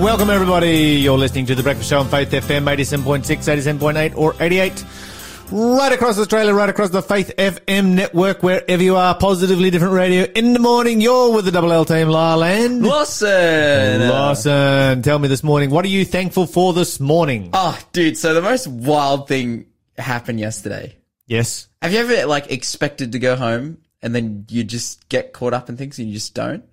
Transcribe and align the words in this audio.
welcome 0.00 0.30
everybody. 0.30 0.96
You're 0.96 1.18
listening 1.18 1.44
to 1.46 1.54
The 1.54 1.62
Breakfast 1.62 1.90
Show 1.90 2.00
on 2.00 2.08
Faith 2.08 2.30
FM 2.30 2.64
87.6, 2.64 3.22
87.8 3.24 4.16
or 4.16 4.34
88. 4.40 4.82
Right 5.52 5.92
across 5.92 6.18
Australia, 6.18 6.54
right 6.54 6.70
across 6.70 6.88
the 6.88 7.02
Faith 7.02 7.32
FM 7.36 7.92
network, 7.94 8.42
wherever 8.42 8.82
you 8.82 8.96
are, 8.96 9.14
positively 9.14 9.70
different 9.70 9.92
radio. 9.92 10.24
In 10.34 10.54
the 10.54 10.58
morning, 10.58 11.02
you're 11.02 11.34
with 11.34 11.44
the 11.44 11.50
Double 11.50 11.70
L 11.70 11.84
team, 11.84 12.08
Larland. 12.08 12.82
Lawson. 12.82 14.08
Lawson, 14.08 15.02
tell 15.02 15.18
me 15.18 15.28
this 15.28 15.44
morning, 15.44 15.68
what 15.68 15.84
are 15.84 15.88
you 15.88 16.06
thankful 16.06 16.46
for 16.46 16.72
this 16.72 16.98
morning? 16.98 17.50
Oh, 17.52 17.78
dude. 17.92 18.16
So 18.16 18.32
the 18.32 18.42
most 18.42 18.68
wild 18.68 19.28
thing 19.28 19.66
happened 19.98 20.40
yesterday. 20.40 20.96
Yes. 21.26 21.68
Have 21.82 21.92
you 21.92 21.98
ever 21.98 22.26
like 22.26 22.50
expected 22.50 23.12
to 23.12 23.18
go 23.18 23.36
home 23.36 23.78
and 24.00 24.14
then 24.14 24.46
you 24.48 24.64
just 24.64 25.10
get 25.10 25.34
caught 25.34 25.52
up 25.52 25.68
in 25.68 25.76
things 25.76 25.98
and 25.98 26.08
you 26.08 26.14
just 26.14 26.32
don't? 26.32 26.64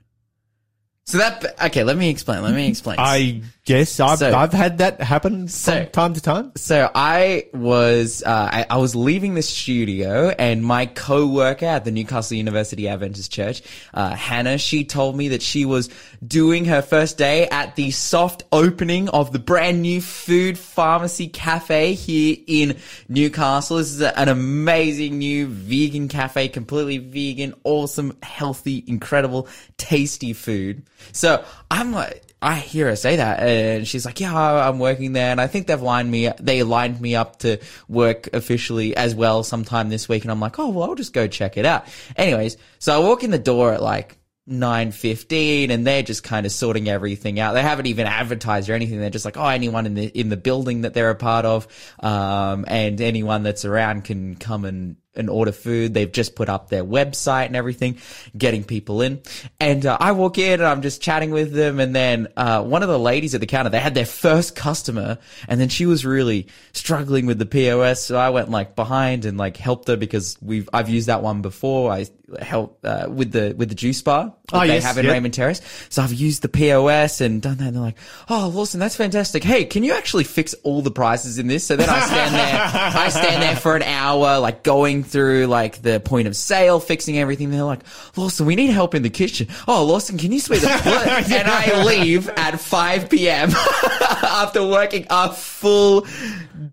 So 1.07 1.20
that 1.20 1.55
okay. 1.66 1.84
Let 1.85 1.95
me 1.97 2.09
explain. 2.09 2.43
Let 2.43 2.53
me 2.53 2.67
explain. 2.67 2.97
I 2.99 3.41
guess 3.67 3.99
I've, 3.99 4.20
So- 4.20 4.34
I've 4.34 4.53
had 4.53 4.77
that 4.77 5.02
happen 5.02 5.49
So- 5.49 5.73
from 5.84 5.91
time 5.91 6.13
to 6.13 6.21
time. 6.21 6.52
So 6.55 6.89
I 6.95 7.48
was 7.53 8.23
uh, 8.26 8.30
I, 8.52 8.66
I 8.70 8.77
was 8.77 8.95
leaving 8.95 9.35
the 9.35 9.41
studio, 9.41 10.30
and 10.30 10.63
my 10.63 10.85
co-worker 10.85 11.66
at 11.66 11.84
the 11.84 11.91
Newcastle 11.91 12.38
University 12.38 12.88
Adventist 12.88 13.30
Church, 13.30 13.62
uh, 13.93 14.16
Hannah, 14.16 14.57
she 14.57 14.85
told 14.85 15.17
me 15.17 15.27
that 15.30 15.41
she 15.41 15.66
was 15.66 15.90
doing 16.26 16.63
her 16.66 16.81
first 16.81 17.17
day 17.17 17.48
at 17.49 17.76
the 17.76 17.91
soft 17.91 18.45
opening 18.53 19.09
of 19.09 19.34
the 19.34 19.40
brand 19.40 19.81
new 19.81 19.99
food 20.02 20.57
pharmacy 20.57 21.27
cafe 21.27 21.93
here 21.93 22.38
in 22.48 22.77
Newcastle. 23.09 23.77
This 23.77 23.91
is 23.91 23.99
a- 24.02 24.18
an 24.18 24.29
amazing 24.29 25.18
new 25.18 25.45
vegan 25.48 26.07
cafe, 26.07 26.48
completely 26.48 26.99
vegan, 26.99 27.54
awesome, 27.65 28.15
healthy, 28.23 28.81
incredible, 28.88 29.49
tasty 29.77 30.31
food. 30.31 30.84
So 31.12 31.43
I'm 31.70 31.91
like. 31.91 32.23
I 32.41 32.57
hear 32.57 32.88
her 32.88 32.96
say 32.96 33.16
that, 33.16 33.40
and 33.40 33.88
she's 33.88 34.05
like, 34.05 34.20
"Yeah, 34.20 34.35
I'm 34.35 34.77
working 34.77 35.13
there," 35.13 35.32
and 35.32 35.41
I 35.41 35.48
think 35.48 35.66
they've 35.66 35.82
lined 35.82 36.12
me. 36.12 36.30
They 36.40 36.62
lined 36.62 37.02
me 37.02 37.16
up 37.16 37.40
to 37.40 37.57
work 37.88 38.29
officially 38.34 38.96
as 38.96 39.16
well 39.16 39.44
sometime 39.44 39.90
this 39.90 40.07
week, 40.07 40.24
and 40.24 40.32
I'm 40.32 40.40
like, 40.40 40.60
"Oh, 40.60 40.70
well, 40.70 40.90
I'll 40.90 40.96
just 40.96 41.13
go 41.13 41.27
check 41.27 41.57
it 41.57 41.66
out." 41.66 41.85
Anyways, 42.16 42.57
so 42.77 42.96
I 42.96 43.04
walk 43.04 43.24
in 43.24 43.32
the 43.32 43.40
door 43.40 43.74
at 43.74 43.82
like 43.82 44.20
nine 44.46 44.91
fifteen, 44.91 45.71
and 45.71 45.85
they're 45.85 46.04
just 46.04 46.24
kind 46.24 46.46
of 46.46 46.52
sorting 46.52 46.88
everything 46.88 47.40
out. 47.40 47.54
They 47.54 47.63
haven't 47.63 47.88
even 47.88 48.05
advertised 48.05 48.70
or 48.70 48.74
anything. 48.74 48.99
They're 48.99 49.10
just 49.10 49.26
like, 49.26 49.38
"Oh, 49.38 49.48
anyone 49.48 49.88
in 49.88 49.96
the 49.96 50.05
in 50.05 50.29
the 50.29 50.38
building 50.38 50.82
that 50.82 50.94
they're 50.94 51.10
a 51.10 51.16
part 51.16 51.46
of, 51.46 51.68
um, 52.01 52.66
and 52.68 53.01
anyone 53.01 53.41
that's 53.41 53.66
around 53.66 54.04
can 54.04 54.35
come 54.35 54.63
and." 54.63 54.98
And 55.18 55.29
order 55.29 55.51
food. 55.51 55.93
They've 55.93 56.12
just 56.12 56.35
put 56.35 56.49
up 56.49 56.70
their 56.70 56.84
website 56.84 57.48
and 57.48 57.55
everything, 57.55 57.98
getting 58.37 58.63
people 58.63 59.01
in. 59.01 59.21
And 59.60 59.85
uh, 59.85 59.98
I 59.99 60.12
walk 60.12 60.37
in 60.37 60.54
and 60.54 60.63
I'm 60.63 60.82
just 60.82 61.01
chatting 61.01 61.32
with 61.32 61.54
them. 61.54 61.79
And 61.79 61.96
then 61.96 62.27
uh, 62.37 62.63
one 62.63 62.84
of 62.84 62.90
the 62.90 62.99
ladies 62.99 63.35
at 63.35 63.41
the 63.41 63.48
counter, 63.48 63.70
they 63.70 63.79
had 63.79 63.95
their 63.95 64.06
first 64.06 64.56
customer, 64.56 65.18
and 65.47 65.59
then 65.59 65.69
she 65.69 65.85
was 65.85 66.06
really 66.06 66.47
struggling 66.73 67.25
with 67.25 67.40
the 67.40 67.45
POS. 67.45 68.03
So 68.03 68.18
I 68.18 68.29
went 68.29 68.50
like 68.50 68.75
behind 68.75 69.25
and 69.25 69.38
like 69.38 69.57
helped 69.57 69.88
her 69.88 69.97
because 69.97 70.38
we've 70.41 70.69
I've 70.73 70.90
used 70.90 71.07
that 71.07 71.22
one 71.22 71.41
before. 71.41 71.91
I 71.91 72.06
helped 72.41 72.83
uh, 72.85 73.07
with 73.09 73.31
the 73.31 73.56
with 73.57 73.69
the 73.69 73.75
juice 73.75 74.01
bar 74.01 74.33
that 74.50 74.57
Oh, 74.57 74.59
they 74.61 74.75
yes, 74.75 74.83
have 74.83 74.97
in 74.97 75.06
yep. 75.06 75.13
Raymond 75.13 75.33
Terrace. 75.33 75.61
So 75.89 76.01
I've 76.01 76.13
used 76.13 76.41
the 76.41 76.50
POS 76.50 77.19
and 77.22 77.41
done 77.41 77.57
that. 77.57 77.67
And 77.67 77.75
they're 77.75 77.83
like, 77.83 77.97
"Oh, 78.29 78.51
Lawson, 78.53 78.79
that's 78.79 78.95
fantastic. 78.95 79.44
Hey, 79.44 79.66
can 79.66 79.83
you 79.83 79.94
actually 79.94 80.23
fix 80.25 80.53
all 80.63 80.81
the 80.81 80.91
prices 80.91 81.38
in 81.39 81.47
this?" 81.47 81.66
So 81.66 81.75
then 81.75 81.89
I 81.89 82.00
stand 82.01 82.35
there, 82.35 82.61
I 83.03 83.09
stand 83.09 83.41
there 83.41 83.55
for 83.55 83.75
an 83.75 83.83
hour, 83.83 84.39
like 84.39 84.63
going 84.63 85.03
through 85.03 85.47
like 85.47 85.81
the 85.81 86.00
point 86.00 86.28
of 86.28 86.35
sale, 86.35 86.79
fixing 86.79 87.17
everything. 87.17 87.50
They're 87.51 87.63
like, 87.63 87.81
"Lawson, 88.16 88.45
we 88.45 88.55
need 88.55 88.72
help 88.72 88.94
in 88.95 89.03
the 89.03 89.09
kitchen." 89.09 89.47
Oh, 89.67 89.85
Lawson, 89.85 90.17
can 90.17 90.31
you 90.31 90.39
sweep 90.39 90.61
the 90.61 90.67
floor? 90.69 90.97
and 90.97 91.47
I 91.47 91.83
leave 91.85 92.29
at 92.29 92.59
5 92.59 93.09
p.m. 93.09 93.51
after 94.01 94.66
working 94.66 95.05
a 95.09 95.31
full 95.31 96.05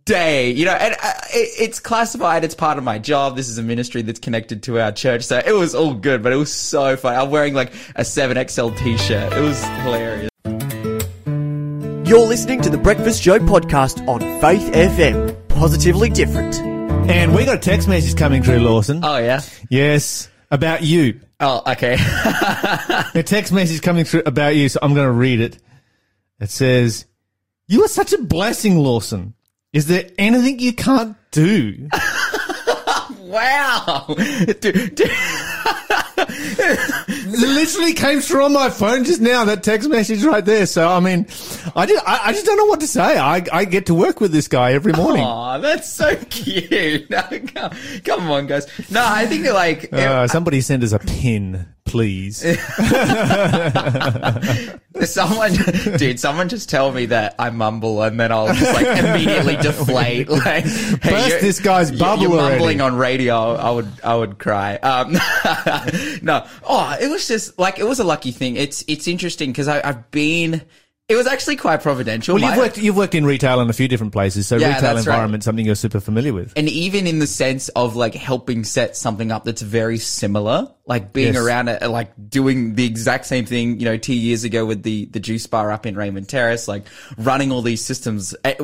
day, 0.04 0.50
you 0.50 0.64
know, 0.64 0.72
and 0.72 0.94
uh, 0.94 1.12
it, 1.32 1.62
it's 1.62 1.80
classified. 1.80 2.44
It's 2.44 2.54
part 2.54 2.78
of 2.78 2.84
my 2.84 2.98
job. 2.98 3.36
This 3.36 3.48
is 3.48 3.58
a 3.58 3.62
ministry 3.62 4.02
that's 4.02 4.20
connected 4.20 4.62
to 4.64 4.80
our 4.80 4.92
church. 4.92 5.22
So 5.24 5.38
it 5.46 5.52
was 5.52 5.74
all 5.74 5.94
good, 5.94 6.22
but 6.22 6.32
it 6.32 6.36
was 6.36 6.52
so 6.52 6.96
funny. 6.96 7.16
I'm 7.16 7.30
wearing 7.30 7.54
like 7.54 7.72
a 7.96 8.02
7XL 8.02 8.76
t-shirt. 8.78 9.32
It 9.32 9.40
was 9.40 9.62
hilarious. 9.64 10.30
You're 12.08 12.26
listening 12.26 12.60
to 12.62 12.70
the 12.70 12.78
Breakfast 12.78 13.22
Show 13.22 13.38
podcast 13.38 14.06
on 14.06 14.20
Faith 14.40 14.72
FM. 14.72 15.48
Positively 15.48 16.10
different. 16.10 16.56
And 17.10 17.34
we 17.34 17.44
got 17.44 17.56
a 17.56 17.60
text 17.60 17.88
message 17.88 18.16
coming 18.16 18.42
through, 18.42 18.60
Lawson. 18.60 19.00
Oh, 19.02 19.18
yeah. 19.18 19.40
Yes, 19.68 20.28
about 20.50 20.82
you. 20.82 21.20
Oh, 21.40 21.62
okay. 21.72 21.94
A 23.14 23.22
text 23.22 23.52
message 23.52 23.82
coming 23.82 24.04
through 24.04 24.22
about 24.24 24.56
you, 24.56 24.68
so 24.68 24.78
I'm 24.80 24.94
going 24.94 25.06
to 25.06 25.12
read 25.12 25.40
it. 25.40 25.58
It 26.40 26.50
says, 26.50 27.06
You 27.66 27.84
are 27.84 27.88
such 27.88 28.12
a 28.12 28.18
blessing, 28.18 28.78
Lawson. 28.78 29.34
Is 29.72 29.86
there 29.86 30.08
anything 30.16 30.60
you 30.60 30.72
can't 30.72 31.16
do? 31.32 31.88
wow. 33.34 34.06
Dude, 34.60 34.94
dude. 34.94 35.10
It 36.16 37.38
literally 37.38 37.92
came 37.92 38.20
through 38.20 38.44
on 38.44 38.52
my 38.52 38.70
phone 38.70 39.04
just 39.04 39.20
now, 39.20 39.44
that 39.44 39.62
text 39.62 39.88
message 39.90 40.22
right 40.24 40.44
there. 40.44 40.66
So, 40.66 40.88
I 40.88 41.00
mean, 41.00 41.26
I 41.74 41.86
just, 41.86 42.06
I, 42.06 42.20
I 42.28 42.32
just 42.32 42.46
don't 42.46 42.56
know 42.56 42.66
what 42.66 42.80
to 42.80 42.86
say. 42.86 43.18
I, 43.18 43.44
I 43.52 43.64
get 43.64 43.86
to 43.86 43.94
work 43.94 44.20
with 44.20 44.32
this 44.32 44.48
guy 44.48 44.72
every 44.72 44.92
morning. 44.92 45.22
Aw, 45.24 45.58
that's 45.58 45.88
so 45.90 46.16
cute. 46.30 47.10
No, 47.10 47.22
come, 47.54 47.72
come 48.04 48.30
on, 48.30 48.46
guys. 48.46 48.66
No, 48.90 49.02
I 49.04 49.26
think 49.26 49.44
that 49.44 49.54
like, 49.54 49.92
Uh, 49.92 50.26
somebody 50.28 50.60
send 50.60 50.84
us 50.84 50.92
a 50.92 50.98
pin, 51.00 51.66
please. 51.84 52.40
Someone, 55.04 55.52
dude, 55.98 56.18
someone 56.20 56.48
just 56.48 56.68
tell 56.70 56.90
me 56.92 57.06
that 57.06 57.34
I 57.38 57.50
mumble 57.50 58.02
and 58.02 58.18
then 58.18 58.30
I'll 58.32 58.54
just 58.54 58.74
like 58.74 58.86
immediately 59.04 59.56
deflate. 59.60 60.28
Like, 60.28 60.64
hey, 60.64 61.10
Burst 61.10 61.40
this 61.40 61.60
guy's 61.60 61.90
bubble 61.90 62.22
You're 62.22 62.32
already. 62.32 62.50
mumbling 62.54 62.80
on 62.80 62.96
radio. 62.96 63.54
I 63.54 63.70
would, 63.70 63.88
I 64.02 64.14
would 64.14 64.38
cry. 64.38 64.76
Um, 64.76 65.12
no, 66.22 66.46
oh, 66.62 66.96
it 67.00 67.10
was 67.10 67.26
just 67.28 67.58
like 67.58 67.78
it 67.78 67.84
was 67.84 67.98
a 68.00 68.04
lucky 68.04 68.30
thing. 68.30 68.56
It's, 68.56 68.84
it's 68.86 69.06
interesting 69.08 69.50
because 69.50 69.68
I've 69.68 70.10
been. 70.10 70.62
It 71.08 71.16
was 71.16 71.26
actually 71.26 71.56
quite 71.56 71.82
providential. 71.82 72.36
Well, 72.36 72.48
you've 72.48 72.56
worked, 72.56 72.78
you've 72.78 72.96
worked 72.96 73.14
in 73.14 73.26
retail 73.26 73.60
in 73.60 73.68
a 73.68 73.74
few 73.74 73.88
different 73.88 74.14
places, 74.14 74.46
so 74.46 74.56
Yeah, 74.56 74.68
retail 74.76 74.94
that's 74.94 75.06
right. 75.06 75.12
environment, 75.14 75.44
something 75.44 75.66
you're 75.66 75.74
super 75.74 76.00
familiar 76.00 76.32
with. 76.32 76.54
and 76.56 76.66
even 76.66 77.06
in 77.06 77.18
the 77.18 77.26
sense 77.26 77.68
of 77.70 77.94
like 77.94 78.14
helping 78.14 78.64
set 78.64 78.96
something 78.96 79.30
up 79.30 79.44
that's 79.44 79.60
very 79.60 79.98
similar, 79.98 80.72
like 80.86 81.14
being 81.14 81.32
Yes. 81.32 81.42
around 81.42 81.68
it, 81.68 81.82
like 81.88 82.12
doing 82.28 82.74
the 82.74 82.84
exact 82.84 83.24
same 83.24 83.46
thing, 83.46 83.78
you 83.80 83.86
know, 83.86 83.96
two 83.96 84.12
years 84.14 84.44
ago 84.44 84.66
with 84.66 84.82
the, 84.82 85.06
the 85.06 85.18
juice 85.20 85.46
bar 85.46 85.72
up 85.72 85.86
in 85.86 85.94
Raymond 85.96 86.28
Terrace, 86.28 86.68
like 86.68 86.84
running 87.16 87.50
all 87.50 87.62
these 87.62 87.82
systems, 87.82 88.34
eh, 88.44 88.54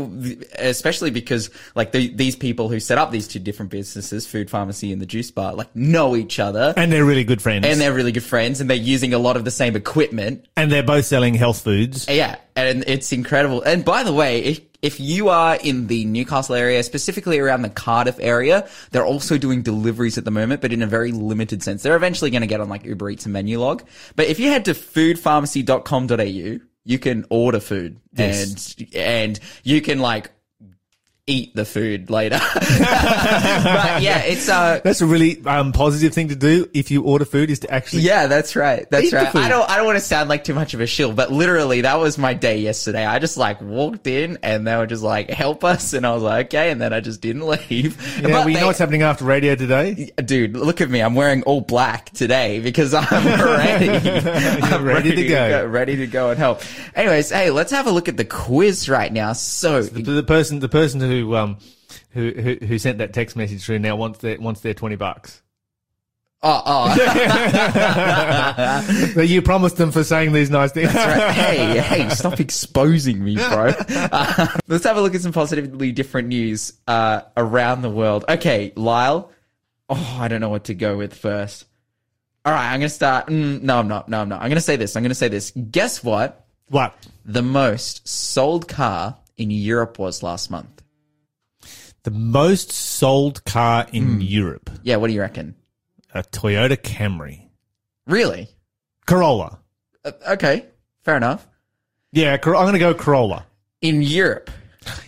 especially 0.59 1.11
because 1.11 1.51
like 1.75 1.93
the, 1.93 2.13
these 2.15 2.37
people 2.37 2.69
who 2.69 2.81
set 2.81 2.99
up 2.99 3.11
these 3.11 3.27
two 3.29 3.39
different 3.39 3.71
businesses, 3.71 4.27
food 4.27 4.51
pharmacy 4.51 4.93
and 4.93 5.01
the 5.01 5.07
juice 5.07 5.31
bar, 5.31 5.55
like 5.55 5.75
know 5.75 6.15
each 6.17 6.39
other 6.39 6.75
And 6.77 6.93
they're 6.93 7.05
really 7.05 7.25
good 7.25 7.41
friends. 7.41 7.67
and 7.67 7.81
they're 7.81 7.93
really 7.95 8.13
good 8.13 8.23
friends 8.23 8.61
and 8.61 8.69
they're 8.69 8.77
using 8.77 9.15
a 9.15 9.19
lot 9.19 9.37
of 9.37 9.45
the 9.45 9.51
same 9.51 9.77
equipment 9.77 10.47
and 10.57 10.71
they're 10.71 10.83
both 10.83 11.07
selling 11.07 11.35
health 11.35 11.63
foods. 11.63 12.07
yeah, 12.09 12.37
and 12.57 12.85
it's 12.87 13.13
incredible. 13.13 13.63
And 13.63 13.85
by 13.85 14.03
the 14.03 14.13
way, 14.13 14.41
if 14.45 14.61
if 14.83 14.99
you 15.01 15.29
are 15.29 15.57
in 15.63 15.87
the 15.89 16.05
Newcastle 16.07 16.55
area, 16.55 16.83
specifically 16.83 17.39
around 17.39 17.63
the 17.63 17.69
Cardiff 17.71 18.17
area, 18.21 18.69
they're 18.91 19.05
also 19.05 19.37
doing 19.39 19.63
deliveries 19.63 20.17
at 20.19 20.25
the 20.25 20.31
moment, 20.31 20.61
but 20.63 20.73
in 20.73 20.83
a 20.83 20.87
very 20.87 21.13
limited 21.13 21.63
sense. 21.63 21.83
They're 21.83 21.97
eventually 21.97 22.31
going 22.31 22.41
to 22.43 22.47
get 22.47 22.61
on 22.61 22.69
like 22.69 22.85
Uber 22.85 23.11
Eats 23.11 23.27
and 23.27 23.35
Menulog. 23.35 23.83
But 24.17 24.27
if 24.29 24.39
you 24.41 24.49
head 24.49 24.65
to 24.67 24.75
foodpharmacy.com.au, 24.75 26.65
you 26.85 26.99
can 26.99 27.27
order 27.31 27.61
food 27.61 28.01
Yes. 28.17 28.75
and 28.79 28.95
and 28.95 29.41
you 29.63 29.81
can 29.83 29.99
like 29.99 30.31
eat 31.27 31.55
the 31.55 31.65
food 31.65 32.11
later. 32.11 32.41
but 32.55 34.03
yeah, 34.03 34.19
it's 34.25 34.49
uh 34.49 34.81
That's 34.83 35.01
a 35.01 35.07
really 35.07 35.45
um, 35.45 35.73
positive 35.73 36.13
thing 36.15 36.29
to 36.29 36.35
do 36.37 36.69
if 36.75 36.91
you 36.91 37.03
order 37.05 37.25
food 37.25 37.51
is 37.51 37.61
to 37.61 37.71
actually. 37.73 38.03
Yeah, 38.03 38.27
that's 38.27 38.57
right. 38.57 38.89
That's 38.91 39.13
right. 39.13 39.35
I 39.35 39.49
don't. 39.49 39.69
I 39.69 39.77
don't 39.77 39.87
want 39.87 39.99
to 39.99 40.05
sound 40.05 40.29
like 40.29 40.45
too 40.45 40.55
much 40.55 40.75
of 40.75 40.81
a 40.81 40.87
shill, 40.87 41.13
but 41.13 41.31
literally, 41.33 41.83
that 41.83 41.99
was 41.99 42.19
my 42.19 42.35
day 42.35 42.59
yesterday. 42.59 43.05
I 43.05 43.19
just 43.19 43.37
like 43.37 43.61
walked 43.61 44.07
in, 44.07 44.39
and 44.43 44.67
they 44.67 44.77
were 44.77 44.87
just 44.87 45.03
like, 45.03 45.31
"Help 45.31 45.63
us," 45.65 45.93
and 45.93 46.07
I 46.07 46.13
was 46.15 46.23
like, 46.23 46.47
"Okay," 46.47 46.71
and 46.71 46.81
then 46.81 46.93
I 46.93 47.01
just 47.01 47.21
didn't 47.21 47.47
leave. 47.47 47.97
Yeah, 48.17 48.23
But 48.23 48.31
well, 48.31 48.49
you 48.49 48.55
they- 48.55 48.61
know 48.61 48.67
what's 48.67 48.79
happening 48.79 49.03
after 49.03 49.25
radio 49.25 49.55
today? 49.55 50.11
Dude, 50.25 50.57
look 50.57 50.81
at 50.81 50.91
me. 50.91 51.01
I'm 51.01 51.15
wearing 51.15 51.43
all 51.45 51.61
black 51.61 52.11
today 52.11 52.61
because 52.61 52.95
I'm 52.95 53.05
ready. 53.25 53.89
I'm 54.63 54.85
ready 54.85 55.15
to 55.15 55.27
go. 55.29 55.67
Ready 55.67 55.97
to 55.97 56.07
go 56.07 56.31
and 56.31 56.39
help. 56.39 56.63
Anyways, 56.95 57.31
hey, 57.31 57.51
let's 57.51 57.73
have 57.73 57.87
a 57.87 57.91
look 57.91 58.09
at 58.09 58.17
the 58.17 58.25
quiz 58.25 58.89
right 58.89 59.13
now. 59.13 59.33
So, 59.33 59.83
The, 59.83 60.03
the 60.03 60.23
person, 60.23 60.59
the 60.61 60.69
person 60.69 61.01
who 61.01 61.20
um, 61.37 61.59
who, 62.11 62.31
who 62.31 62.67
who 62.67 62.79
sent 62.79 62.99
that 62.99 63.13
text 63.13 63.37
message 63.37 63.65
through 63.65 63.79
now 63.79 63.97
wants 63.97 64.19
their 64.19 64.41
wants 64.41 64.61
their 64.61 64.75
twenty 64.75 64.97
bucks. 64.97 65.43
oh, 66.43 66.63
oh. 66.65 66.95
That 69.15 69.27
you 69.29 69.43
promised 69.43 69.77
them 69.77 69.93
for 69.93 70.05
saying 70.05 70.33
these 70.33 70.51
nice 70.51 70.73
things. 70.73 70.91
hey, 70.93 71.81
hey, 71.81 72.09
stop 72.11 72.41
exposing 72.41 73.23
me, 73.23 73.37
bro. 73.37 73.73
Uh, 73.89 74.47
let's 74.69 74.85
have 74.85 74.97
a 74.97 75.01
look 75.01 75.15
at 75.15 75.21
some 75.21 75.33
positively 75.33 75.93
different 75.93 76.29
news 76.29 76.73
uh, 76.87 77.23
around 77.37 77.83
the 77.83 77.91
world. 77.91 78.25
Okay, 78.29 78.73
Lyle. 78.77 79.31
Oh, 79.89 80.19
I 80.21 80.29
don't 80.29 80.41
know 80.41 80.49
what 80.49 80.65
to 80.65 80.75
go 80.75 80.97
with 80.97 81.15
first. 81.15 81.67
All 82.45 82.55
right, 82.55 82.73
I'm 82.73 82.81
going 82.81 82.89
to 82.89 82.95
start. 82.95 83.27
Mm, 83.27 83.63
no, 83.63 83.79
I'm 83.79 83.89
not. 83.89 84.09
No, 84.09 84.21
I'm 84.21 84.29
not. 84.29 84.41
I'm 84.41 84.49
going 84.49 84.55
to 84.55 84.61
say 84.63 84.77
this. 84.77 84.97
I'm 84.97 85.03
going 85.03 85.11
to 85.11 85.15
say 85.15 85.29
this. 85.29 85.51
Guess 85.51 86.03
what? 86.03 86.47
What? 86.69 86.95
the 87.25 87.43
most 87.43 88.07
sold 88.09 88.69
car 88.69 89.17
in 89.37 89.51
Europe 89.51 89.99
was 89.99 90.23
last 90.23 90.51
month? 90.51 90.80
The 92.03 92.11
most 92.11 92.73
sold 92.73 93.45
car 93.45 93.87
in 93.93 94.21
Europe. 94.21 94.71
Yeah, 94.83 94.97
what 94.97 95.09
do 95.09 95.13
you 95.13 95.21
reckon? 95.21 95.55
A 96.15 96.23
Toyota 96.23 96.77
Camry. 96.77 97.49
Really? 98.07 98.49
Corolla. 99.07 99.59
Uh, 100.05 100.13
okay, 100.31 100.67
fair 101.05 101.17
enough. 101.17 101.47
Yeah, 102.13 102.37
Cor- 102.39 102.57
I'm 102.57 102.63
going 102.65 102.73
to 102.73 102.79
go 102.79 102.95
Corolla. 102.95 103.47
In 103.83 104.03
Europe, 104.03 104.51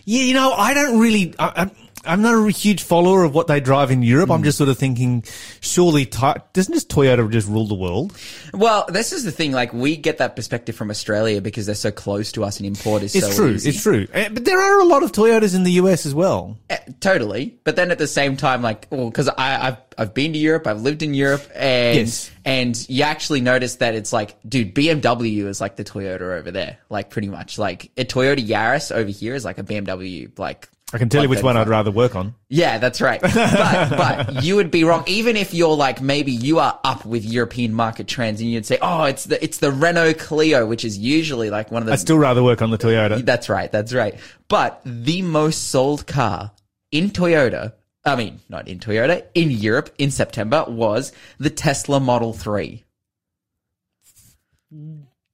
Yeah, 0.04 0.22
you 0.22 0.34
know, 0.34 0.52
I 0.52 0.74
don't 0.74 0.98
really. 0.98 1.34
I, 1.38 1.52
I'm, 1.56 1.70
I'm 2.04 2.22
not 2.22 2.34
a 2.34 2.50
huge 2.50 2.82
follower 2.82 3.24
of 3.24 3.34
what 3.34 3.46
they 3.46 3.60
drive 3.60 3.90
in 3.90 4.02
Europe. 4.02 4.30
I'm 4.30 4.42
just 4.42 4.58
sort 4.58 4.68
of 4.70 4.78
thinking, 4.78 5.24
surely, 5.60 6.04
doesn't 6.04 6.74
just 6.74 6.88
Toyota 6.88 7.30
just 7.30 7.48
rule 7.48 7.66
the 7.66 7.74
world? 7.74 8.12
well, 8.54 8.86
this 8.88 9.12
is 9.12 9.24
the 9.24 9.30
thing. 9.32 9.52
Like, 9.52 9.72
we 9.72 9.96
get 9.96 10.18
that 10.18 10.34
perspective 10.36 10.74
from 10.74 10.90
Australia 10.90 11.40
because 11.40 11.66
they're 11.66 11.74
so 11.74 11.90
close 11.90 12.32
to 12.32 12.44
us, 12.44 12.58
and 12.58 12.66
import 12.66 13.02
is 13.02 13.14
It's 13.14 13.28
so 13.28 13.34
true. 13.34 13.50
easy. 13.52 13.70
It's 13.70 13.82
true. 13.82 14.06
Eh, 14.12 14.28
But 14.30 14.44
there 14.44 14.60
are 14.60 14.80
a 14.80 14.84
lot 14.84 15.02
of 15.02 15.12
Toyotas 15.12 15.54
in 15.54 15.62
the 15.62 15.72
US 15.72 16.04
as 16.06 16.14
well. 16.14 16.58
Eh, 16.70 16.78
Totally, 17.00 17.58
but 17.64 17.76
then 17.76 17.90
at 17.90 17.98
the 17.98 18.06
same 18.06 18.36
time, 18.36 18.62
like, 18.62 18.86
well, 18.90 19.06
because 19.10 19.28
I've 19.28 19.76
I've 19.98 20.14
been 20.14 20.32
to 20.32 20.38
Europe, 20.38 20.66
I've 20.66 20.80
lived 20.82 21.02
in 21.02 21.14
Europe, 21.14 21.46
and 21.54 21.98
Yes. 21.98 22.30
and 22.44 22.88
you 22.88 23.02
actually 23.02 23.40
notice 23.42 23.76
that 23.76 23.94
it's 23.94 24.12
like, 24.12 24.36
dude, 24.48 24.74
BMW 24.74 25.46
is 25.46 25.60
like 25.60 25.76
the 25.76 25.84
Toyota 25.84 26.38
over 26.38 26.50
there, 26.50 26.78
like 26.88 27.10
pretty 27.10 27.28
much, 27.28 27.58
like 27.58 27.90
a 27.96 28.04
Toyota 28.04 28.44
Yaris 28.46 28.90
over 28.94 29.10
here 29.10 29.34
is 29.34 29.44
like 29.44 29.58
a 29.58 29.62
BMW, 29.62 30.30
like. 30.38 30.68
I 30.92 30.98
can 30.98 31.08
tell 31.08 31.22
you 31.22 31.28
which 31.28 31.42
one 31.42 31.56
I'd 31.56 31.68
rather 31.68 31.90
work 31.90 32.14
on. 32.14 32.34
Yeah, 32.48 32.78
that's 32.78 33.00
right. 33.00 33.20
But 33.32 33.96
but 33.96 34.44
you 34.44 34.56
would 34.56 34.70
be 34.70 34.84
wrong, 34.84 35.04
even 35.06 35.36
if 35.36 35.54
you're 35.54 35.74
like 35.74 36.00
maybe 36.00 36.32
you 36.32 36.58
are 36.58 36.78
up 36.84 37.04
with 37.04 37.24
European 37.24 37.72
market 37.72 38.06
trends, 38.06 38.40
and 38.40 38.50
you'd 38.50 38.66
say, 38.66 38.78
oh, 38.82 39.04
it's 39.04 39.24
the 39.24 39.42
it's 39.42 39.58
the 39.58 39.72
Renault 39.72 40.14
Clio, 40.14 40.66
which 40.66 40.84
is 40.84 40.98
usually 40.98 41.50
like 41.50 41.70
one 41.70 41.82
of 41.82 41.86
the 41.86 41.92
I'd 41.92 42.00
still 42.00 42.18
rather 42.18 42.42
work 42.42 42.62
on 42.62 42.70
the 42.70 42.78
Toyota. 42.78 43.24
that's 43.24 43.48
right. 43.48 43.70
That's 43.72 43.94
right. 43.94 44.18
But 44.48 44.80
the 44.84 45.22
most 45.22 45.68
sold 45.68 46.06
car 46.06 46.52
in 46.90 47.10
Toyota, 47.10 47.72
I 48.04 48.16
mean, 48.16 48.40
not 48.48 48.68
in 48.68 48.78
Toyota, 48.78 49.24
in 49.34 49.50
Europe 49.50 49.94
in 49.98 50.10
September 50.10 50.64
was 50.68 51.12
the 51.38 51.50
Tesla 51.50 52.00
Model 52.00 52.32
3. 52.32 52.84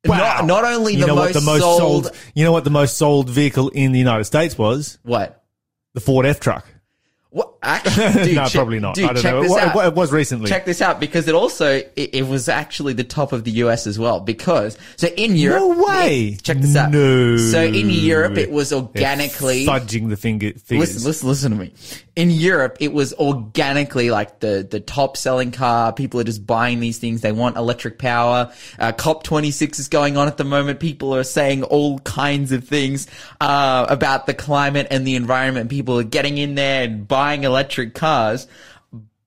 Not, 0.04 0.44
not 0.46 0.64
only 0.64 0.96
the, 0.96 1.08
most 1.08 1.34
the 1.34 1.40
most 1.40 1.60
sold, 1.60 2.04
sold, 2.04 2.16
you 2.34 2.44
know 2.44 2.52
what 2.52 2.64
the 2.64 2.70
most 2.70 2.96
sold 2.96 3.28
vehicle 3.28 3.68
in 3.70 3.92
the 3.92 3.98
United 3.98 4.24
States 4.24 4.56
was? 4.56 4.98
what? 5.02 5.37
The 5.98 6.04
Ford 6.04 6.26
F 6.26 6.38
truck. 6.38 6.64
What? 7.30 7.57
Actually, 7.62 8.12
dude, 8.24 8.36
no, 8.36 8.44
check- 8.44 8.52
probably 8.52 8.78
not. 8.80 8.94
Dude, 8.94 9.04
I 9.10 9.12
don't 9.14 9.22
check 9.22 9.32
know. 9.32 9.38
It, 9.40 9.42
This 9.42 9.50
wa- 9.50 9.58
out. 9.58 9.86
it 9.88 9.94
was 9.94 10.12
recently. 10.12 10.48
Check 10.48 10.64
this 10.64 10.80
out 10.80 11.00
because 11.00 11.26
it 11.26 11.34
also 11.34 11.66
it, 11.76 11.92
it 11.96 12.26
was 12.28 12.48
actually 12.48 12.92
the 12.92 13.04
top 13.04 13.32
of 13.32 13.44
the 13.44 13.50
US 13.62 13.86
as 13.86 13.98
well 13.98 14.20
because 14.20 14.78
so 14.96 15.08
in 15.08 15.34
Europe 15.36 15.60
No 15.62 15.84
way. 15.86 16.36
check 16.42 16.58
this 16.58 16.76
out 16.76 16.92
No. 16.92 17.36
so 17.36 17.62
in 17.64 17.90
Europe 17.90 18.38
it 18.38 18.50
was 18.52 18.72
organically 18.72 19.66
fudging 19.66 20.08
the 20.08 20.16
finger 20.16 20.52
figures. 20.52 21.04
Listen, 21.04 21.04
listen, 21.06 21.28
listen 21.28 21.50
to 21.52 21.56
me. 21.58 21.72
In 22.16 22.30
Europe, 22.30 22.78
it 22.80 22.92
was 22.92 23.14
organically 23.14 24.10
like 24.10 24.40
the, 24.40 24.66
the 24.68 24.80
top 24.80 25.16
selling 25.16 25.52
car. 25.52 25.92
People 25.92 26.18
are 26.18 26.24
just 26.24 26.44
buying 26.44 26.80
these 26.80 26.98
things. 26.98 27.20
They 27.20 27.30
want 27.30 27.56
electric 27.56 27.96
power. 28.00 28.52
Uh, 28.76 28.90
COP26 28.90 29.78
is 29.78 29.86
going 29.88 30.16
on 30.16 30.26
at 30.26 30.36
the 30.36 30.42
moment. 30.42 30.80
People 30.80 31.14
are 31.14 31.22
saying 31.22 31.62
all 31.62 32.00
kinds 32.00 32.50
of 32.50 32.64
things, 32.66 33.06
uh, 33.40 33.86
about 33.88 34.26
the 34.26 34.34
climate 34.34 34.88
and 34.90 35.06
the 35.06 35.14
environment. 35.14 35.70
People 35.70 35.96
are 36.00 36.02
getting 36.04 36.38
in 36.38 36.56
there 36.56 36.82
and 36.82 37.06
buying 37.06 37.44
electric 37.44 37.57
cars. 37.94 38.46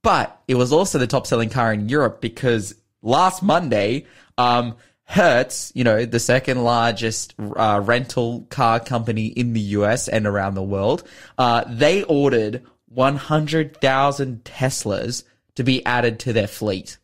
But 0.04 0.42
it 0.48 0.56
was 0.56 0.74
also 0.74 0.98
the 0.98 1.08
top 1.08 1.28
selling 1.28 1.50
car 1.50 1.72
in 1.72 1.88
Europe 1.88 2.22
because 2.22 2.74
last 3.02 3.44
Monday, 3.44 4.06
um, 4.38 4.76
Hertz, 5.04 5.72
you 5.76 5.84
know, 5.84 6.06
the 6.06 6.20
second 6.20 6.64
largest 6.64 7.36
uh, 7.38 7.82
rental 7.84 8.48
car 8.50 8.80
company 8.80 9.28
in 9.28 9.54
the 9.54 9.60
US 9.60 10.08
and 10.08 10.26
around 10.26 10.56
the 10.56 10.64
world, 10.64 11.04
uh, 11.38 11.66
they 11.68 12.04
ordered 12.04 12.64
100,000 12.88 14.44
Teslas 14.44 15.24
to 15.56 15.64
be 15.64 15.86
added 15.86 16.20
to 16.20 16.34
their 16.34 16.48
fleet. 16.48 16.98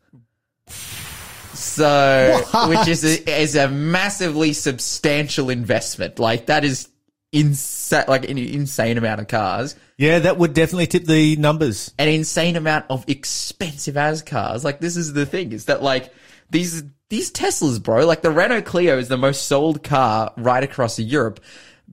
So, 1.53 2.41
which 2.69 2.87
is 2.87 3.03
a, 3.03 3.41
is 3.41 3.55
a 3.55 3.67
massively 3.67 4.53
substantial 4.53 5.49
investment. 5.49 6.17
Like 6.17 6.47
that 6.47 6.63
is 6.63 6.87
insane, 7.31 8.05
like 8.07 8.29
an 8.29 8.37
insane 8.37 8.97
amount 8.97 9.21
of 9.21 9.27
cars 9.27 9.75
yeah, 9.97 10.19
that 10.19 10.37
would 10.37 10.53
definitely 10.53 10.85
tip 10.87 11.05
the 11.05 11.35
numbers. 11.37 11.91
an 11.97 12.07
insane 12.07 12.55
amount 12.55 12.85
of 12.89 13.03
expensive 13.09 13.97
as 13.97 14.21
cars. 14.21 14.63
Like 14.63 14.79
this 14.79 14.95
is 14.95 15.13
the 15.13 15.25
thing 15.25 15.51
is 15.53 15.65
that 15.65 15.81
like 15.81 16.13
these 16.51 16.83
these 17.09 17.31
Teslas, 17.31 17.81
bro. 17.81 18.05
Like 18.05 18.21
the 18.21 18.29
Renault 18.31 18.61
Clio 18.63 18.97
is 18.99 19.07
the 19.07 19.17
most 19.17 19.47
sold 19.47 19.81
car 19.83 20.33
right 20.37 20.63
across 20.63 20.99
Europe 20.99 21.39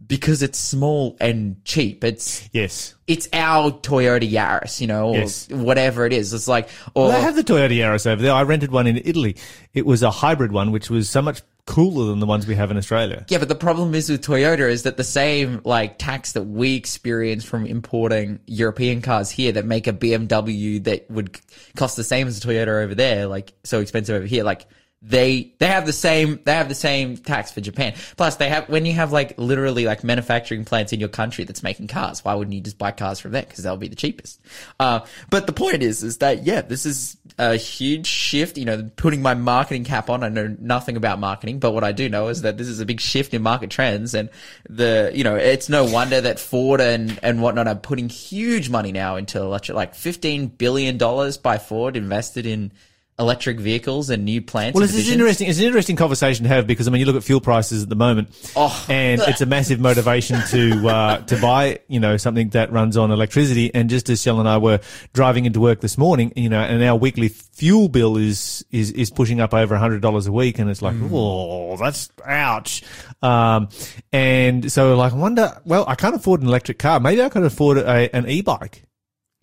because 0.06 0.42
it's 0.42 0.58
small 0.58 1.16
and 1.19 1.64
cheap. 1.64 2.04
It's 2.04 2.46
Yes. 2.52 2.94
it's 3.06 3.26
our 3.32 3.70
Toyota 3.70 4.30
Yaris, 4.30 4.80
you 4.82 4.87
know, 4.87 5.08
or 5.14 5.19
Yes. 5.20 5.48
whatever 5.48 6.04
it 6.04 6.12
is. 6.12 6.34
It's 6.34 6.46
like 6.48 6.69
or 6.94 7.10
They 7.10 7.20
have 7.22 7.37
the 7.37 7.44
Toyota 7.44 7.75
Yaris 7.75 8.06
over 8.06 8.20
there. 8.20 8.32
I 8.32 8.42
rented 8.42 8.70
one 8.70 8.87
in 8.87 9.00
Italy. 9.02 9.37
It 9.72 9.87
was 9.87 10.02
a 10.02 10.10
hybrid 10.10 10.52
one, 10.52 10.72
which 10.72 10.90
was 10.90 11.08
so 11.08 11.22
much 11.22 11.40
cooler 11.66 12.06
than 12.06 12.20
the 12.20 12.26
ones 12.26 12.46
we 12.46 12.55
have 12.55 12.70
in 12.70 12.76
Australia. 12.76 13.25
Yeah, 13.28 13.38
but 13.38 13.49
the 13.49 13.55
problem 13.55 13.94
is 13.94 14.11
with 14.11 14.22
Toyota 14.22 14.70
is 14.70 14.82
that 14.82 14.96
the 14.96 15.05
same 15.05 15.61
like 15.64 15.99
tax 15.99 16.32
that 16.32 16.43
we 16.43 16.76
experience 16.76 17.44
from 17.44 17.66
importing 17.66 18.40
European 18.46 19.00
cars 19.00 19.31
here 19.31 19.52
that 19.52 19.64
make 19.64 19.87
a 19.87 19.93
BMW 19.93 20.82
that 20.84 21.11
would 21.11 21.38
cost 21.76 21.96
the 21.96 22.05
same 22.05 22.28
as 22.28 22.38
a 22.38 22.46
Toyota 22.46 22.82
over 22.82 22.94
there, 22.94 23.26
like 23.26 23.52
so 23.64 23.81
expensive 23.81 24.16
over 24.16 24.26
here, 24.26 24.44
like 24.44 24.66
they 25.05 25.55
they 25.58 25.66
have 25.66 25.84
the 25.84 25.93
same 25.93 26.40
they 26.44 26.55
have 26.55 26.69
the 26.69 26.75
same 26.75 27.16
tax 27.16 27.52
for 27.52 27.61
Japan. 27.61 27.94
Plus 28.16 28.37
they 28.37 28.49
have 28.49 28.69
when 28.69 28.87
you 28.87 28.94
have 28.94 29.12
like 29.12 29.38
literally 29.38 29.84
like 29.84 30.02
manufacturing 30.02 30.64
plants 30.64 30.93
in 30.93 31.00
your 31.00 31.11
country 31.11 31.44
that's 31.44 31.62
making 31.62 31.88
cars, 31.88 32.25
why 32.25 32.34
wouldn't 32.34 32.55
you 32.55 32.62
just 32.62 32.78
buy 32.78 32.90
cars 32.90 33.20
from 33.20 33.32
there 33.32 33.43
because 33.43 33.62
they'll 33.62 33.76
be 33.76 33.88
the 33.88 33.96
cheapest. 33.96 34.40
Uh, 34.81 35.00
but 35.31 35.46
the 35.46 35.52
point 35.52 35.82
is 35.82 36.02
is 36.02 36.19
that 36.19 36.44
yeah, 36.44 36.62
this 36.62 36.87
is 36.87 37.19
a 37.38 37.56
huge 37.56 38.06
shift. 38.06 38.56
You 38.56 38.64
know, 38.64 38.90
putting 38.96 39.22
my 39.22 39.34
marketing 39.34 39.84
cap 39.84 40.10
on, 40.10 40.22
I 40.22 40.28
know 40.28 40.54
nothing 40.58 40.96
about 40.96 41.19
marketing, 41.19 41.58
but 41.58 41.72
what 41.72 41.84
I 41.84 41.92
do 41.92 42.08
know 42.08 42.28
is 42.28 42.42
that 42.42 42.58
this 42.58 42.69
is 42.69 42.81
a 42.81 42.86
big 42.86 43.00
shift 43.00 43.34
in 43.34 43.42
market 43.42 43.70
trends, 43.70 44.14
and 44.14 44.31
the 44.69 45.10
you 45.14 45.25
know 45.25 45.36
it's 45.36 45.69
no 45.69 45.84
wonder 45.84 46.20
that 46.20 46.38
Ford 46.38 46.81
and 46.81 47.19
and 47.22 47.42
whatnot 47.42 47.69
are 47.69 47.75
putting 47.75 48.08
huge 48.08 48.69
money 48.70 48.92
now 48.92 49.16
into 49.16 49.40
electric, 49.40 49.76
like 49.76 49.94
fifteen 49.94 50.46
billion 50.46 50.98
dollars 50.98 51.36
by 51.36 51.58
Ford 51.58 51.96
invested 51.96 52.46
in 52.46 52.72
electric 53.19 53.61
vehicles 53.61 54.11
and 54.11 54.25
new 54.25 54.43
plants. 54.43 54.75
Well, 54.75 54.82
it's, 54.84 54.96
it's 54.96 55.08
interesting. 55.08 55.49
It's 55.49 55.58
an 55.61 55.64
interesting 55.66 55.94
conversation 55.94 56.42
to 56.44 56.49
have 56.49 56.66
because 56.66 56.88
I 56.88 56.90
mean, 56.90 57.00
you 57.00 57.06
look 57.06 57.16
at 57.16 57.23
fuel 57.23 57.40
prices 57.40 57.83
at 57.85 57.88
the 57.88 57.94
moment, 57.94 58.28
Oh. 58.56 58.87
and 58.88 59.21
it's 59.23 59.40
a 59.40 59.47
massive 59.47 59.78
motivation 59.80 60.40
to 60.50 60.88
uh, 60.88 61.16
to 61.26 61.40
buy 61.40 61.78
you 61.88 62.00
know 62.00 62.16
something 62.16 62.49
that 62.50 62.73
runs 62.73 62.97
on 62.97 63.11
electricity. 63.12 63.73
And 63.75 63.88
just 63.88 64.09
as 64.11 64.21
Shell 64.21 64.40
and 64.40 64.49
I 64.49 64.59
were 64.59 64.80
driving 65.12 65.44
into 65.44 65.61
work 65.61 65.80
this 65.80 65.97
morning, 65.97 66.33
you 66.35 66.49
know, 66.49 66.61
and 66.61 66.83
our 66.83 66.97
weekly 66.97 67.28
fuel 67.28 67.88
bill 67.88 68.16
is 68.16 68.64
is 68.73 68.90
is 68.90 69.11
pushing 69.11 69.40
up 69.40 69.54
over 69.54 69.76
hundred 69.76 70.02
dollars 70.02 70.26
a 70.26 70.33
week, 70.33 70.59
and 70.59 70.68
it's 70.68 70.83
like, 70.83 70.94
Mm. 70.94 71.11
oh, 71.12 71.76
that's 71.76 72.09
ouch. 72.25 72.83
Um, 73.23 73.68
and 74.12 74.71
so 74.73 74.97
like, 74.97 75.12
I 75.12 75.16
wonder. 75.16 75.61
Well, 75.64 75.85
I 75.87 75.94
can't 75.94 76.14
afford 76.16 76.42
an 76.42 76.49
electric 76.49 76.78
car. 76.78 77.00
Maybe 77.00 77.23
I 77.23 77.28
could 77.28 77.44
afford 77.44 77.78
a, 77.78 78.14
an 78.14 78.28
e-bike. 78.28 78.83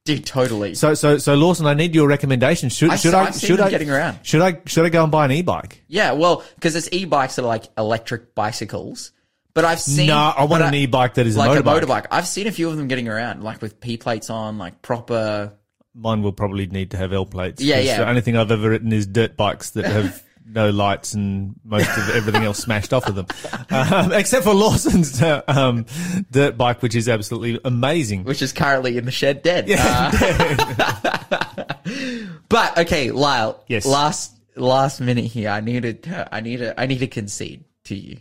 Dude, 0.04 0.26
totally. 0.26 0.74
So, 0.74 0.94
so, 0.96 1.18
so, 1.20 1.36
Lawson, 1.36 1.68
I 1.68 1.76
need 1.76 1.94
your 1.94 2.08
recommendation. 2.08 2.70
Should, 2.70 2.90
I- 2.90 2.96
should 2.96 3.14
I, 3.14 3.30
should 3.32 3.60
I, 3.60 3.70
getting 3.70 3.90
around. 3.92 4.20
should 4.24 4.42
I, 4.42 4.60
should 4.66 4.86
I 4.86 4.90
go 4.90 5.04
and 5.04 5.12
buy 5.12 5.26
an 5.26 5.32
e-bike? 5.32 5.84
yeah, 5.88 6.14
well, 6.14 6.44
because 6.56 6.76
it's 6.76 6.90
e-bikes 6.92 7.36
that 7.36 7.44
are 7.44 7.48
like 7.48 7.66
electric 7.78 8.34
bicycles. 8.34 9.12
But 9.54 9.66
I've 9.66 9.82
seen. 9.82 10.08
No, 10.08 10.16
I 10.16 10.46
want 10.46 10.64
an 10.64 10.74
e-bike 10.74 11.16
that 11.16 11.28
is 11.28 11.36
a 11.36 11.40
like 11.40 11.52
motorbike. 11.52 11.82
a 11.84 11.86
motorbike. 11.86 12.06
I've 12.10 12.26
seen 12.26 12.48
a 12.48 12.52
few 12.52 12.70
of 12.70 12.78
them 12.78 12.88
getting 12.88 13.10
around, 13.10 13.44
like 13.44 13.62
with 13.62 13.82
P 13.82 13.98
plates 13.98 14.30
on, 14.30 14.58
like 14.58 14.82
proper. 14.82 15.54
Mine 15.94 16.22
will 16.24 16.32
probably 16.32 16.68
need 16.68 16.92
to 16.92 16.98
have 16.98 17.12
L 17.12 17.26
plates. 17.26 17.62
Yeah, 17.62 17.80
yeah. 17.80 17.98
The 17.98 18.08
only 18.08 18.22
thing 18.22 18.38
I've 18.38 18.50
ever 18.50 18.70
written 18.70 18.94
is 18.94 19.06
dirt 19.06 19.36
bikes 19.36 19.72
that 19.72 19.84
have 19.86 20.24
no 20.46 20.70
lights 20.70 21.14
and 21.14 21.56
most 21.64 21.90
of 21.98 22.10
everything 22.16 22.44
else 22.44 22.60
smashed 22.60 22.94
off 22.94 23.08
of 23.08 23.16
them, 23.16 23.26
um, 23.70 24.12
except 24.20 24.44
for 24.44 24.54
Lawson's 24.54 25.22
uh, 25.22 25.42
um, 25.48 25.86
dirt 26.30 26.58
bike, 26.58 26.82
which 26.82 26.96
is 26.96 27.08
absolutely 27.08 27.60
amazing. 27.64 28.24
which 28.24 28.42
is 28.42 28.52
currently 28.54 28.98
in 28.98 29.06
the 29.06 29.12
shed 29.12 29.44
dead. 29.44 29.68
Uh, 29.70 30.12
but 32.50 32.78
okay, 32.80 33.12
Lyle. 33.12 33.64
Yes. 33.68 33.86
Last 33.86 34.34
last 34.56 35.00
minute 35.02 35.26
here. 35.26 35.50
I 35.50 35.62
need 35.62 36.04
to. 36.04 36.36
I 36.36 36.42
need 36.42 36.58
to. 36.58 36.80
I 36.80 36.86
need 36.86 37.00
to 37.00 37.08
concede 37.08 37.64
to 37.86 37.96
you. 37.96 38.18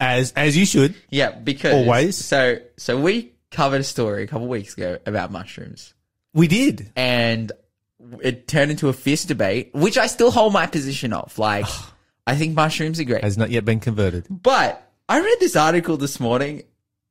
As 0.00 0.32
as 0.32 0.56
you 0.56 0.66
should. 0.66 0.94
Yeah, 1.10 1.30
because 1.32 1.74
Always. 1.74 2.16
So 2.16 2.58
so 2.76 3.00
we 3.00 3.32
covered 3.50 3.80
a 3.80 3.84
story 3.84 4.24
a 4.24 4.26
couple 4.26 4.48
weeks 4.48 4.74
ago 4.74 4.98
about 5.06 5.30
mushrooms, 5.30 5.94
We 6.32 6.48
did. 6.48 6.90
and 6.96 7.52
it 8.20 8.48
turned 8.48 8.70
into 8.70 8.88
a 8.88 8.92
fierce 8.92 9.24
debate, 9.24 9.70
which 9.72 9.98
I 9.98 10.06
still 10.06 10.30
hold 10.30 10.52
my 10.52 10.66
position 10.66 11.12
of. 11.12 11.38
Like, 11.38 11.66
I 12.26 12.36
think 12.36 12.54
mushrooms 12.54 13.00
are 13.00 13.04
great. 13.04 13.24
Has 13.24 13.38
not 13.38 13.50
yet 13.50 13.64
been 13.64 13.80
converted. 13.80 14.26
But 14.30 14.88
I 15.08 15.20
read 15.20 15.36
this 15.40 15.56
article 15.56 15.96
this 15.96 16.20
morning 16.20 16.62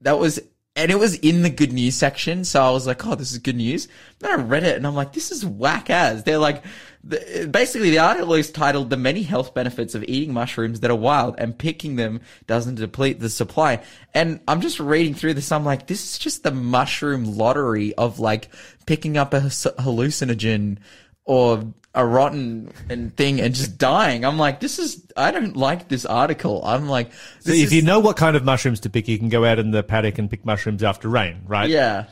that 0.01 0.17
was 0.17 0.39
and 0.75 0.89
it 0.89 0.97
was 0.97 1.15
in 1.15 1.41
the 1.41 1.49
good 1.49 1.73
news 1.73 1.95
section. 1.95 2.45
So 2.45 2.61
I 2.61 2.71
was 2.71 2.87
like, 2.87 3.05
oh, 3.05 3.15
this 3.15 3.31
is 3.31 3.39
good 3.39 3.57
news. 3.57 3.87
Then 4.19 4.31
I 4.31 4.41
read 4.41 4.63
it 4.63 4.77
and 4.77 4.87
I'm 4.87 4.95
like, 4.95 5.13
this 5.13 5.31
is 5.31 5.45
whack 5.45 5.89
as. 5.89 6.23
They're 6.23 6.37
like, 6.37 6.63
the, 7.03 7.47
basically 7.51 7.89
the 7.89 7.97
article 7.99 8.33
is 8.35 8.51
titled 8.51 8.89
the 8.89 8.97
many 8.97 9.23
health 9.23 9.53
benefits 9.53 9.95
of 9.95 10.03
eating 10.07 10.33
mushrooms 10.33 10.81
that 10.81 10.91
are 10.91 10.95
wild 10.95 11.35
and 11.37 11.57
picking 11.57 11.95
them 11.95 12.21
doesn't 12.47 12.75
deplete 12.75 13.19
the 13.19 13.29
supply. 13.29 13.81
And 14.13 14.39
I'm 14.47 14.61
just 14.61 14.79
reading 14.79 15.13
through 15.15 15.33
this. 15.33 15.51
I'm 15.51 15.65
like, 15.65 15.87
this 15.87 16.03
is 16.03 16.17
just 16.19 16.43
the 16.43 16.51
mushroom 16.51 17.37
lottery 17.37 17.93
of 17.95 18.19
like 18.19 18.49
picking 18.85 19.17
up 19.17 19.33
a 19.33 19.41
hallucinogen 19.41 20.77
or 21.25 21.73
a 21.93 22.05
rotten 22.05 22.71
and 22.89 23.15
thing 23.17 23.41
and 23.41 23.53
just 23.53 23.77
dying. 23.77 24.23
I'm 24.23 24.37
like, 24.37 24.59
this 24.59 24.79
is, 24.79 25.05
I 25.17 25.31
don't 25.31 25.57
like 25.57 25.89
this 25.89 26.05
article. 26.05 26.63
I'm 26.63 26.87
like, 26.87 27.11
So 27.39 27.51
if 27.51 27.65
is- 27.65 27.73
you 27.73 27.81
know 27.81 27.99
what 27.99 28.15
kind 28.15 28.35
of 28.37 28.45
mushrooms 28.45 28.79
to 28.81 28.89
pick, 28.89 29.07
you 29.07 29.17
can 29.19 29.27
go 29.29 29.43
out 29.43 29.59
in 29.59 29.71
the 29.71 29.83
paddock 29.83 30.17
and 30.17 30.29
pick 30.29 30.45
mushrooms 30.45 30.83
after 30.83 31.09
rain, 31.09 31.41
right? 31.47 31.69
yeah. 31.69 32.05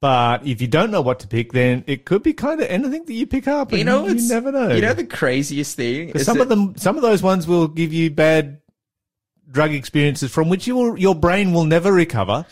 But 0.00 0.46
if 0.46 0.60
you 0.60 0.66
don't 0.68 0.90
know 0.90 1.00
what 1.00 1.20
to 1.20 1.26
pick, 1.26 1.52
then 1.52 1.82
it 1.86 2.04
could 2.04 2.22
be 2.22 2.34
kind 2.34 2.60
of 2.60 2.68
anything 2.68 3.04
that 3.06 3.12
you 3.14 3.26
pick 3.26 3.48
up. 3.48 3.72
You 3.72 3.82
know, 3.84 4.06
you 4.06 4.28
never 4.28 4.52
know. 4.52 4.68
You 4.72 4.82
know, 4.82 4.92
the 4.92 5.06
craziest 5.06 5.74
thing 5.76 6.10
is 6.10 6.26
some 6.26 6.36
that- 6.36 6.44
of 6.44 6.48
them, 6.50 6.76
some 6.76 6.96
of 6.96 7.02
those 7.02 7.22
ones 7.22 7.46
will 7.46 7.66
give 7.68 7.92
you 7.92 8.10
bad 8.10 8.60
drug 9.50 9.72
experiences 9.72 10.30
from 10.30 10.48
which 10.48 10.66
you 10.66 10.76
will, 10.76 10.98
your 10.98 11.14
brain 11.14 11.52
will 11.52 11.64
never 11.64 11.92
recover. 11.92 12.44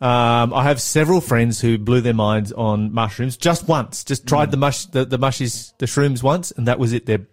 Um, 0.00 0.52
I 0.52 0.62
have 0.64 0.80
several 0.80 1.20
friends 1.22 1.60
who 1.60 1.78
blew 1.78 2.02
their 2.02 2.14
minds 2.14 2.52
on 2.52 2.92
mushrooms 2.92 3.36
just 3.38 3.66
once, 3.66 4.04
just 4.04 4.24
Mm. 4.24 4.28
tried 4.28 4.50
the 4.50 4.58
mush, 4.58 4.84
the, 4.86 5.06
the 5.06 5.18
mushies, 5.18 5.72
the 5.78 5.86
shrooms 5.86 6.22
once, 6.22 6.52
and 6.52 6.68
that 6.68 6.78
was 6.78 6.92
it. 6.92 7.06
They've 7.06 7.26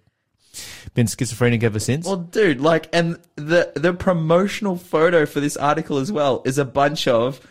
been 0.93 1.07
schizophrenic 1.07 1.62
ever 1.63 1.79
since. 1.79 2.05
Well, 2.07 2.15
dude, 2.17 2.62
like, 2.62 2.88
and 2.93 3.19
the 3.36 3.72
the 3.75 3.93
promotional 3.93 4.77
photo 4.77 5.25
for 5.25 5.41
this 5.41 5.57
article 5.57 5.98
as 5.98 6.12
well 6.12 6.41
is 6.45 6.57
a 6.57 6.63
bunch 6.65 7.05
of 7.07 7.41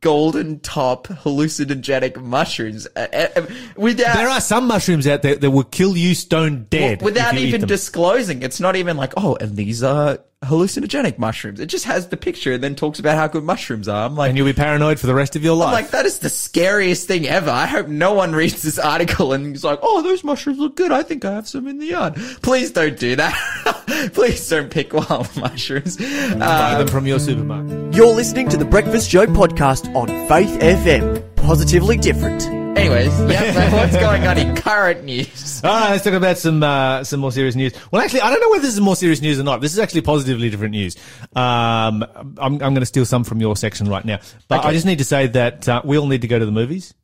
golden 0.00 0.58
top 0.60 1.06
hallucinogenic 1.06 2.16
mushrooms 2.16 2.86
uh, 2.96 3.06
uh, 3.12 3.46
without 3.76 4.16
there 4.16 4.28
are 4.28 4.40
some 4.40 4.66
mushrooms 4.66 5.06
out 5.06 5.20
there 5.20 5.34
that 5.34 5.50
will 5.50 5.64
kill 5.64 5.96
you 5.96 6.14
stone 6.14 6.66
dead 6.70 7.02
without 7.02 7.34
if 7.34 7.40
you 7.40 7.46
eat 7.48 7.54
even 7.54 7.66
disclosing. 7.66 8.42
It's 8.42 8.58
not 8.58 8.76
even 8.76 8.96
like, 8.96 9.12
oh, 9.16 9.36
and 9.36 9.54
these 9.56 9.82
are 9.82 10.18
hallucinogenic 10.46 11.18
mushrooms. 11.18 11.60
It 11.60 11.66
just 11.66 11.84
has 11.84 12.08
the 12.08 12.16
picture 12.16 12.52
and 12.52 12.62
then 12.62 12.74
talks 12.74 12.98
about 12.98 13.16
how 13.16 13.26
good 13.26 13.44
mushrooms 13.44 13.88
are. 13.88 14.06
I'm 14.06 14.14
like, 14.16 14.28
and 14.30 14.36
you'll 14.38 14.46
be 14.46 14.52
paranoid 14.52 14.98
for 14.98 15.06
the 15.06 15.14
rest 15.14 15.36
of 15.36 15.42
your 15.44 15.56
life. 15.56 15.68
I'm 15.68 15.72
like, 15.74 15.90
that 15.90 16.06
is 16.06 16.18
the 16.20 16.28
scariest 16.30 17.06
thing 17.06 17.26
ever. 17.26 17.50
I 17.50 17.66
hope 17.66 17.88
no 17.88 18.12
one 18.14 18.32
reads 18.32 18.62
this 18.62 18.78
article 18.78 19.32
and 19.32 19.54
is 19.54 19.64
like, 19.64 19.78
oh, 19.82 20.02
those 20.02 20.24
mushrooms 20.24 20.58
look 20.58 20.76
good. 20.76 20.92
I 20.92 21.02
think 21.02 21.24
I 21.24 21.32
have 21.32 21.46
some 21.48 21.66
in 21.66 21.78
the 21.78 21.86
yard. 21.86 22.14
Please 22.42 22.70
don't 22.70 22.98
do 22.98 23.16
that. 23.16 24.10
Please 24.14 24.48
don't 24.48 24.70
pick 24.70 24.92
wild 24.92 25.34
mushrooms. 25.36 25.96
Buy 25.96 26.04
Uh, 26.40 26.78
them 26.78 26.88
from 26.88 27.06
your 27.06 27.18
supermarket. 27.18 27.94
You're 27.94 28.14
listening 28.14 28.48
to 28.50 28.56
the 28.56 28.64
Breakfast 28.64 29.10
Show 29.10 29.26
podcast 29.26 29.94
on 29.94 30.08
Faith 30.28 30.58
FM. 30.60 31.22
Positively 31.36 31.96
different. 31.96 32.55
Anyways, 32.76 33.18
yeah, 33.30 33.70
so 33.70 33.76
what's 33.76 33.96
going 33.96 34.26
on 34.26 34.38
in 34.38 34.54
current 34.56 35.04
news? 35.04 35.60
All 35.64 35.70
right, 35.70 35.90
let's 35.92 36.04
talk 36.04 36.12
about 36.14 36.38
some 36.38 36.62
uh, 36.62 37.04
some 37.04 37.20
more 37.20 37.32
serious 37.32 37.54
news. 37.54 37.72
Well, 37.90 38.02
actually, 38.02 38.20
I 38.22 38.30
don't 38.30 38.40
know 38.40 38.50
whether 38.50 38.62
this 38.62 38.74
is 38.74 38.80
more 38.80 38.96
serious 38.96 39.20
news 39.20 39.40
or 39.40 39.42
not. 39.44 39.60
This 39.60 39.72
is 39.72 39.78
actually 39.78 40.02
positively 40.02 40.50
different 40.50 40.72
news. 40.72 40.96
Um, 41.34 42.04
I'm, 42.38 42.38
I'm 42.38 42.58
going 42.58 42.76
to 42.76 42.86
steal 42.86 43.04
some 43.04 43.24
from 43.24 43.40
your 43.40 43.56
section 43.56 43.88
right 43.88 44.04
now, 44.04 44.18
but 44.48 44.60
Okay. 44.60 44.68
I 44.68 44.72
just 44.72 44.86
need 44.86 44.98
to 44.98 45.04
say 45.04 45.26
that 45.28 45.68
uh, 45.68 45.82
we 45.84 45.98
all 45.98 46.06
need 46.06 46.22
to 46.22 46.28
go 46.28 46.38
to 46.38 46.46
the 46.46 46.52
movies. 46.52 46.94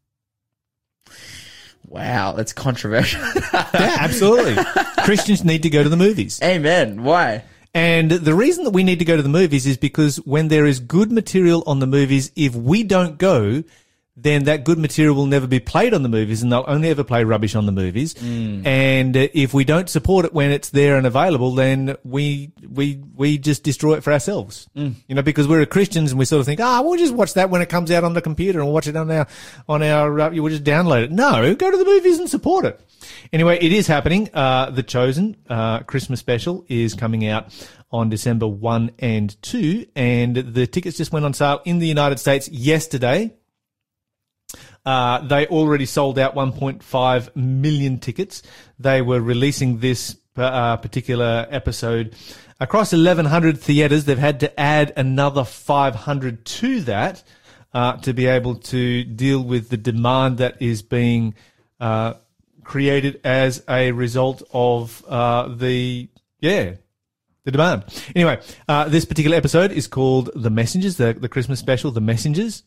Wow, 1.87 2.33
that's 2.33 2.53
controversial. 2.53 3.21
Yeah, 3.75 3.97
absolutely. 4.01 4.63
Christians 5.05 5.45
need 5.45 5.63
to 5.65 5.71
go 5.71 5.83
to 5.83 5.89
the 5.89 5.97
movies. 5.97 6.41
Amen. 6.43 7.05
Why? 7.05 7.43
And 7.75 8.11
the 8.11 8.35
reason 8.35 8.65
that 8.65 8.71
we 8.71 8.83
need 8.83 8.99
to 8.99 9.05
go 9.05 9.17
to 9.17 9.23
the 9.23 9.29
movies 9.31 9.67
is 9.67 9.77
because 9.79 10.17
when 10.19 10.49
there 10.49 10.67
is 10.67 10.79
good 10.79 11.11
material 11.11 11.63
on 11.67 11.79
the 11.81 11.87
movies, 11.87 12.31
if 12.37 12.55
we 12.55 12.83
don't 12.83 13.19
go, 13.19 13.63
then 14.15 14.45
that 14.45 14.65
good 14.65 14.79
material 14.79 15.15
will 15.15 15.27
never 15.27 15.47
be 15.47 15.59
played 15.59 15.95
on 15.95 16.03
the 16.03 16.09
movies 16.09 16.43
and 16.43 16.53
they'll 16.53 16.65
only 16.67 16.91
ever 16.91 17.03
play 17.03 17.25
rubbish 17.25 17.55
on 17.55 17.65
the 17.65 17.73
movies. 17.73 18.15
And 18.67 19.17
uh, 19.17 19.29
if 19.33 19.55
we 19.55 19.65
don't 19.65 19.89
support 19.89 20.27
it 20.27 20.35
when 20.35 20.51
it's 20.51 20.69
there 20.69 20.97
and 20.97 21.07
available, 21.07 21.53
then 21.53 21.97
we, 22.05 22.53
we, 22.69 23.03
we 23.15 23.39
just 23.39 23.63
destroy 23.63 23.95
it 23.95 24.05
for 24.05 24.13
ourselves. 24.13 24.69
You 25.09 25.15
know, 25.15 25.23
because 25.23 25.49
we're 25.49 25.65
Christians 25.65 26.13
and 26.13 26.19
we 26.19 26.27
sort 26.27 26.41
of 26.41 26.47
think, 26.47 26.61
ah, 26.61 26.83
we'll 26.83 26.99
just 26.99 27.15
watch 27.15 27.35
that 27.35 27.49
when 27.49 27.63
it 27.63 27.71
comes 27.71 27.91
out 27.91 28.05
on 28.05 28.13
the 28.13 28.21
computer 28.21 28.61
and 28.61 28.71
watch 28.71 28.87
it 28.87 28.97
on 28.97 29.11
our, 29.11 29.27
on 29.67 29.83
our, 29.83 30.21
uh, 30.21 30.31
we'll 30.31 30.49
just 30.49 30.65
download 30.65 31.05
it. 31.05 31.11
No, 31.11 31.55
go 31.55 31.71
to 31.71 31.77
the 31.77 31.85
movies 31.85 32.19
and 32.19 32.29
support 32.29 32.67
it. 32.67 32.81
Anyway, 33.33 33.59
it 33.61 33.73
is 33.73 33.87
happening. 33.87 34.29
Uh, 34.35 34.71
the 34.71 34.83
Chosen 34.83 35.37
uh, 35.49 35.81
Christmas 35.81 36.21
special 36.21 36.65
is 36.69 36.93
coming 36.95 37.27
out 37.27 37.47
on 37.91 38.09
December 38.09 38.47
1 38.47 38.91
and 38.99 39.41
2, 39.43 39.87
and 39.97 40.37
the 40.37 40.67
tickets 40.67 40.97
just 40.97 41.13
went 41.13 41.25
on 41.25 41.35
sale 41.35 41.61
in 41.65 41.79
the 41.79 41.87
United 41.87 42.19
States 42.19 42.49
yesterday. 42.49 43.33
Uh, 44.85 45.21
they 45.21 45.47
already 45.47 45.87
sold 45.87 46.19
out 46.19 46.35
1.5 46.35 47.37
million 47.37 47.99
tickets. 47.99 48.43
They 48.79 49.03
were 49.03 49.21
releasing 49.21 49.79
this 49.79 50.17
uh, 50.37 50.77
particular 50.79 51.47
episode 51.51 52.15
across 52.59 52.93
1,100 52.93 53.59
theatres. 53.59 54.05
They've 54.05 54.19
had 54.19 54.41
to 54.41 54.61
add 54.61 54.93
another 54.97 55.45
500 55.45 56.45
to 56.45 56.81
that 56.83 57.23
uh, 57.75 57.97
to 57.99 58.13
be 58.13 58.27
able 58.27 58.57
to 58.57 59.05
deal 59.05 59.43
with 59.43 59.69
the 59.69 59.77
demand 59.77 60.39
that 60.39 60.61
is 60.61 60.83
being 60.83 61.35
uh, 61.81 62.15
created 62.65 63.21
as 63.25 63.63
a 63.69 63.93
result 63.93 64.43
of 64.53 65.05
uh, 65.09 65.49
the 65.49 66.09
yeah 66.41 66.75
the 67.45 67.51
demand. 67.51 67.85
Anyway, 68.15 68.41
uh, 68.69 68.89
this 68.89 69.05
particular 69.05 69.37
episode 69.37 69.73
is 69.73 69.89
called 69.89 70.31
The 70.35 70.51
Messengers, 70.51 70.97
the, 70.97 71.13
the 71.13 71.29
Christmas 71.29 71.59
special, 71.59 71.91
The 71.91 72.01
Messengers. 72.01 72.63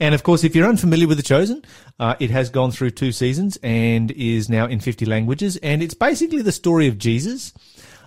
And 0.00 0.14
of 0.14 0.22
course, 0.22 0.44
if 0.44 0.54
you're 0.54 0.68
unfamiliar 0.68 1.06
with 1.06 1.16
The 1.16 1.22
Chosen, 1.22 1.64
uh, 1.98 2.14
it 2.20 2.30
has 2.30 2.50
gone 2.50 2.70
through 2.70 2.90
two 2.90 3.12
seasons 3.12 3.58
and 3.62 4.10
is 4.12 4.48
now 4.48 4.66
in 4.66 4.80
50 4.80 5.06
languages. 5.06 5.56
And 5.58 5.82
it's 5.82 5.94
basically 5.94 6.42
the 6.42 6.52
story 6.52 6.88
of 6.88 6.98
Jesus. 6.98 7.52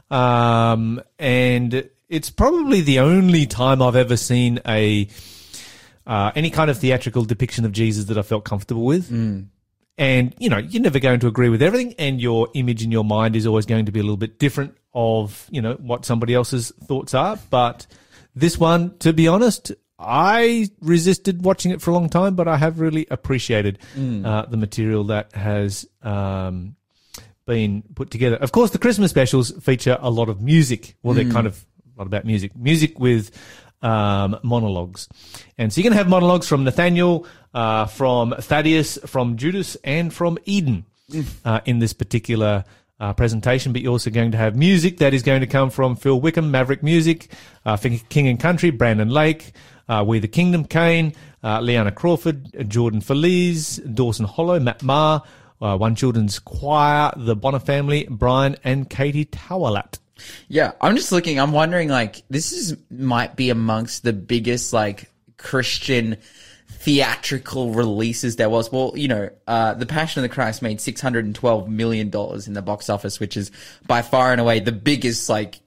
Um, 0.10 1.02
and 1.18 1.90
it's 2.10 2.30
probably 2.30 2.82
the 2.82 3.00
only 3.00 3.46
time 3.46 3.82
I've 3.82 3.96
ever 3.96 4.18
seen 4.18 4.60
a, 4.68 5.08
uh, 6.06 6.32
any 6.36 6.50
kind 6.50 6.70
of 6.70 6.78
theatrical 6.78 7.24
depiction 7.26 7.64
of 7.66 7.72
Jesus 7.72 8.06
that 8.06 8.18
I 8.18 8.22
felt 8.22 8.44
comfortable 8.44 8.84
with. 8.86 9.10
And, 9.98 10.36
you 10.40 10.50
know, 10.50 10.58
you're 10.58 10.82
never 10.82 11.00
going 11.00 11.20
to 11.20 11.28
agree 11.28 11.50
with 11.50 11.62
everything, 11.62 11.94
and 12.00 12.20
your 12.20 12.48
image 12.56 12.84
in 12.84 12.92
your 12.92 13.04
mind 13.04 13.36
is 13.36 13.46
always 13.46 13.66
going 13.66 13.86
to 13.86 13.92
be 13.92 14.00
a 14.00 14.04
little 14.04 14.18
bit 14.18 14.40
different 14.40 14.76
of, 14.94 15.48
you 15.52 15.62
know, 15.62 15.74
what 15.76 16.06
somebody 16.06 16.34
else's 16.34 16.72
thoughts 16.86 17.14
are. 17.14 17.38
But 17.50 17.86
this 18.36 18.58
one, 18.58 18.98
to 19.00 19.14
be 19.14 19.28
honest, 19.28 19.72
I 20.02 20.70
resisted 20.82 21.44
watching 21.44 21.72
it 21.72 21.82
for 21.82 21.92
a 21.92 21.94
long 21.94 22.10
time, 22.10 22.36
but 22.36 22.48
I 22.48 22.58
have 22.58 22.80
really 22.80 23.06
appreciated 23.12 23.80
uh, 24.26 24.46
the 24.48 24.58
material 24.58 25.04
that 25.06 25.34
has 25.34 25.88
um, 26.02 26.76
been 27.46 27.84
put 27.96 28.10
together. 28.12 28.38
Of 28.38 28.52
course, 28.52 28.72
the 28.72 28.80
Christmas 28.80 29.12
specials 29.12 29.52
feature 29.64 29.98
a 30.00 30.10
lot 30.10 30.30
of 30.30 30.42
music. 30.42 30.96
Well, 31.04 31.14
they're 31.14 31.32
kind 31.32 31.48
of 31.48 31.64
a 31.96 32.00
lot 32.00 32.08
about 32.08 32.26
music. 32.26 32.56
Music 32.56 33.00
with 33.00 33.32
um, 33.82 34.40
monologues. 34.44 35.08
And 35.58 35.72
so 35.72 35.80
you're 35.80 35.84
going 35.90 35.94
to 35.94 35.98
have 35.98 36.10
monologues 36.10 36.48
from 36.48 36.64
Nathaniel, 36.64 37.26
uh, 37.54 37.86
from 37.86 38.34
Thaddeus, 38.40 38.98
from 39.06 39.38
Judas, 39.38 39.76
and 39.84 40.14
from 40.14 40.38
Eden 40.46 40.86
uh, 41.46 41.62
in 41.66 41.80
this 41.80 41.94
particular 41.94 42.64
uh, 43.00 43.14
presentation. 43.14 43.74
But 43.74 43.82
you're 43.82 43.92
also 43.92 44.10
going 44.10 44.32
to 44.32 44.38
have 44.38 44.56
music 44.56 44.98
that 44.98 45.14
is 45.14 45.24
going 45.24 45.42
to 45.42 45.48
come 45.48 45.70
from 45.70 45.96
Phil 45.96 46.20
Wickham, 46.20 46.52
Maverick 46.52 46.84
Music, 46.84 47.32
uh, 47.66 47.78
King 47.78 48.28
and 48.28 48.40
Country, 48.40 48.70
Brandon 48.70 49.10
Lake, 49.10 49.52
uh, 49.92 50.04
We 50.04 50.20
the 50.20 50.28
Kingdom, 50.28 50.66
CAIN, 50.66 51.14
uh, 51.44 51.60
Leanna 51.60 51.92
Crawford, 51.92 52.70
Jordan 52.70 53.02
Feliz, 53.02 53.78
Dawson 53.78 54.26
Hollow, 54.26 54.60
Matt 54.60 54.82
Marr, 54.82 55.22
uh, 55.62 55.78
One 55.78 55.96
Children's 55.96 56.40
Choir, 56.40 57.12
the 57.18 57.36
Bonner 57.36 57.60
Family, 57.60 58.08
Brian 58.10 58.56
and 58.64 58.90
Katie 58.90 59.26
Torwalt. 59.26 60.00
Yeah, 60.48 60.72
I'm 60.80 60.96
just 60.96 61.12
looking. 61.12 61.40
I'm 61.40 61.52
wondering, 61.52 61.90
like, 61.90 62.24
this 62.30 62.52
is 62.52 62.78
might 62.90 63.36
be 63.36 63.50
amongst 63.50 64.04
the 64.04 64.14
biggest 64.14 64.72
like 64.72 65.10
Christian 65.38 66.18
theatrical 66.70 67.74
releases 67.74 68.38
there 68.38 68.50
was. 68.50 68.72
Well, 68.72 68.94
you 68.96 69.08
know, 69.08 69.30
uh, 69.48 69.74
The 69.74 69.86
Passion 69.86 70.24
of 70.24 70.30
the 70.30 70.34
Christ 70.34 70.62
made 70.62 70.80
612 70.80 71.70
million 71.70 72.10
dollars 72.10 72.48
in 72.48 72.54
the 72.54 72.62
box 72.62 72.90
office, 72.90 73.20
which 73.20 73.36
is 73.36 73.52
by 73.88 74.04
far 74.04 74.32
and 74.32 74.40
away 74.40 74.60
the 74.60 74.72
biggest 74.72 75.28
like 75.28 75.60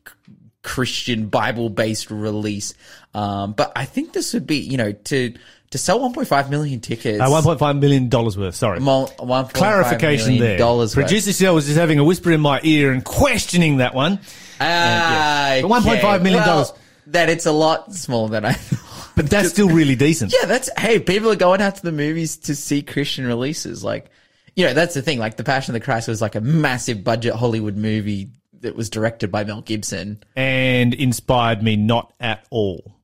Christian 0.64 1.28
Bible 1.28 1.70
based 1.70 2.10
release. 2.10 2.74
Um, 3.14 3.52
but 3.52 3.70
I 3.76 3.84
think 3.84 4.12
this 4.12 4.34
would 4.34 4.46
be, 4.48 4.56
you 4.56 4.76
know, 4.76 4.90
to 4.90 5.34
to 5.70 5.78
sell 5.78 5.98
1.5 6.00 6.50
million 6.50 6.80
tickets. 6.80 7.20
Uh, 7.20 7.26
$1.5 7.26 7.80
million 7.80 8.08
worth, 8.08 8.54
sorry. 8.54 8.78
1.5 8.80 9.52
Clarification 9.52 10.38
there. 10.38 10.56
Dollars. 10.58 10.94
Producer 10.94 11.32
Cell 11.32 11.54
was 11.54 11.66
just 11.66 11.76
having 11.78 11.98
a 11.98 12.04
whisper 12.04 12.30
in 12.32 12.40
my 12.40 12.60
ear 12.62 12.92
and 12.92 13.04
questioning 13.04 13.78
that 13.78 13.92
one. 13.94 14.20
Ah, 14.60 15.58
But 15.62 15.68
1.5 15.68 16.22
million 16.22 16.40
Well, 16.42 16.46
dollars. 16.46 16.72
that 17.08 17.28
it's 17.28 17.46
a 17.46 17.52
lot 17.52 17.92
smaller 17.92 18.28
than 18.30 18.44
I 18.44 18.52
thought. 18.52 18.80
But 19.16 19.30
that's 19.30 19.50
still 19.50 19.68
really 19.68 19.94
decent. 19.94 20.32
Yeah, 20.36 20.46
that's 20.48 20.68
hey, 20.76 20.98
people 20.98 21.30
are 21.30 21.36
going 21.36 21.60
out 21.60 21.76
to 21.76 21.82
the 21.84 21.92
movies 21.92 22.36
to 22.38 22.56
see 22.56 22.82
Christian 22.82 23.24
releases. 23.28 23.84
Like, 23.84 24.10
you 24.56 24.66
know, 24.66 24.74
that's 24.74 24.94
the 24.94 25.02
thing. 25.02 25.20
Like, 25.20 25.36
The 25.36 25.44
Passion 25.44 25.72
of 25.72 25.80
the 25.80 25.84
Christ 25.84 26.08
was 26.08 26.20
like 26.20 26.34
a 26.34 26.40
massive 26.40 27.04
budget 27.04 27.32
Hollywood 27.36 27.76
movie 27.76 28.30
that 28.64 28.76
was 28.76 28.90
directed 28.90 29.30
by 29.30 29.44
Mel 29.44 29.62
Gibson. 29.62 30.22
And 30.36 30.92
inspired 30.92 31.62
me 31.62 31.76
not 31.76 32.12
at 32.20 32.44
all. 32.50 32.96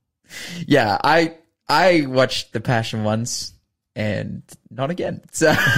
Yeah, 0.67 0.97
I 1.03 1.35
I 1.67 2.05
watched 2.07 2.53
The 2.53 2.59
Passion 2.59 3.03
once 3.03 3.53
and 3.95 4.41
not 4.69 4.89
again. 4.89 5.21
So 5.31 5.47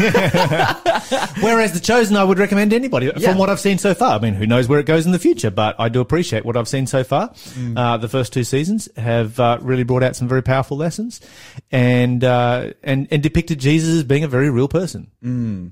Whereas 1.41 1.73
The 1.73 1.79
Chosen, 1.81 2.15
I 2.15 2.23
would 2.23 2.37
recommend 2.37 2.71
anybody 2.73 3.11
Yeah. 3.15 3.29
from 3.29 3.37
what 3.39 3.49
I've 3.49 3.59
seen 3.59 3.77
so 3.79 3.93
far. 3.93 4.17
I 4.17 4.21
mean, 4.21 4.35
who 4.35 4.45
knows 4.45 4.67
where 4.67 4.79
it 4.79 4.85
goes 4.85 5.05
in 5.05 5.11
the 5.11 5.19
future, 5.19 5.49
but 5.49 5.75
I 5.79 5.89
do 5.89 5.99
appreciate 5.99 6.45
what 6.45 6.55
I've 6.55 6.67
seen 6.67 6.85
so 6.85 7.03
far. 7.03 7.29
Mm. 7.29 7.77
Uh, 7.77 7.97
the 7.97 8.07
first 8.07 8.31
two 8.33 8.43
seasons 8.43 8.87
have 8.97 9.39
uh, 9.39 9.57
really 9.61 9.83
brought 9.83 10.03
out 10.03 10.15
some 10.15 10.27
very 10.27 10.43
powerful 10.43 10.77
lessons 10.77 11.21
and, 11.71 12.23
uh, 12.23 12.71
and, 12.83 13.07
and 13.09 13.23
depicted 13.23 13.59
Jesus 13.59 13.89
as 13.97 14.03
being 14.03 14.23
a 14.23 14.27
very 14.27 14.49
real 14.51 14.67
person. 14.67 15.09
Mm. 15.23 15.71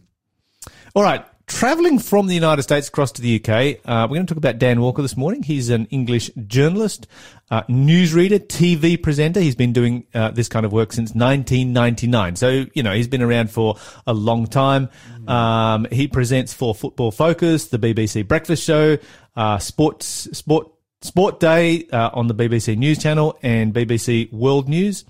All 0.95 1.03
right. 1.03 1.23
Traveling 1.47 1.99
from 1.99 2.27
the 2.27 2.35
United 2.35 2.63
States 2.63 2.87
across 2.87 3.11
to 3.13 3.21
the 3.21 3.35
UK, 3.35 3.79
uh, 3.85 4.07
we're 4.09 4.15
going 4.15 4.25
to 4.25 4.33
talk 4.33 4.37
about 4.37 4.57
Dan 4.57 4.81
Walker 4.81 5.01
this 5.01 5.17
morning. 5.17 5.43
He's 5.43 5.69
an 5.69 5.85
English 5.87 6.29
journalist, 6.47 7.07
uh, 7.49 7.63
newsreader, 7.63 8.39
TV 8.39 9.01
presenter. 9.01 9.39
He's 9.39 9.55
been 9.55 9.73
doing 9.73 10.05
uh, 10.13 10.31
this 10.31 10.47
kind 10.47 10.65
of 10.65 10.71
work 10.71 10.93
since 10.93 11.11
1999. 11.15 12.35
So, 12.35 12.65
you 12.73 12.83
know, 12.83 12.93
he's 12.93 13.07
been 13.07 13.21
around 13.21 13.51
for 13.51 13.77
a 14.05 14.13
long 14.13 14.47
time. 14.47 14.89
Um, 15.27 15.87
he 15.91 16.07
presents 16.07 16.53
for 16.53 16.75
Football 16.75 17.11
Focus, 17.11 17.67
the 17.67 17.79
BBC 17.79 18.27
Breakfast 18.27 18.63
Show, 18.63 18.97
uh, 19.35 19.57
Sports, 19.57 20.27
Sport, 20.33 20.71
Sport 21.01 21.39
Day 21.39 21.87
uh, 21.91 22.11
on 22.13 22.27
the 22.27 22.35
BBC 22.35 22.77
News 22.77 22.99
Channel 22.99 23.37
and 23.41 23.73
BBC 23.73 24.31
World 24.31 24.69
News. 24.69 25.03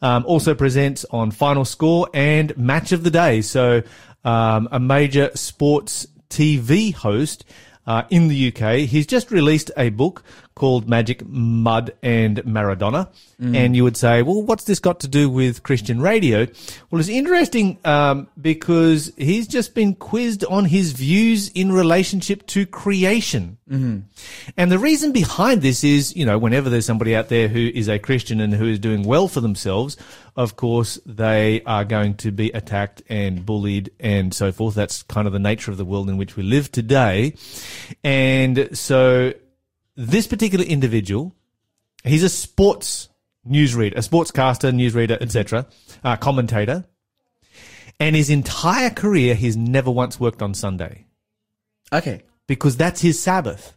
Um, 0.00 0.24
also 0.26 0.54
presents 0.54 1.04
on 1.10 1.30
Final 1.30 1.64
Score 1.64 2.08
and 2.14 2.56
Match 2.56 2.92
of 2.92 3.04
the 3.04 3.10
Day. 3.10 3.42
So 3.42 3.82
um, 4.24 4.68
a 4.72 4.80
major 4.80 5.30
sports 5.34 6.06
TV 6.30 6.94
host 6.94 7.44
uh, 7.86 8.04
in 8.10 8.28
the 8.28 8.48
UK. 8.52 8.88
He's 8.88 9.06
just 9.06 9.30
released 9.30 9.70
a 9.76 9.90
book 9.90 10.22
called 10.54 10.88
Magic, 10.88 11.26
Mud 11.26 11.92
and 12.02 12.38
Maradona. 12.44 13.08
And 13.56 13.74
you 13.74 13.82
would 13.82 13.96
say, 13.96 14.22
well, 14.22 14.42
what's 14.42 14.64
this 14.64 14.78
got 14.78 15.00
to 15.00 15.08
do 15.08 15.28
with 15.28 15.64
Christian 15.64 16.00
radio? 16.00 16.46
Well, 16.90 17.00
it's 17.00 17.08
interesting 17.08 17.78
um, 17.84 18.28
because 18.40 19.12
he's 19.16 19.48
just 19.48 19.74
been 19.74 19.96
quizzed 19.96 20.44
on 20.44 20.64
his 20.66 20.92
views 20.92 21.50
in 21.54 21.72
relationship 21.72 22.46
to 22.48 22.66
creation. 22.66 23.58
And 24.56 24.70
the 24.70 24.78
reason 24.78 25.10
behind 25.10 25.62
this 25.62 25.82
is, 25.82 26.14
you 26.14 26.24
know, 26.24 26.38
whenever 26.38 26.70
there's 26.70 26.86
somebody 26.86 27.16
out 27.16 27.28
there 27.28 27.48
who 27.48 27.70
is 27.74 27.88
a 27.88 27.98
Christian 27.98 28.40
and 28.40 28.54
who 28.54 28.66
is 28.66 28.78
doing 28.78 29.02
well 29.02 29.26
for 29.26 29.40
themselves, 29.40 29.96
of 30.36 30.56
course, 30.56 30.98
they 31.04 31.62
are 31.64 31.84
going 31.84 32.14
to 32.18 32.30
be 32.30 32.50
attacked 32.50 33.02
and 33.08 33.44
bullied 33.44 33.90
and 33.98 34.32
so 34.32 34.52
forth. 34.52 34.74
That's 34.74 35.02
kind 35.02 35.26
of 35.26 35.32
the 35.32 35.38
nature 35.38 35.70
of 35.70 35.76
the 35.76 35.84
world 35.84 36.08
in 36.08 36.16
which 36.16 36.36
we 36.36 36.44
live 36.44 36.70
today. 36.70 37.34
And 38.04 38.68
so 38.76 39.32
this 39.96 40.26
particular 40.26 40.64
individual, 40.64 41.34
he's 42.04 42.22
a 42.22 42.28
sports 42.28 43.08
newsreader, 43.48 43.92
a 43.92 44.00
sportscaster, 44.00 44.72
newsreader, 44.72 45.20
etc., 45.20 45.66
uh, 46.02 46.16
commentator. 46.16 46.84
And 48.00 48.16
his 48.16 48.28
entire 48.30 48.90
career, 48.90 49.34
he's 49.34 49.56
never 49.56 49.90
once 49.90 50.18
worked 50.18 50.42
on 50.42 50.52
Sunday 50.54 51.06
okay. 51.92 52.22
because 52.48 52.76
that's 52.76 53.00
his 53.00 53.20
Sabbath. 53.22 53.76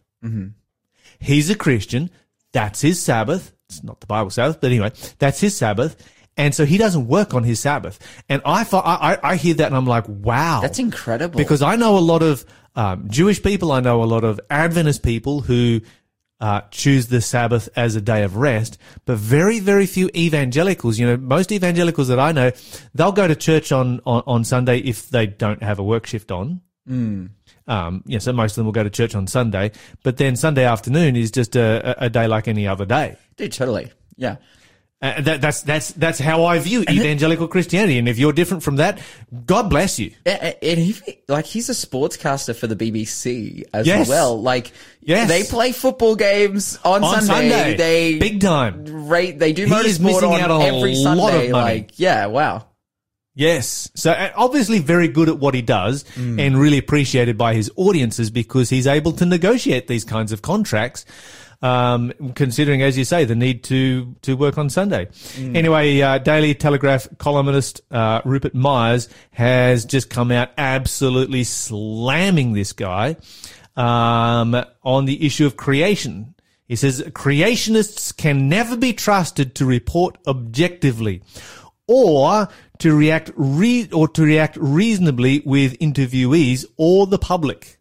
He's 1.20 1.50
a 1.50 1.54
Christian. 1.54 2.10
That's 2.52 2.80
his 2.80 3.00
Sabbath. 3.00 3.52
It's 3.68 3.84
not 3.84 4.00
the 4.00 4.06
Bible 4.06 4.30
Sabbath, 4.30 4.60
but 4.60 4.70
anyway, 4.70 4.90
that's 5.18 5.40
his 5.40 5.56
Sabbath. 5.56 5.96
And 6.36 6.54
so 6.54 6.64
he 6.64 6.78
doesn't 6.78 7.06
work 7.06 7.34
on 7.34 7.44
his 7.44 7.60
Sabbath. 7.60 7.98
And 8.28 8.42
I, 8.44 8.64
fi- 8.64 8.78
I, 8.80 9.14
I- 9.14 9.30
I 9.32 9.36
hear 9.36 9.54
that 9.54 9.66
and 9.66 9.76
I'm 9.76 9.86
like, 9.86 10.08
wow. 10.08 10.60
That's 10.62 10.78
incredible. 10.78 11.36
Because 11.36 11.62
I 11.62 11.76
know 11.76 11.96
a 11.96 12.00
lot 12.00 12.22
of 12.22 12.44
um, 12.74 13.08
Jewish 13.08 13.42
people, 13.42 13.70
I 13.72 13.80
know 13.80 14.02
a 14.02 14.06
lot 14.06 14.24
of 14.24 14.40
Adventist 14.50 15.02
people 15.02 15.40
who 15.40 15.80
uh, 16.40 16.62
choose 16.70 17.08
the 17.08 17.20
Sabbath 17.20 17.68
as 17.76 17.96
a 17.96 18.00
day 18.00 18.22
of 18.22 18.36
rest, 18.36 18.78
but 19.06 19.18
very, 19.18 19.60
very 19.60 19.86
few 19.86 20.08
evangelicals. 20.14 20.98
You 20.98 21.06
know, 21.06 21.16
most 21.16 21.50
evangelicals 21.52 22.08
that 22.08 22.20
I 22.20 22.32
know, 22.32 22.52
they'll 22.94 23.12
go 23.12 23.26
to 23.26 23.34
church 23.34 23.72
on, 23.72 24.00
on, 24.06 24.22
on 24.26 24.44
Sunday 24.44 24.78
if 24.78 25.08
they 25.08 25.26
don't 25.26 25.62
have 25.62 25.78
a 25.78 25.82
work 25.84 26.06
shift 26.06 26.30
on. 26.30 26.60
Um, 27.66 28.02
yeah, 28.06 28.18
so 28.18 28.32
most 28.32 28.52
of 28.52 28.56
them 28.56 28.64
will 28.66 28.72
go 28.72 28.82
to 28.82 28.90
church 28.90 29.14
on 29.14 29.26
Sunday, 29.26 29.72
but 30.02 30.16
then 30.16 30.36
Sunday 30.36 30.64
afternoon 30.64 31.16
is 31.16 31.30
just 31.30 31.54
a, 31.54 32.00
a 32.00 32.06
a 32.06 32.10
day 32.10 32.26
like 32.26 32.48
any 32.48 32.66
other 32.66 32.86
day. 32.86 33.16
Dude, 33.36 33.52
totally. 33.52 33.92
Yeah. 34.16 34.36
Uh, 35.00 35.20
that, 35.20 35.40
that's 35.40 35.62
that's 35.62 35.92
that's 35.92 36.18
how 36.18 36.44
I 36.44 36.58
view 36.58 36.82
evangelical 36.90 37.46
Christianity. 37.46 37.98
And 37.98 38.08
if 38.08 38.18
you're 38.18 38.32
different 38.32 38.64
from 38.64 38.76
that, 38.76 38.98
God 39.46 39.70
bless 39.70 40.00
you. 40.00 40.10
And 40.26 40.56
he, 40.60 40.96
like 41.28 41.44
he's 41.44 41.68
a 41.68 41.72
sportscaster 41.72 42.54
for 42.56 42.66
the 42.66 42.74
BBC 42.74 43.62
as 43.72 43.86
Yes. 43.86 44.08
well. 44.08 44.42
Like, 44.42 44.72
Yes. 45.00 45.28
they 45.28 45.44
play 45.44 45.70
football 45.70 46.16
games 46.16 46.80
on, 46.84 47.04
On 47.04 47.22
Sunday. 47.22 47.48
Sunday. 47.50 47.76
They 47.76 48.18
Big 48.18 48.40
time. 48.40 49.08
rate. 49.08 49.38
They 49.38 49.52
do 49.52 49.66
He 49.66 49.70
motorsport 49.70 50.22
on 50.28 50.40
out 50.40 50.50
on 50.50 50.62
a 50.62 50.64
every 50.64 50.96
lot 50.96 51.16
of 51.18 51.18
Sunday. 51.20 51.50
money. 51.50 51.52
Like, 51.52 51.98
yeah, 52.00 52.26
wow. 52.26 52.66
Yes. 53.36 53.88
So 53.94 54.10
uh, 54.10 54.32
obviously 54.34 54.80
very 54.80 55.06
good 55.06 55.28
at 55.28 55.38
what 55.38 55.54
he 55.54 55.62
does 55.62 56.04
and 56.16 56.58
really 56.58 56.78
appreciated 56.78 57.38
by 57.38 57.54
his 57.54 57.70
audiences 57.76 58.30
because 58.30 58.68
he's 58.68 58.88
able 58.88 59.12
to 59.12 59.24
negotiate 59.26 59.86
these 59.86 60.02
kinds 60.04 60.32
of 60.32 60.42
contracts. 60.42 61.04
Um, 61.60 62.12
considering, 62.36 62.82
as 62.82 62.96
you 62.96 63.04
say, 63.04 63.24
the 63.24 63.34
need 63.34 63.64
to, 63.64 64.14
to 64.22 64.36
work 64.36 64.58
on 64.58 64.70
Sunday. 64.70 65.08
Anyway, 65.56 66.00
uh, 66.00 66.18
Daily 66.18 66.54
Telegraph 66.54 67.08
columnist, 67.18 67.80
uh, 67.90 68.20
Rupert 68.24 68.54
Myers 68.54 69.08
has 69.32 69.84
just 69.84 70.08
come 70.08 70.30
out 70.30 70.50
absolutely 70.56 71.42
slamming 71.42 72.52
this 72.52 72.72
guy, 72.72 73.16
um, 73.76 74.54
on 74.84 75.04
the 75.06 75.26
issue 75.26 75.46
of 75.46 75.56
creation. 75.56 76.34
He 76.68 76.76
says 76.76 77.00
creationists 77.00 78.14
can 78.14 78.48
never 78.48 78.76
be 78.76 78.92
trusted 78.92 79.54
to 79.54 79.64
report 79.64 80.18
objectively 80.26 81.22
or 81.86 82.48
to 82.78 82.94
react 82.94 83.30
re- 83.36 83.88
or 83.92 84.06
to 84.08 84.22
react 84.22 84.56
reasonably 84.60 85.42
with 85.46 85.78
interviewees 85.78 86.66
or 86.76 87.06
the 87.06 87.18
public. 87.18 87.77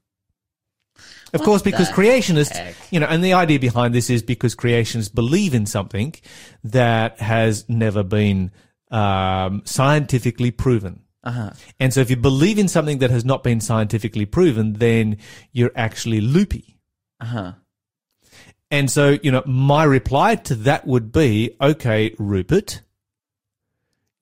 Of 1.34 1.42
course, 1.42 1.62
because 1.62 1.90
creationists, 1.90 2.56
heck? 2.56 2.76
you 2.90 3.00
know, 3.00 3.08
and 3.08 3.24
the 3.24 3.34
idea 3.34 3.60
behind 3.60 3.94
this 3.94 4.10
is 4.10 4.24
because 4.24 4.56
creationists 4.56 5.14
believe 5.14 5.54
in 5.54 5.66
something 5.66 6.16
that 6.64 7.20
has 7.20 7.68
never 7.68 8.04
been 8.04 8.52
um, 8.92 9.62
scientifically 9.66 10.52
proven. 10.52 11.02
Uh-huh. 11.24 11.52
And 11.80 11.94
so 11.94 12.00
if 12.00 12.10
you 12.10 12.16
believe 12.16 12.58
in 12.58 12.70
something 12.70 13.00
that 13.00 13.12
has 13.12 13.26
not 13.26 13.44
been 13.44 13.60
scientifically 13.60 14.26
proven, 14.26 14.74
then 14.74 15.18
you're 15.52 15.74
actually 15.76 16.22
loopy. 16.22 16.80
Uh-huh. 17.20 17.54
And 18.72 18.90
so, 18.90 19.18
you 19.22 19.32
know, 19.32 19.44
my 19.46 19.84
reply 19.84 20.36
to 20.36 20.56
that 20.56 20.88
would 20.88 21.12
be, 21.12 21.56
okay, 21.60 22.16
Rupert, 22.18 22.82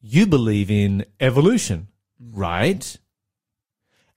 you 0.01 0.27
believe 0.27 0.69
in 0.69 1.05
evolution, 1.19 1.87
right? 2.19 2.97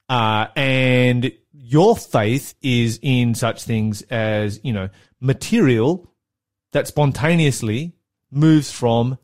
Uh, 0.09 0.47
and 0.57 1.33
your 1.61 1.97
faith 1.97 2.55
is 2.63 3.01
in 3.03 3.35
such 3.35 3.65
things 3.65 4.03
as, 4.03 4.61
you 4.63 4.73
know, 4.73 4.89
material 5.21 6.13
that 6.73 6.87
spontaneously 6.87 7.95
moves 8.31 8.71
from 8.71 9.19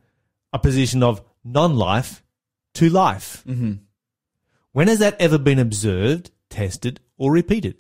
a 0.53 0.59
position 0.59 1.03
of 1.03 1.23
non-life 1.45 2.25
to 2.75 2.91
life. 2.91 3.45
Mm-hmm. 3.47 3.75
When 4.73 4.89
has 4.89 4.99
that 4.99 5.21
ever 5.21 5.39
been 5.39 5.59
observed, 5.59 6.33
tested, 6.51 7.01
or 7.17 7.31
repeated? 7.31 7.77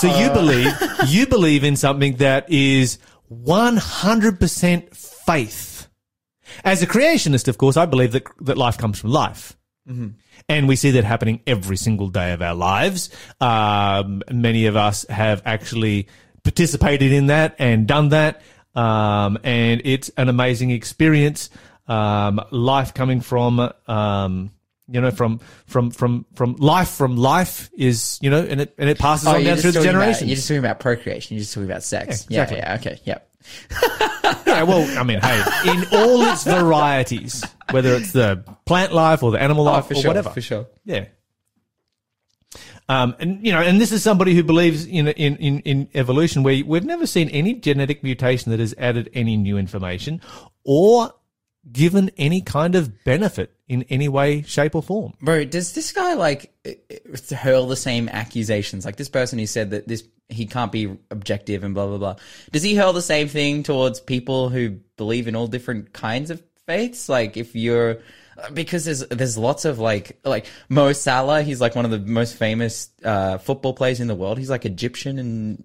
So 0.00 0.14
you 0.18 0.30
believe 0.30 0.72
you 1.06 1.26
believe 1.26 1.64
in 1.64 1.76
something 1.76 2.16
that 2.16 2.50
is 2.50 2.98
100% 3.32 4.96
faith. 4.96 5.88
As 6.64 6.82
a 6.82 6.86
creationist, 6.86 7.48
of 7.48 7.58
course, 7.58 7.76
I 7.76 7.86
believe 7.86 8.12
that 8.12 8.24
that 8.40 8.58
life 8.58 8.76
comes 8.76 8.98
from 8.98 9.10
life. 9.10 9.57
And 10.48 10.68
we 10.68 10.76
see 10.76 10.92
that 10.92 11.04
happening 11.04 11.40
every 11.46 11.76
single 11.76 12.08
day 12.08 12.32
of 12.32 12.42
our 12.42 12.54
lives. 12.54 13.10
Um, 13.40 14.22
many 14.30 14.66
of 14.66 14.76
us 14.76 15.06
have 15.08 15.42
actually 15.44 16.08
participated 16.44 17.12
in 17.12 17.26
that 17.26 17.56
and 17.58 17.86
done 17.86 18.10
that. 18.10 18.42
Um, 18.74 19.38
and 19.42 19.80
it's 19.84 20.08
an 20.16 20.28
amazing 20.28 20.70
experience. 20.70 21.50
Um, 21.86 22.40
life 22.50 22.92
coming 22.94 23.20
from, 23.22 23.72
um, 23.86 24.50
you 24.90 25.00
know, 25.00 25.10
from, 25.10 25.40
from, 25.66 25.90
from, 25.90 26.26
from 26.34 26.56
life 26.56 26.90
from 26.90 27.16
life 27.16 27.70
is, 27.76 28.18
you 28.22 28.30
know, 28.30 28.42
and 28.42 28.60
it, 28.60 28.74
and 28.78 28.88
it 28.88 28.98
passes 28.98 29.26
on 29.26 29.34
Oh, 29.34 29.38
you're 29.38 29.52
down 29.54 29.58
through 29.58 29.72
the 29.72 29.78
talking 29.80 29.96
about- 29.96 30.20
You're 30.20 30.36
just 30.36 30.48
talking 30.48 30.58
about 30.58 30.80
procreation. 30.80 31.36
You're 31.36 31.42
just 31.42 31.54
talking 31.54 31.68
about 31.70 31.82
sex. 31.82 32.26
Yeah, 32.28 32.36
Yeah, 32.38 32.42
exactly. 32.44 32.58
yeah, 32.58 32.74
okay, 32.74 33.00
yeah. 33.04 33.18
Yeah, 34.46 34.62
well, 34.64 34.98
I 34.98 35.02
mean, 35.04 35.20
hey, 35.20 35.42
in 35.70 35.84
all 35.92 36.22
its 36.22 36.44
varieties, 36.44 37.44
whether 37.70 37.94
it's 37.94 38.12
the 38.12 38.42
plant 38.66 38.92
life 38.92 39.22
or 39.22 39.30
the 39.30 39.40
animal 39.40 39.64
life 39.64 39.84
Oh, 39.84 39.88
for 39.88 39.94
or 39.94 40.00
sure, 40.00 40.08
whatever. 40.10 40.30
for 40.30 40.40
sure. 40.40 40.66
Yeah. 40.84 41.06
Um, 42.88 43.14
and 43.18 43.44
you 43.44 43.52
know, 43.52 43.60
and 43.60 43.78
this 43.80 43.92
is 43.92 44.02
somebody 44.02 44.34
who 44.34 44.42
believes 44.42 44.86
in 44.86 45.08
in 45.08 45.36
in, 45.36 45.60
in 45.60 45.88
evolution, 45.94 46.42
where 46.42 46.62
we've 46.64 46.84
never 46.84 47.06
seen 47.06 47.28
any 47.28 47.54
genetic 47.54 48.02
mutation 48.02 48.50
that 48.50 48.60
has 48.60 48.74
added 48.78 49.10
any 49.12 49.36
new 49.36 49.58
information 49.58 50.22
or 50.64 51.12
given 51.70 52.10
any 52.16 52.40
kind 52.40 52.74
of 52.74 53.04
benefit 53.04 53.54
in 53.68 53.82
any 53.90 54.08
way, 54.08 54.40
shape, 54.42 54.74
or 54.74 54.82
form. 54.82 55.12
Bro, 55.20 55.44
does 55.46 55.72
this 55.74 55.92
guy 55.92 56.14
like 56.14 56.50
hurl 57.30 57.66
the 57.66 57.76
same 57.76 58.08
accusations? 58.08 58.86
Like 58.86 58.96
this 58.96 59.10
person 59.10 59.38
who 59.38 59.46
said 59.46 59.70
that 59.72 59.86
this 59.86 60.04
he 60.28 60.46
can't 60.46 60.70
be 60.72 60.96
objective 61.10 61.64
and 61.64 61.74
blah 61.74 61.86
blah 61.86 61.98
blah. 61.98 62.16
Does 62.52 62.62
he 62.62 62.74
hurl 62.74 62.92
the 62.92 63.02
same 63.02 63.28
thing 63.28 63.62
towards 63.62 64.00
people 64.00 64.48
who 64.50 64.78
believe 64.96 65.26
in 65.28 65.34
all 65.36 65.46
different 65.46 65.92
kinds 65.92 66.30
of 66.30 66.42
faiths? 66.66 67.08
Like 67.08 67.36
if 67.36 67.54
you're 67.56 67.98
because 68.52 68.84
there's 68.84 69.00
there's 69.08 69.38
lots 69.38 69.64
of 69.64 69.78
like 69.78 70.18
like 70.24 70.46
Mo 70.68 70.92
Salah, 70.92 71.42
he's 71.42 71.60
like 71.60 71.74
one 71.74 71.84
of 71.84 71.90
the 71.90 71.98
most 71.98 72.36
famous 72.36 72.90
uh, 73.04 73.38
football 73.38 73.72
players 73.74 74.00
in 74.00 74.06
the 74.06 74.14
world. 74.14 74.38
He's 74.38 74.50
like 74.50 74.64
Egyptian 74.66 75.18
and 75.18 75.64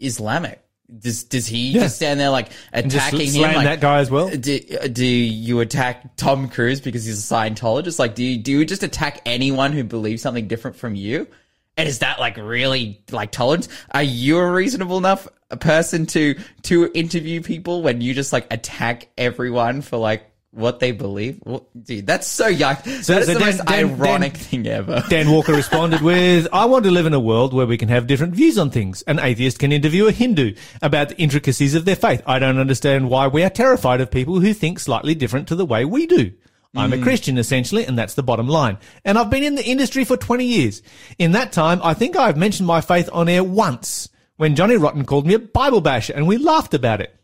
Islamic. 0.00 0.60
Does 0.98 1.24
does 1.24 1.46
he 1.46 1.70
Yeah. 1.70 1.82
just 1.82 1.96
stand 1.96 2.20
there 2.20 2.28
like 2.30 2.48
attacking 2.72 3.32
him? 3.32 3.42
Like, 3.42 3.64
that 3.64 3.80
guy 3.80 3.98
as 4.00 4.10
well. 4.10 4.28
do, 4.28 4.58
do 4.58 5.06
you 5.06 5.60
attack 5.60 6.16
Tom 6.16 6.48
Cruise 6.48 6.80
because 6.80 7.04
he's 7.04 7.30
a 7.30 7.34
Scientologist? 7.34 7.98
Like, 7.98 8.14
do 8.14 8.22
you 8.24 8.36
do 8.38 8.52
you 8.52 8.64
just 8.66 8.82
attack 8.82 9.22
anyone 9.24 9.72
who 9.72 9.84
believes 9.84 10.20
something 10.22 10.48
different 10.48 10.76
from 10.76 10.94
you? 10.94 11.28
And 11.76 11.88
is 11.88 12.00
that 12.00 12.20
like 12.20 12.36
really 12.36 13.00
like 13.10 13.30
tolerance? 13.32 13.68
Are 13.92 14.02
you 14.02 14.38
a 14.38 14.50
reasonable 14.50 14.98
enough 14.98 15.26
person 15.60 16.06
to 16.06 16.34
to 16.64 16.90
interview 16.94 17.40
people 17.42 17.82
when 17.82 18.00
you 18.00 18.14
just 18.14 18.32
like 18.32 18.46
attack 18.52 19.08
everyone 19.16 19.80
for 19.82 19.96
like 19.96 20.28
what 20.50 20.80
they 20.80 20.92
believe? 20.92 21.40
Well, 21.46 21.66
dude, 21.82 22.06
that's 22.06 22.26
so 22.26 22.46
young. 22.46 22.76
So- 22.76 23.14
that's 23.14 23.26
so 23.26 23.32
the 23.32 23.38
Dan- 23.38 23.40
most 23.40 23.64
Dan- 23.64 23.84
ironic 24.00 24.32
Dan- 24.34 24.42
thing 24.42 24.66
ever. 24.66 25.02
Dan 25.08 25.30
Walker 25.30 25.52
responded 25.54 26.02
with, 26.02 26.46
I 26.52 26.66
want 26.66 26.84
to 26.84 26.90
live 26.90 27.06
in 27.06 27.14
a 27.14 27.20
world 27.20 27.54
where 27.54 27.66
we 27.66 27.78
can 27.78 27.88
have 27.88 28.06
different 28.06 28.34
views 28.34 28.58
on 28.58 28.70
things. 28.70 29.00
An 29.06 29.18
atheist 29.18 29.58
can 29.58 29.72
interview 29.72 30.06
a 30.08 30.12
Hindu 30.12 30.54
about 30.82 31.08
the 31.08 31.18
intricacies 31.18 31.74
of 31.74 31.86
their 31.86 31.96
faith. 31.96 32.20
I 32.26 32.38
don't 32.38 32.58
understand 32.58 33.08
why 33.08 33.28
we 33.28 33.42
are 33.44 33.48
terrified 33.50 34.02
of 34.02 34.10
people 34.10 34.40
who 34.40 34.52
think 34.52 34.78
slightly 34.78 35.14
different 35.14 35.48
to 35.48 35.54
the 35.56 35.64
way 35.64 35.86
we 35.86 36.06
do. 36.06 36.32
I'm 36.74 36.92
a 36.92 36.96
mm. 36.96 37.02
Christian 37.02 37.36
essentially, 37.36 37.84
and 37.84 37.98
that's 37.98 38.14
the 38.14 38.22
bottom 38.22 38.48
line. 38.48 38.78
And 39.04 39.18
I've 39.18 39.30
been 39.30 39.44
in 39.44 39.56
the 39.56 39.64
industry 39.64 40.04
for 40.04 40.16
20 40.16 40.44
years. 40.44 40.82
In 41.18 41.32
that 41.32 41.52
time, 41.52 41.80
I 41.82 41.94
think 41.94 42.16
I've 42.16 42.36
mentioned 42.36 42.66
my 42.66 42.80
faith 42.80 43.10
on 43.12 43.28
air 43.28 43.44
once 43.44 44.08
when 44.36 44.56
Johnny 44.56 44.76
Rotten 44.76 45.04
called 45.04 45.26
me 45.26 45.34
a 45.34 45.38
Bible 45.38 45.80
basher 45.80 46.14
and 46.14 46.26
we 46.26 46.38
laughed 46.38 46.74
about 46.74 47.00
it. 47.00 47.14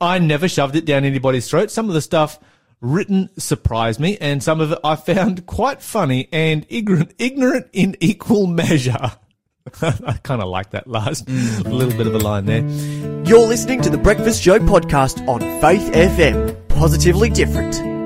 I 0.00 0.18
never 0.18 0.48
shoved 0.48 0.76
it 0.76 0.86
down 0.86 1.04
anybody's 1.04 1.48
throat. 1.48 1.70
Some 1.70 1.88
of 1.88 1.94
the 1.94 2.00
stuff 2.00 2.38
written 2.80 3.28
surprised 3.38 4.00
me, 4.00 4.16
and 4.18 4.42
some 4.42 4.60
of 4.60 4.72
it 4.72 4.78
I 4.84 4.96
found 4.96 5.46
quite 5.46 5.82
funny 5.82 6.28
and 6.32 6.64
ignorant, 6.68 7.14
ignorant 7.18 7.68
in 7.72 7.96
equal 8.00 8.46
measure. 8.46 9.12
I 9.82 10.18
kind 10.22 10.40
of 10.40 10.48
like 10.48 10.70
that 10.70 10.86
last 10.86 11.26
mm. 11.26 11.64
little 11.64 11.96
bit 11.96 12.06
of 12.06 12.14
a 12.14 12.18
line 12.18 12.46
there. 12.46 12.66
You're 13.26 13.46
listening 13.46 13.82
to 13.82 13.90
the 13.90 13.98
Breakfast 13.98 14.42
Show 14.42 14.58
podcast 14.60 15.26
on 15.28 15.40
Faith 15.60 15.92
FM. 15.92 16.68
Positively 16.68 17.28
different. 17.28 17.97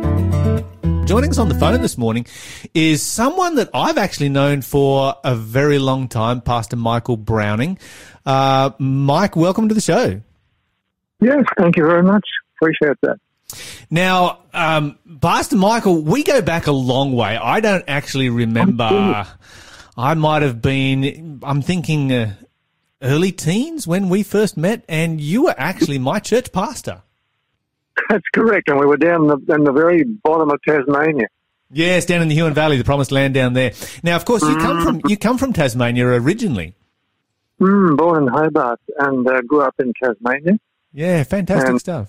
Joining 1.04 1.30
us 1.30 1.38
on 1.38 1.48
the 1.48 1.56
phone 1.56 1.82
this 1.82 1.98
morning 1.98 2.26
is 2.74 3.02
someone 3.02 3.56
that 3.56 3.68
I've 3.74 3.98
actually 3.98 4.28
known 4.28 4.62
for 4.62 5.14
a 5.24 5.34
very 5.34 5.78
long 5.78 6.08
time, 6.08 6.40
Pastor 6.40 6.76
Michael 6.76 7.16
Browning. 7.16 7.78
Uh, 8.24 8.70
Mike, 8.78 9.36
welcome 9.36 9.68
to 9.68 9.74
the 9.74 9.80
show. 9.80 10.20
Yes, 11.20 11.44
thank 11.58 11.76
you 11.76 11.84
very 11.84 12.02
much. 12.02 12.24
Appreciate 12.56 12.96
that. 13.02 13.18
Now, 13.90 14.38
um, 14.54 14.98
Pastor 15.20 15.56
Michael, 15.56 16.02
we 16.02 16.22
go 16.22 16.40
back 16.40 16.66
a 16.66 16.72
long 16.72 17.12
way. 17.12 17.36
I 17.36 17.60
don't 17.60 17.84
actually 17.88 18.30
remember. 18.30 19.26
I 19.96 20.14
might 20.14 20.42
have 20.42 20.62
been, 20.62 21.40
I'm 21.42 21.60
thinking 21.60 22.12
uh, 22.12 22.34
early 23.02 23.32
teens 23.32 23.86
when 23.86 24.08
we 24.08 24.22
first 24.22 24.56
met, 24.56 24.84
and 24.88 25.20
you 25.20 25.44
were 25.44 25.54
actually 25.58 25.98
my 25.98 26.20
church 26.20 26.52
pastor. 26.52 27.02
That's 28.08 28.24
correct. 28.34 28.68
And 28.68 28.78
we 28.78 28.86
were 28.86 28.96
down 28.96 29.22
in 29.22 29.26
the, 29.28 29.54
in 29.54 29.64
the 29.64 29.72
very 29.72 30.04
bottom 30.04 30.50
of 30.50 30.60
Tasmania. 30.66 31.26
Yes, 31.70 32.04
down 32.04 32.20
in 32.22 32.28
the 32.28 32.34
Huon 32.34 32.52
Valley, 32.54 32.76
the 32.76 32.84
promised 32.84 33.12
land 33.12 33.32
down 33.34 33.54
there. 33.54 33.72
Now, 34.02 34.16
of 34.16 34.24
course, 34.24 34.42
you 34.42 34.56
come 34.56 34.82
from 34.82 35.00
you 35.06 35.16
come 35.16 35.38
from 35.38 35.52
Tasmania 35.54 36.06
originally. 36.06 36.74
Mm, 37.60 37.96
born 37.96 38.24
in 38.24 38.28
Hobart 38.28 38.80
and 38.98 39.26
uh, 39.26 39.40
grew 39.42 39.62
up 39.62 39.74
in 39.78 39.92
Tasmania. 40.02 40.58
Yeah, 40.92 41.22
fantastic 41.24 41.70
And- 41.70 41.80
stuff. 41.80 42.08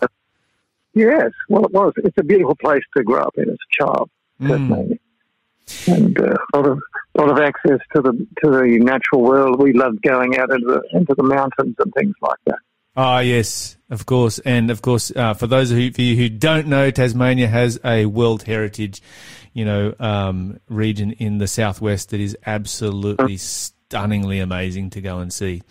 Yes, 0.95 1.31
well, 1.49 1.65
it 1.65 1.71
was. 1.71 1.93
It's 1.97 2.17
a 2.19 2.23
beautiful 2.23 2.55
place 2.55 2.83
to 2.95 3.03
grow 3.03 3.23
up 3.23 3.33
in 3.37 3.49
as 3.49 3.55
a 3.55 3.83
child, 3.83 4.09
Tasmania. 4.39 4.97
And 5.87 6.19
uh, 6.19 6.35
a 6.53 6.57
lot 6.57 6.67
of 6.67 6.79
lot 7.17 7.29
of 7.29 7.39
access 7.39 7.79
to 7.95 8.01
the 8.01 8.11
to 8.43 8.51
the 8.51 8.79
natural 8.79 9.21
world. 9.21 9.59
We 9.59 9.73
loved 9.73 10.01
going 10.03 10.37
out 10.37 10.51
into 10.51 10.67
the 10.67 10.81
into 10.97 11.15
the 11.15 11.23
mountains 11.23 11.75
and 11.79 11.91
things 11.93 12.13
like 12.21 12.37
that. 12.45 12.59
Ah, 12.95 13.19
yes, 13.19 13.75
of 13.89 14.05
course, 14.05 14.37
and 14.39 14.69
of 14.69 14.83
course, 14.83 15.11
uh, 15.15 15.33
for 15.33 15.47
those 15.47 15.71
of 15.71 15.79
you, 15.79 15.91
for 15.91 16.01
you 16.01 16.15
who 16.15 16.29
don't 16.29 16.67
know, 16.67 16.91
Tasmania 16.91 17.47
has 17.47 17.79
a 17.83 18.05
World 18.05 18.43
Heritage, 18.43 19.01
you 19.53 19.65
know, 19.65 19.95
um, 19.99 20.59
region 20.69 21.11
in 21.13 21.39
the 21.39 21.47
southwest 21.47 22.11
that 22.11 22.19
is 22.19 22.37
absolutely 22.45 23.37
stunningly 23.37 24.39
amazing 24.39 24.91
to 24.91 25.01
go 25.01 25.19
and 25.19 25.33
see. 25.33 25.63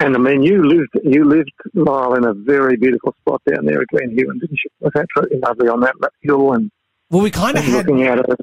And 0.00 0.16
I 0.16 0.18
mean, 0.18 0.42
you 0.42 0.64
lived 0.64 0.90
you 1.04 1.24
lived 1.24 1.52
Lyle 1.72 2.14
in 2.14 2.24
a 2.24 2.34
very 2.34 2.76
beautiful 2.76 3.14
spot 3.20 3.40
down 3.48 3.64
there 3.64 3.80
at 3.80 3.86
Glen 3.88 4.10
Huon, 4.10 4.40
didn't 4.40 4.58
you? 4.64 4.70
Was 4.80 4.92
that 4.94 5.06
really 5.16 5.40
lovely 5.40 5.68
on 5.68 5.80
that 5.80 5.94
hill 6.20 6.52
and, 6.52 6.68
Well, 7.10 7.22
we 7.22 7.30
kind 7.30 7.56
of 7.56 7.62
had 7.62 7.86
looking 7.86 8.08
out 8.08 8.18
at 8.18 8.28
it? 8.28 8.40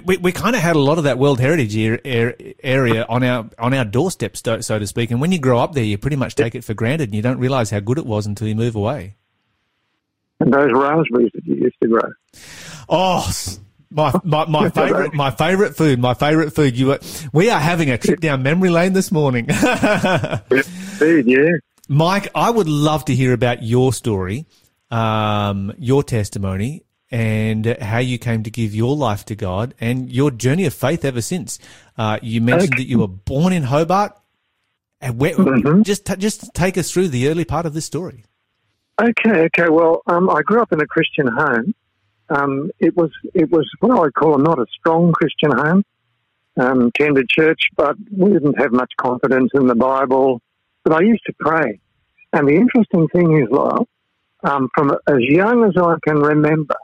We, 0.00 0.16
we, 0.16 0.32
kind 0.32 0.56
of 0.56 0.62
had 0.62 0.76
a 0.76 0.80
lot 0.80 0.98
of 0.98 1.04
that 1.04 1.18
World 1.18 1.40
Heritage 1.40 1.76
ar- 1.76 2.00
ar- 2.04 2.34
area 2.62 3.04
on 3.08 3.22
our 3.22 3.48
on 3.58 3.74
our 3.74 3.84
doorstep, 3.84 4.36
so, 4.36 4.60
so 4.60 4.78
to 4.78 4.86
speak. 4.86 5.10
And 5.10 5.20
when 5.20 5.32
you 5.32 5.38
grow 5.38 5.58
up 5.58 5.74
there, 5.74 5.84
you 5.84 5.98
pretty 5.98 6.16
much 6.16 6.34
take 6.34 6.54
it 6.54 6.64
for 6.64 6.74
granted, 6.74 7.08
and 7.08 7.14
you 7.14 7.22
don't 7.22 7.38
realise 7.38 7.70
how 7.70 7.80
good 7.80 7.98
it 7.98 8.06
was 8.06 8.26
until 8.26 8.48
you 8.48 8.54
move 8.54 8.74
away. 8.76 9.16
and 10.40 10.52
those 10.52 10.72
raspberries 10.72 11.30
that 11.34 11.44
you 11.44 11.56
used 11.56 11.76
to 11.82 11.88
grow. 11.88 12.10
Oh, 12.88 13.30
my 13.90 14.12
my, 14.24 14.46
my 14.46 14.70
favorite 14.74 15.14
my 15.14 15.30
favorite 15.30 15.76
food, 15.76 15.98
my 15.98 16.14
favorite 16.14 16.52
food. 16.52 16.76
You 16.78 16.88
were, 16.88 17.00
we 17.32 17.50
are 17.50 17.60
having 17.60 17.90
a 17.90 17.98
trip 17.98 18.20
down 18.20 18.42
memory 18.42 18.70
lane 18.70 18.92
this 18.92 19.12
morning. 19.12 19.46
Indeed, 20.50 21.26
yeah. 21.26 21.50
Mike, 21.88 22.28
I 22.34 22.48
would 22.48 22.68
love 22.68 23.04
to 23.06 23.14
hear 23.14 23.32
about 23.32 23.62
your 23.62 23.92
story, 23.92 24.46
um, 24.90 25.72
your 25.78 26.02
testimony, 26.02 26.84
and 27.12 27.76
how 27.80 27.98
you 27.98 28.18
came 28.18 28.42
to 28.42 28.50
give 28.50 28.74
your 28.74 28.96
life 28.96 29.24
to 29.26 29.36
God 29.36 29.74
and 29.78 30.10
your 30.10 30.30
journey 30.30 30.64
of 30.64 30.72
faith 30.72 31.04
ever 31.04 31.20
since. 31.20 31.58
Uh, 31.98 32.18
you 32.22 32.40
mentioned 32.40 32.78
that 32.78 32.88
you 32.88 32.98
were 32.98 33.06
born 33.06 33.52
in 33.52 33.64
Hobart. 33.64 34.18
And 35.02 35.20
where, 35.20 35.34
just 35.82 36.06
t- 36.06 36.16
just 36.16 36.54
take 36.54 36.78
us 36.78 36.90
through 36.90 37.08
the 37.08 37.28
early 37.28 37.44
part 37.44 37.66
of 37.66 37.74
this 37.74 37.84
story. 37.84 38.24
Okay, 39.00 39.46
okay. 39.46 39.68
Well, 39.68 40.00
um, 40.06 40.30
I 40.30 40.42
grew 40.42 40.62
up 40.62 40.72
in 40.72 40.80
a 40.80 40.86
Christian 40.86 41.26
home. 41.26 41.74
Um, 42.28 42.70
it 42.78 42.96
was 42.96 43.10
it 43.34 43.50
was 43.50 43.68
what 43.80 43.90
I 43.90 44.00
would 44.00 44.14
call 44.14 44.38
not 44.38 44.60
a 44.60 44.66
strong 44.78 45.12
Christian 45.12 45.50
home. 45.50 45.84
Um, 46.56 46.90
attended 46.94 47.28
church, 47.30 47.60
but 47.76 47.96
we 48.16 48.32
didn't 48.32 48.60
have 48.60 48.72
much 48.72 48.92
confidence 48.96 49.50
in 49.54 49.66
the 49.66 49.74
Bible. 49.74 50.40
But 50.84 50.92
I 50.92 51.00
used 51.00 51.24
to 51.26 51.32
pray. 51.38 51.80
And 52.32 52.46
the 52.46 52.54
interesting 52.54 53.08
thing 53.08 53.42
is, 53.42 53.48
Lyle, 53.50 53.88
um, 54.44 54.68
from 54.74 54.92
as 55.08 55.18
young 55.20 55.64
as 55.64 55.72
I 55.76 55.96
can 56.06 56.18
remember, 56.18 56.76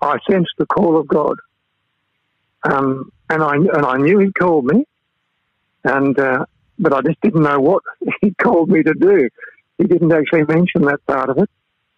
I 0.00 0.18
sensed 0.30 0.52
the 0.58 0.66
call 0.66 0.98
of 0.98 1.06
God, 1.06 1.36
um, 2.64 3.10
and 3.30 3.42
I 3.42 3.54
and 3.54 3.86
I 3.86 3.96
knew 3.96 4.18
He 4.18 4.32
called 4.32 4.66
me, 4.66 4.84
and 5.84 6.18
uh, 6.18 6.44
but 6.78 6.92
I 6.92 7.00
just 7.02 7.20
didn't 7.20 7.42
know 7.42 7.60
what 7.60 7.82
He 8.20 8.32
called 8.34 8.70
me 8.70 8.82
to 8.82 8.94
do 8.94 9.28
he 9.78 9.84
didn't 9.84 10.12
actually 10.12 10.44
mention 10.44 10.82
that 10.82 11.04
part 11.06 11.30
of 11.30 11.38
it. 11.38 11.50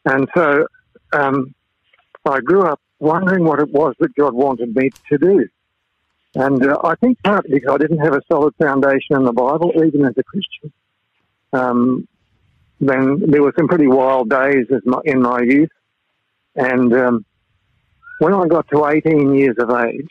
And 0.04 0.28
so 0.36 0.66
um, 1.12 1.54
I 2.24 2.40
grew 2.40 2.62
up 2.62 2.80
wondering 2.98 3.44
what 3.44 3.60
it 3.60 3.70
was 3.70 3.94
that 4.00 4.14
God 4.14 4.34
wanted 4.34 4.74
me 4.74 4.90
to 5.10 5.18
do. 5.18 5.48
And 6.34 6.64
uh, 6.64 6.78
I 6.84 6.94
think 6.96 7.18
partly 7.22 7.54
because 7.54 7.74
I 7.74 7.78
didn't 7.78 7.98
have 7.98 8.14
a 8.14 8.22
solid 8.30 8.54
foundation 8.56 9.16
in 9.16 9.24
the 9.24 9.32
Bible, 9.32 9.72
even 9.76 10.04
as 10.04 10.14
a 10.16 10.22
Christian. 10.22 10.72
Um, 11.52 12.08
then 12.80 13.30
there 13.30 13.42
were 13.42 13.54
some 13.56 13.68
pretty 13.68 13.86
wild 13.86 14.30
days 14.30 14.66
in 15.04 15.22
my 15.22 15.40
youth. 15.40 15.70
And 16.54 16.92
um, 16.92 17.24
when 18.18 18.34
I 18.34 18.46
got 18.46 18.66
to 18.72 18.86
18 18.86 19.34
years 19.34 19.56
of 19.58 19.70
age, 19.70 20.08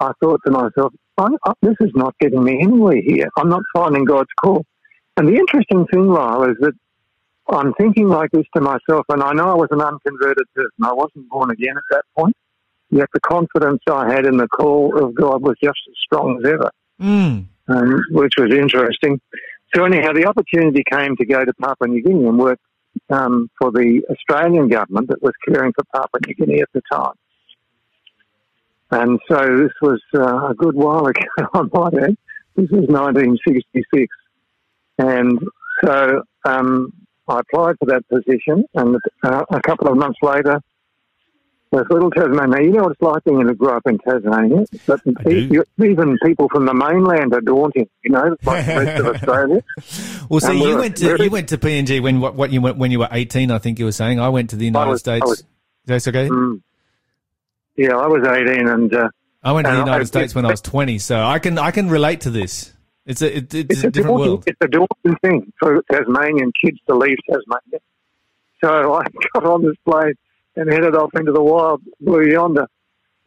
I 0.00 0.12
thought 0.20 0.40
to 0.46 0.50
myself, 0.50 0.92
this 1.62 1.76
is 1.80 1.90
not 1.94 2.14
getting 2.20 2.42
me 2.42 2.60
anywhere 2.62 3.00
here. 3.02 3.28
I'm 3.36 3.50
not 3.50 3.62
finding 3.74 4.04
God's 4.04 4.30
call. 4.42 4.64
And 5.16 5.28
the 5.28 5.34
interesting 5.36 5.86
thing, 5.92 6.08
Lyle, 6.08 6.44
is 6.44 6.56
that 6.60 6.72
I'm 7.48 7.74
thinking 7.74 8.08
like 8.08 8.30
this 8.30 8.46
to 8.54 8.60
myself, 8.60 9.04
and 9.08 9.22
I 9.22 9.32
know 9.32 9.50
I 9.50 9.54
was 9.54 9.68
an 9.70 9.80
unconverted 9.80 10.46
person. 10.54 10.70
I 10.82 10.92
wasn't 10.92 11.28
born 11.28 11.50
again 11.50 11.76
at 11.76 11.82
that 11.90 12.04
point. 12.16 12.34
Yet 12.90 13.08
the 13.12 13.20
confidence 13.20 13.80
I 13.88 14.10
had 14.12 14.24
in 14.26 14.36
the 14.36 14.48
call 14.48 14.98
of 15.02 15.14
God 15.14 15.42
was 15.42 15.56
just 15.62 15.78
as 15.88 15.94
strong 16.04 16.38
as 16.38 16.50
ever, 16.50 16.70
Mm. 17.00 17.46
um, 17.68 18.00
which 18.10 18.34
was 18.38 18.52
interesting. 18.52 19.20
So 19.74 19.84
anyhow, 19.84 20.12
the 20.12 20.26
opportunity 20.26 20.82
came 20.90 21.16
to 21.16 21.24
go 21.24 21.44
to 21.44 21.52
Papua 21.54 21.88
New 21.88 22.02
Guinea 22.02 22.26
and 22.26 22.38
work 22.38 22.58
um, 23.10 23.48
for 23.60 23.70
the 23.70 24.02
Australian 24.10 24.68
government 24.68 25.08
that 25.08 25.22
was 25.22 25.32
caring 25.46 25.72
for 25.72 25.84
Papua 25.94 26.20
New 26.26 26.34
Guinea 26.34 26.62
at 26.62 26.68
the 26.74 26.82
time. 26.92 27.12
And 28.92 29.18
so 29.28 29.36
this 29.58 29.72
was 29.80 30.00
uh, 30.14 30.48
a 30.50 30.54
good 30.54 30.74
while 30.74 31.06
ago, 31.06 31.20
I 31.54 31.62
might 31.72 31.94
add. 31.94 32.16
This 32.56 32.68
was 32.70 32.86
1966. 32.88 34.06
And 34.98 35.38
so 35.84 36.22
um, 36.44 36.92
I 37.28 37.40
applied 37.40 37.76
for 37.78 37.86
that 37.86 38.06
position, 38.08 38.64
and 38.74 38.96
uh, 39.22 39.44
a 39.50 39.60
couple 39.62 39.88
of 39.88 39.96
months 39.96 40.18
later, 40.22 40.60
There's 41.70 41.86
little 41.88 42.10
Tasmania. 42.10 42.62
You 42.62 42.72
know 42.72 42.82
what 42.82 42.92
it's 42.92 43.00
like 43.00 43.24
being 43.24 43.46
to 43.46 43.54
grow 43.54 43.76
up 43.76 43.86
in 43.86 43.98
Tasmania? 43.98 44.66
But 44.86 45.00
even 45.06 46.18
people 46.24 46.48
from 46.50 46.66
the 46.66 46.74
mainland 46.74 47.32
are 47.32 47.40
daunting, 47.40 47.88
you 48.02 48.10
know, 48.10 48.36
like 48.44 48.66
the 48.66 48.74
rest 48.74 49.00
of 49.00 49.06
Australia. 49.14 49.62
Well, 50.28 50.40
see, 50.40 50.48
And 50.50 50.58
you 50.58 50.76
went 50.76 50.96
to 50.96 51.04
very- 51.04 51.24
you 51.24 51.30
went 51.30 51.48
to 51.50 51.58
PNG 51.58 52.02
when 52.02 52.20
what, 52.20 52.34
what 52.34 52.50
you 52.50 52.60
went 52.60 52.76
when 52.76 52.90
you 52.90 52.98
were 52.98 53.08
eighteen. 53.12 53.52
I 53.52 53.58
think 53.58 53.78
you 53.78 53.84
were 53.84 53.92
saying. 53.92 54.18
I 54.18 54.28
went 54.30 54.50
to 54.50 54.56
the 54.56 54.64
United 54.64 54.90
was- 54.90 55.00
States. 55.00 55.24
was- 55.24 55.44
That's 55.86 56.08
okay. 56.08 56.28
Mm. 56.28 56.60
Yeah, 57.80 57.96
I 57.96 58.08
was 58.08 58.26
18 58.26 58.68
and 58.68 58.94
uh, 58.94 59.08
I 59.42 59.52
went 59.52 59.66
to 59.66 59.70
the 59.70 59.78
and 59.78 59.88
I- 59.88 59.92
United 59.92 60.06
States 60.06 60.34
when 60.34 60.44
I 60.44 60.50
was 60.50 60.60
twenty, 60.60 60.98
so 60.98 61.18
I 61.18 61.38
can 61.38 61.56
I 61.56 61.70
can 61.70 61.88
relate 61.88 62.20
to 62.22 62.30
this. 62.30 62.74
It's 63.06 63.22
a 63.22 63.38
it, 63.38 63.54
it's, 63.54 63.72
it's, 63.72 63.84
a 63.84 63.90
different 63.90 64.18
daunting, 64.18 64.28
world. 64.28 64.44
It's 64.46 64.58
a 64.60 64.68
daunting 64.68 65.16
thing 65.22 65.52
for 65.58 65.82
Tasmanian 65.90 66.52
kids 66.62 66.76
to 66.88 66.94
leave 66.94 67.16
Tasmania. 67.26 67.80
So 68.62 68.94
I 68.96 69.04
got 69.32 69.46
on 69.46 69.62
this 69.62 69.76
plane 69.88 70.12
and 70.56 70.70
headed 70.70 70.94
off 70.94 71.10
into 71.14 71.32
the 71.32 71.42
wild 71.42 71.80
blue 72.02 72.30
yonder, 72.30 72.66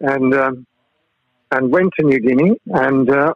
and 0.02 0.36
um, 0.36 0.68
and 1.50 1.72
went 1.72 1.92
to 2.00 2.06
New 2.06 2.20
Guinea. 2.20 2.56
And 2.68 3.10
uh, 3.10 3.34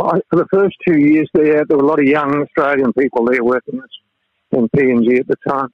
I, 0.00 0.20
for 0.30 0.36
the 0.36 0.46
first 0.52 0.76
two 0.86 0.96
years 0.96 1.28
there, 1.34 1.64
there 1.64 1.76
were 1.76 1.82
a 1.82 1.88
lot 1.88 1.98
of 1.98 2.06
young 2.06 2.40
Australian 2.40 2.92
people 2.92 3.24
there 3.24 3.42
working 3.42 3.80
in 4.52 4.68
PNG 4.68 5.18
at 5.18 5.26
the 5.26 5.36
time, 5.44 5.72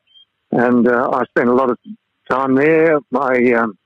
and 0.50 0.88
uh, 0.88 1.10
I 1.12 1.24
spent 1.26 1.50
a 1.50 1.54
lot 1.54 1.68
of 1.68 1.76
time 2.30 2.54
there. 2.54 3.00
My 3.10 3.52
um, 3.52 3.76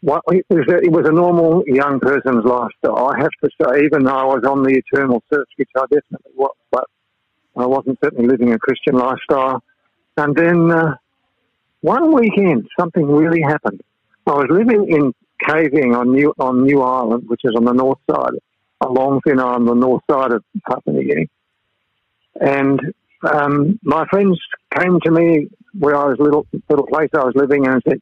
what, 0.00 0.22
it, 0.28 0.44
was 0.48 0.66
a, 0.68 0.76
it 0.76 0.92
was 0.92 1.06
a 1.08 1.12
normal 1.12 1.64
young 1.66 1.98
person's 2.00 2.44
lifestyle. 2.44 3.08
I 3.08 3.18
have 3.18 3.30
to 3.42 3.50
say, 3.60 3.84
even 3.84 4.04
though 4.04 4.16
I 4.16 4.24
was 4.24 4.44
on 4.48 4.62
the 4.62 4.70
eternal 4.70 5.22
search, 5.32 5.48
which 5.56 5.70
I 5.76 5.82
definitely 5.82 6.32
was, 6.36 6.54
but 6.70 6.84
I 7.56 7.66
wasn't 7.66 7.98
certainly 8.02 8.28
living 8.28 8.52
a 8.52 8.58
Christian 8.58 8.94
lifestyle. 8.94 9.62
And 10.16 10.34
then 10.36 10.70
uh, 10.70 10.94
one 11.80 12.14
weekend, 12.14 12.68
something 12.78 13.04
really 13.04 13.42
happened. 13.42 13.80
I 14.26 14.32
was 14.32 14.46
living 14.50 14.88
in 14.88 15.14
Kavieng 15.42 15.96
on 15.96 16.12
New 16.12 16.34
on 16.38 16.64
New 16.64 16.82
Ireland, 16.82 17.24
which 17.28 17.40
is 17.44 17.52
on 17.56 17.64
the 17.64 17.72
north 17.72 17.98
side, 18.10 18.34
a 18.80 18.88
long 18.88 19.20
thin 19.26 19.40
island 19.40 19.68
on 19.68 19.78
the 19.78 19.86
north 19.86 20.02
side 20.10 20.32
of 20.32 20.44
Papua 20.68 20.96
New 20.96 21.08
Guinea. 21.08 21.28
And 22.40 22.80
um, 23.22 23.78
my 23.82 24.06
friends 24.06 24.38
came 24.76 25.00
to 25.04 25.10
me 25.10 25.48
where 25.78 25.96
I 25.96 26.06
was 26.06 26.16
little 26.18 26.46
little 26.68 26.86
place 26.86 27.10
I 27.14 27.24
was 27.24 27.34
living 27.34 27.66
and 27.66 27.82
said, 27.88 28.00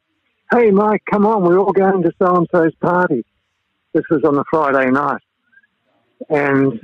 "Hey, 0.51 0.71
Mike, 0.71 1.03
come 1.11 1.25
on, 1.25 1.43
we're 1.43 1.59
all 1.59 1.73
going 1.73 2.03
to 2.03 2.11
so 2.21 2.35
and 2.35 2.47
so's 2.51 2.75
party." 2.75 3.25
This 3.93 4.03
was 4.09 4.23
on 4.23 4.35
the 4.35 4.43
Friday 4.49 4.89
night, 4.91 5.21
and 6.29 6.79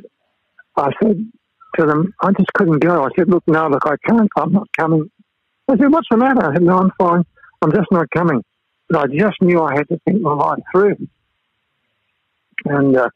I 0.76 0.92
said 1.02 1.32
to 1.78 1.86
them, 1.86 2.14
"I 2.22 2.32
just 2.32 2.52
couldn't 2.54 2.80
go." 2.80 3.04
I 3.04 3.10
said, 3.18 3.30
"Look, 3.30 3.44
no, 3.48 3.68
look, 3.68 3.86
I 3.86 3.96
can't. 4.08 4.30
I'm 4.38 4.54
not 4.54 4.68
coming." 4.78 5.10
I 5.70 5.78
said, 5.78 5.92
"What's 5.92 6.08
the 6.10 6.18
matter?" 6.18 6.46
I 6.46 6.54
said, 6.54 6.64
"No, 6.64 6.78
I'm 6.78 6.92
fine. 6.98 7.24
I'm 7.62 7.72
just 7.72 7.92
not 7.92 8.10
coming." 8.12 8.44
But 8.90 9.00
I 9.00 9.08
just 9.16 9.42
knew 9.42 9.62
I 9.62 9.76
had 9.76 9.88
to 9.90 10.00
think 10.06 10.22
my 10.22 10.34
life 10.34 10.64
through, 10.72 11.08
and 12.66 12.98
uh, 12.98 13.10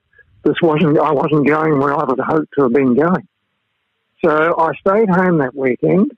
this 0.44 0.56
wasn't. 0.62 0.98
I 1.00 1.12
wasn't 1.12 1.48
going 1.48 1.80
where 1.80 1.94
I 1.94 2.04
would 2.04 2.20
hoped 2.20 2.54
to 2.58 2.64
have 2.64 2.74
been 2.74 2.96
going. 2.96 3.28
So 4.24 4.56
I 4.58 4.72
stayed 4.76 5.10
home 5.10 5.40
that 5.40 5.56
weekend. 5.56 6.12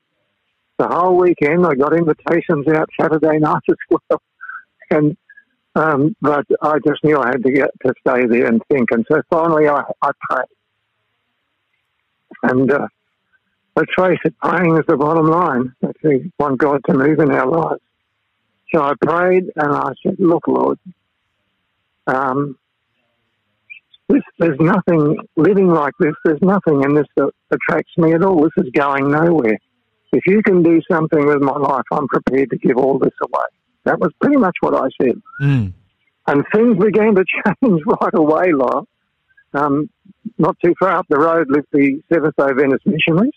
The 0.80 0.88
whole 0.88 1.18
weekend, 1.18 1.66
I 1.66 1.76
got 1.76 1.94
invitations 1.94 2.66
out 2.70 2.90
Saturday 3.00 3.38
night 3.38 3.62
as 3.70 3.76
well, 3.90 4.22
and 4.90 5.18
um, 5.76 6.16
but 6.22 6.46
I 6.62 6.80
just 6.88 7.04
knew 7.04 7.20
I 7.20 7.28
had 7.28 7.44
to 7.44 7.52
get 7.52 7.70
to 7.86 7.94
stay 8.00 8.26
there 8.28 8.48
and 8.48 8.62
think. 8.72 8.90
And 8.92 9.06
so 9.12 9.22
finally, 9.30 9.68
I, 9.68 9.84
I 10.02 10.12
prayed, 10.22 10.46
and 12.44 12.72
uh, 12.72 12.88
let's 13.76 13.92
face 13.94 14.20
it, 14.24 14.38
praying 14.42 14.78
is 14.78 14.86
the 14.88 14.96
bottom 14.96 15.28
line. 15.28 15.76
If 15.82 15.98
we 16.02 16.32
want 16.40 16.60
God 16.60 16.80
to 16.88 16.94
move 16.94 17.20
in 17.20 17.30
our 17.30 17.46
lives. 17.46 17.82
So 18.74 18.82
I 18.82 18.94
prayed, 19.02 19.52
and 19.58 19.74
I 19.74 19.92
said, 20.02 20.16
"Look, 20.18 20.48
Lord, 20.48 20.80
um, 22.08 22.58
this, 24.08 24.24
there's 24.40 24.60
nothing 24.62 25.18
living 25.36 25.68
like 25.68 25.94
this. 26.00 26.16
There's 26.24 26.42
nothing 26.42 26.84
in 26.84 26.94
this 26.96 27.08
that 27.18 27.32
attracts 27.52 27.92
me 27.98 28.14
at 28.14 28.24
all. 28.24 28.44
This 28.44 28.66
is 28.66 28.72
going 28.72 29.12
nowhere. 29.12 29.58
If 30.12 30.26
you 30.26 30.42
can 30.42 30.64
do 30.64 30.82
something 30.90 31.26
with 31.26 31.42
my 31.42 31.58
life, 31.58 31.86
I'm 31.92 32.08
prepared 32.08 32.50
to 32.50 32.58
give 32.58 32.78
all 32.78 32.98
this 32.98 33.14
away. 33.22 33.46
That 33.86 34.00
was 34.00 34.12
pretty 34.20 34.38
much 34.38 34.56
what 34.62 34.76
I 34.76 34.88
said. 35.02 35.22
Mm. 35.42 35.74
And 36.28 36.46
things 36.54 36.78
began 36.78 37.16
to 37.16 37.26
change 37.64 37.82
right 37.86 38.14
away, 38.14 38.52
Lyle. 38.54 38.88
Um, 39.54 39.90
not 40.38 40.58
too 40.64 40.74
far 40.80 40.92
up 40.92 41.08
the 41.10 41.18
road 41.18 41.48
lived 41.50 41.68
the 41.72 42.02
Seventh 42.12 42.36
day 42.38 42.44
Adventist 42.44 42.86
missionaries 42.86 43.32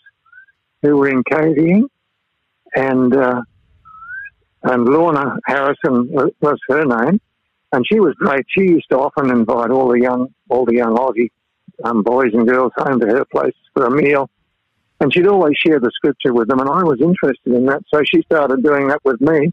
who 0.83 0.97
were 0.97 1.09
in 1.09 1.23
Kavieng, 1.25 1.85
and 2.75 3.15
uh, 3.15 3.41
and 4.65 4.85
Lorna 4.85 5.39
Harrison 5.47 6.09
was 6.41 6.59
her 6.69 6.85
name, 6.85 7.21
and 7.73 7.85
she 7.91 7.99
was 7.99 8.15
great. 8.15 8.45
She 8.49 8.65
used 8.65 8.91
to 8.91 8.99
often 8.99 9.31
invite 9.31 9.71
all 9.71 9.89
the 9.89 10.01
young 10.01 10.29
all 10.51 10.67
the 10.67 10.75
young 10.75 10.97
Aussie 10.97 11.31
um, 11.85 12.03
boys 12.03 12.33
and 12.35 12.47
girls 12.47 12.73
home 12.77 13.01
to 13.01 13.07
her 13.07 13.25
place 13.25 13.55
for 13.73 13.87
a 13.87 13.91
meal, 13.91 14.29
and 15.03 15.13
she'd 15.13 15.27
always 15.27 15.55
share 15.57 15.81
the 15.81 15.91
scripture 15.93 16.33
with 16.33 16.47
them, 16.47 16.61
and 16.61 16.69
I 16.71 16.85
was 16.85 17.01
interested 17.01 17.53
in 17.53 17.67
that, 17.67 17.83
so 17.93 18.03
she 18.05 18.23
started 18.23 18.63
doing 18.63 18.87
that 18.87 19.01
with 19.05 19.21
me. 19.21 19.53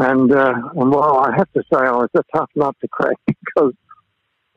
And, 0.00 0.32
uh, 0.32 0.54
and 0.74 0.90
well, 0.90 1.18
I 1.18 1.34
have 1.36 1.50
to 1.52 1.62
say, 1.72 1.78
I 1.78 1.92
was 1.92 2.08
a 2.16 2.22
tough 2.34 2.50
nut 2.56 2.74
to 2.80 2.88
crack 2.88 3.16
because 3.26 3.72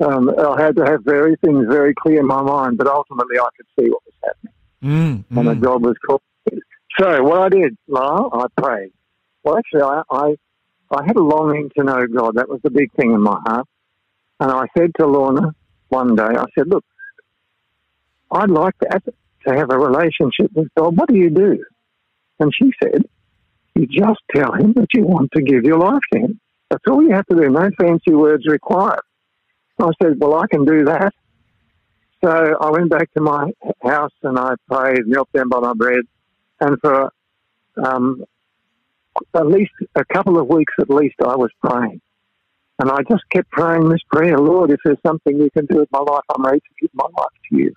um, 0.03 0.29
I 0.29 0.59
had 0.59 0.75
to 0.77 0.85
have 0.85 1.03
very 1.03 1.35
things 1.45 1.67
very 1.69 1.93
clear 1.93 2.19
in 2.19 2.25
my 2.25 2.41
mind, 2.41 2.79
but 2.79 2.87
ultimately 2.87 3.37
I 3.37 3.47
could 3.55 3.67
see 3.79 3.89
what 3.89 4.01
was 4.05 4.13
happening 4.23 4.53
Mm. 4.83 5.23
and 5.29 5.47
the 5.47 5.53
Mm. 5.53 5.63
job 5.63 5.85
was 5.85 5.95
called. 6.05 6.21
So 6.99 7.23
what 7.23 7.39
I 7.39 7.49
did, 7.49 7.77
Lyle, 7.87 8.29
I 8.33 8.61
prayed. 8.61 8.91
Well, 9.43 9.57
actually, 9.57 9.83
I, 9.83 10.01
I, 10.11 10.35
I 10.91 11.05
had 11.05 11.15
a 11.15 11.21
longing 11.21 11.69
to 11.77 11.83
know 11.85 12.05
God. 12.05 12.35
That 12.35 12.49
was 12.49 12.59
the 12.63 12.69
big 12.69 12.91
thing 12.93 13.11
in 13.13 13.21
my 13.21 13.39
heart. 13.45 13.65
And 14.41 14.51
I 14.51 14.65
said 14.77 14.91
to 14.99 15.07
Lorna 15.07 15.53
one 15.87 16.15
day, 16.17 16.23
I 16.23 16.45
said, 16.53 16.67
look, 16.67 16.83
I'd 18.29 18.49
like 18.49 18.75
that, 18.81 19.03
to 19.47 19.55
have 19.55 19.71
a 19.71 19.77
relationship 19.77 20.51
with 20.53 20.67
God. 20.77 20.97
What 20.97 21.09
do 21.09 21.15
you 21.15 21.29
do? 21.29 21.63
And 22.39 22.51
she 22.55 22.71
said, 22.81 23.03
you 23.75 23.87
just 23.87 24.19
tell 24.35 24.53
him 24.53 24.73
that 24.73 24.87
you 24.93 25.03
want 25.03 25.31
to 25.33 25.41
give 25.41 25.63
your 25.63 25.79
life 25.79 26.01
to 26.13 26.19
him. 26.19 26.39
That's 26.69 26.83
all 26.89 27.01
you 27.01 27.11
have 27.11 27.25
to 27.27 27.35
do. 27.35 27.49
No 27.49 27.69
fancy 27.79 28.11
words 28.13 28.45
required. 28.47 29.01
I 29.79 29.89
said, 30.01 30.13
well, 30.17 30.35
I 30.35 30.47
can 30.47 30.65
do 30.65 30.85
that. 30.85 31.13
So 32.23 32.29
I 32.29 32.69
went 32.69 32.89
back 32.89 33.11
to 33.13 33.21
my 33.21 33.51
house 33.83 34.11
and 34.23 34.37
I 34.37 34.53
prayed, 34.69 35.07
knelt 35.07 35.31
down 35.33 35.49
by 35.49 35.59
my 35.59 35.73
bed, 35.73 36.01
and 36.59 36.77
for 36.79 37.11
um, 37.83 38.23
at 39.33 39.47
least 39.47 39.71
a 39.95 40.05
couple 40.05 40.39
of 40.39 40.47
weeks 40.47 40.73
at 40.79 40.89
least, 40.89 41.15
I 41.21 41.35
was 41.35 41.49
praying. 41.63 41.99
And 42.79 42.91
I 42.91 42.99
just 43.09 43.23
kept 43.29 43.49
praying 43.51 43.89
this 43.89 44.01
prayer, 44.11 44.37
Lord, 44.37 44.71
if 44.71 44.79
there's 44.85 44.97
something 45.05 45.39
you 45.39 45.49
can 45.51 45.65
do 45.65 45.79
with 45.79 45.89
my 45.91 45.99
life, 45.99 46.23
I'm 46.35 46.43
ready 46.43 46.59
to 46.59 46.75
give 46.79 46.91
my 46.93 47.05
life 47.17 47.29
to 47.49 47.57
you 47.57 47.73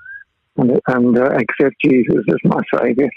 and, 0.56 0.80
and 0.86 1.18
uh, 1.18 1.30
accept 1.30 1.76
Jesus 1.84 2.24
as 2.28 2.36
my 2.44 2.60
Saviour. 2.74 3.10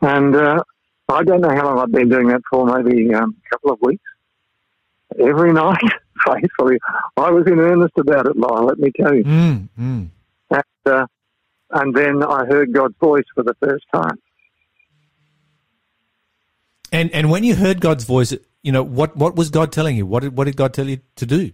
And 0.00 0.34
uh, 0.34 0.62
I 1.08 1.24
don't 1.24 1.40
know 1.40 1.50
how 1.50 1.66
long 1.66 1.78
I've 1.78 1.92
been 1.92 2.08
doing 2.08 2.28
that 2.28 2.42
for, 2.50 2.66
maybe 2.66 3.14
um, 3.14 3.36
a 3.46 3.50
couple 3.50 3.72
of 3.72 3.78
weeks. 3.80 4.02
Every 5.18 5.52
night, 5.64 5.78
faithfully. 6.26 6.78
I 7.16 7.30
was 7.30 7.46
in 7.46 7.58
earnest 7.58 7.94
about 7.98 8.26
it, 8.26 8.36
Lyle, 8.36 8.66
let 8.66 8.78
me 8.78 8.92
tell 9.00 9.14
you. 9.14 9.24
Mm. 9.24 9.68
Mm. 9.78 10.08
And, 10.50 10.62
uh, 10.86 11.06
and 11.70 11.94
then 11.94 12.22
I 12.22 12.44
heard 12.46 12.72
God's 12.72 12.96
voice 13.00 13.24
for 13.34 13.42
the 13.42 13.54
first 13.60 13.84
time. 13.94 14.18
And 16.90 17.12
and 17.12 17.30
when 17.30 17.44
you 17.44 17.54
heard 17.54 17.82
God's 17.82 18.04
voice, 18.04 18.34
you 18.62 18.72
know 18.72 18.82
what 18.82 19.14
what 19.14 19.36
was 19.36 19.50
God 19.50 19.72
telling 19.72 19.96
you? 19.96 20.06
What 20.06 20.22
did 20.22 20.36
what 20.36 20.44
did 20.44 20.56
God 20.56 20.72
tell 20.72 20.88
you 20.88 21.00
to 21.16 21.26
do? 21.26 21.52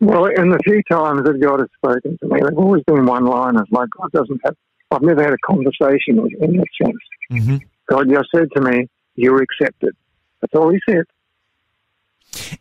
Well, 0.00 0.24
in 0.26 0.48
the 0.48 0.58
few 0.64 0.82
times 0.90 1.24
that 1.24 1.40
God 1.40 1.60
has 1.60 1.68
spoken 1.76 2.16
to 2.18 2.26
me, 2.26 2.40
they've 2.40 2.56
always 2.58 2.82
been 2.84 3.04
one-liners. 3.04 3.66
Like 3.70 3.88
God 3.98 4.10
doesn't 4.12 4.40
have. 4.44 4.56
I've 4.90 5.02
never 5.02 5.22
had 5.22 5.34
a 5.34 5.38
conversation 5.46 6.22
with 6.22 6.32
him 6.32 6.50
in 6.50 6.56
that 6.56 6.66
sense. 6.82 6.96
hmm 7.30 7.56
God 7.88 8.08
just 8.08 8.28
said 8.34 8.48
to 8.54 8.62
me, 8.62 8.88
"You're 9.16 9.42
accepted." 9.42 9.94
That's 10.40 10.54
all 10.54 10.70
He 10.70 10.80
said. 10.88 11.04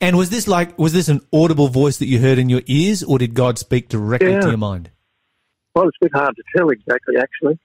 And 0.01 0.17
was 0.17 0.29
this 0.29 0.47
like 0.47 0.77
was 0.77 0.91
this 0.93 1.07
an 1.07 1.21
audible 1.31 1.67
voice 1.69 1.97
that 1.97 2.07
you 2.07 2.19
heard 2.19 2.39
in 2.39 2.49
your 2.49 2.61
ears, 2.65 3.03
or 3.03 3.17
did 3.19 3.33
God 3.35 3.57
speak 3.57 3.87
directly 3.89 4.31
Yeah. 4.33 4.41
to 4.41 4.49
your 4.49 4.57
mind? 4.57 4.89
Well, 5.75 5.87
it's 5.87 5.97
a 6.01 6.05
bit 6.05 6.11
hard 6.13 6.35
to 6.35 6.43
tell 6.57 6.69
exactly, 6.69 7.15
actually, 7.17 7.59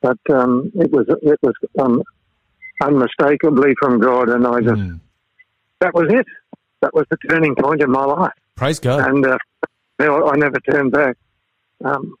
but 0.00 0.18
um, 0.30 0.70
it 0.74 0.92
was 0.92 1.06
it 1.22 1.38
was 1.42 1.54
um, 1.80 2.02
unmistakably 2.82 3.74
from 3.80 3.98
God, 4.00 4.28
and 4.28 4.46
I 4.46 4.60
just 4.60 4.80
Mm. 4.80 5.00
that 5.80 5.94
was 5.94 6.06
it. 6.12 6.26
That 6.82 6.94
was 6.94 7.06
the 7.10 7.16
turning 7.28 7.56
point 7.56 7.82
in 7.82 7.90
my 7.90 8.04
life. 8.04 8.37
Praise 8.58 8.80
God. 8.80 9.08
and 9.08 9.24
uh, 9.26 9.38
I 10.00 10.36
never 10.36 10.58
turned 10.60 10.92
back. 10.92 11.16
Um, 11.84 12.14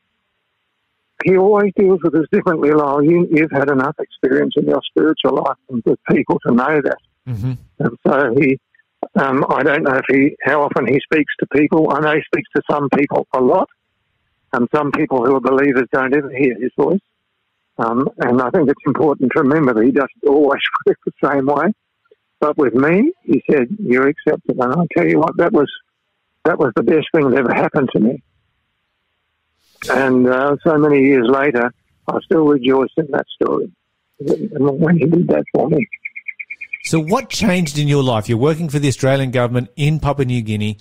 he 1.24 1.36
always 1.36 1.72
deals 1.76 1.98
with 2.02 2.14
us 2.14 2.26
differently, 2.30 2.70
Lyle. 2.70 3.02
You, 3.02 3.26
you've 3.30 3.50
had 3.50 3.68
enough 3.70 3.96
experience 3.98 4.54
in 4.56 4.66
your 4.66 4.80
spiritual 4.88 5.42
life 5.42 5.56
and 5.68 5.82
with 5.84 5.98
people 6.10 6.38
to 6.46 6.54
know 6.54 6.80
that. 6.80 6.98
hmm 7.26 7.52
And 7.80 7.98
so 8.06 8.34
he, 8.38 8.58
um, 9.16 9.44
I 9.50 9.62
don't 9.64 9.82
know 9.82 9.96
if 9.96 10.04
he, 10.08 10.36
how 10.42 10.62
often 10.62 10.86
he 10.86 11.00
speaks 11.00 11.32
to 11.40 11.46
people. 11.48 11.92
I 11.92 12.00
know 12.00 12.14
he 12.14 12.22
speaks 12.22 12.48
to 12.54 12.62
some 12.70 12.88
people 12.90 13.26
a 13.34 13.40
lot, 13.40 13.68
and 14.52 14.68
some 14.72 14.92
people 14.92 15.24
who 15.24 15.34
are 15.34 15.40
believers 15.40 15.88
don't 15.92 16.16
ever 16.16 16.30
hear 16.30 16.54
his 16.54 16.70
voice. 16.78 17.00
Um, 17.78 18.08
and 18.18 18.40
I 18.40 18.50
think 18.50 18.68
it's 18.68 18.86
important 18.86 19.32
to 19.32 19.42
remember 19.42 19.74
that 19.74 19.84
he 19.84 19.90
doesn't 19.92 20.24
always 20.26 20.60
work 20.86 20.98
the 21.04 21.12
same 21.24 21.46
way. 21.46 21.72
But 22.40 22.56
with 22.56 22.74
me, 22.74 23.12
he 23.24 23.42
said, 23.50 23.66
"You're 23.80 24.08
accepted." 24.08 24.56
And 24.58 24.72
I 24.72 24.84
tell 24.96 25.08
you 25.08 25.18
what, 25.18 25.36
that 25.38 25.52
was 25.52 25.68
that 26.48 26.58
was 26.58 26.72
the 26.74 26.82
best 26.82 27.06
thing 27.14 27.30
that 27.30 27.38
ever 27.38 27.52
happened 27.52 27.90
to 27.92 28.00
me. 28.00 28.22
And 29.90 30.26
uh, 30.26 30.56
so 30.64 30.78
many 30.78 31.00
years 31.00 31.28
later, 31.28 31.70
I 32.08 32.18
still 32.24 32.46
rejoice 32.46 32.88
in 32.96 33.06
that 33.10 33.26
story 33.34 33.70
when 34.18 34.96
he 34.96 35.04
did 35.04 35.28
that 35.28 35.44
for 35.54 35.68
me. 35.68 35.86
So, 36.84 37.00
what 37.00 37.28
changed 37.28 37.78
in 37.78 37.86
your 37.86 38.02
life? 38.02 38.28
You're 38.28 38.38
working 38.38 38.70
for 38.70 38.78
the 38.78 38.88
Australian 38.88 39.30
government 39.30 39.68
in 39.76 40.00
Papua 40.00 40.24
New 40.24 40.40
Guinea. 40.40 40.78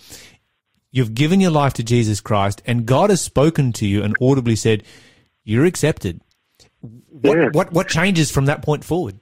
You've 0.89 1.13
given 1.13 1.41
your 1.41 1.51
life 1.51 1.73
to 1.73 1.83
Jesus 1.83 2.21
Christ, 2.21 2.61
and 2.65 2.85
God 2.85 3.09
has 3.09 3.21
spoken 3.21 3.73
to 3.73 3.85
you 3.85 4.03
and 4.03 4.15
audibly 4.21 4.55
said, 4.55 4.83
"You're 5.43 5.65
accepted." 5.65 6.21
What 6.79 7.37
Yes. 7.37 7.49
what 7.53 7.73
what 7.73 7.87
changes 7.89 8.31
from 8.31 8.45
that 8.45 8.61
point 8.63 8.85
forward? 8.85 9.19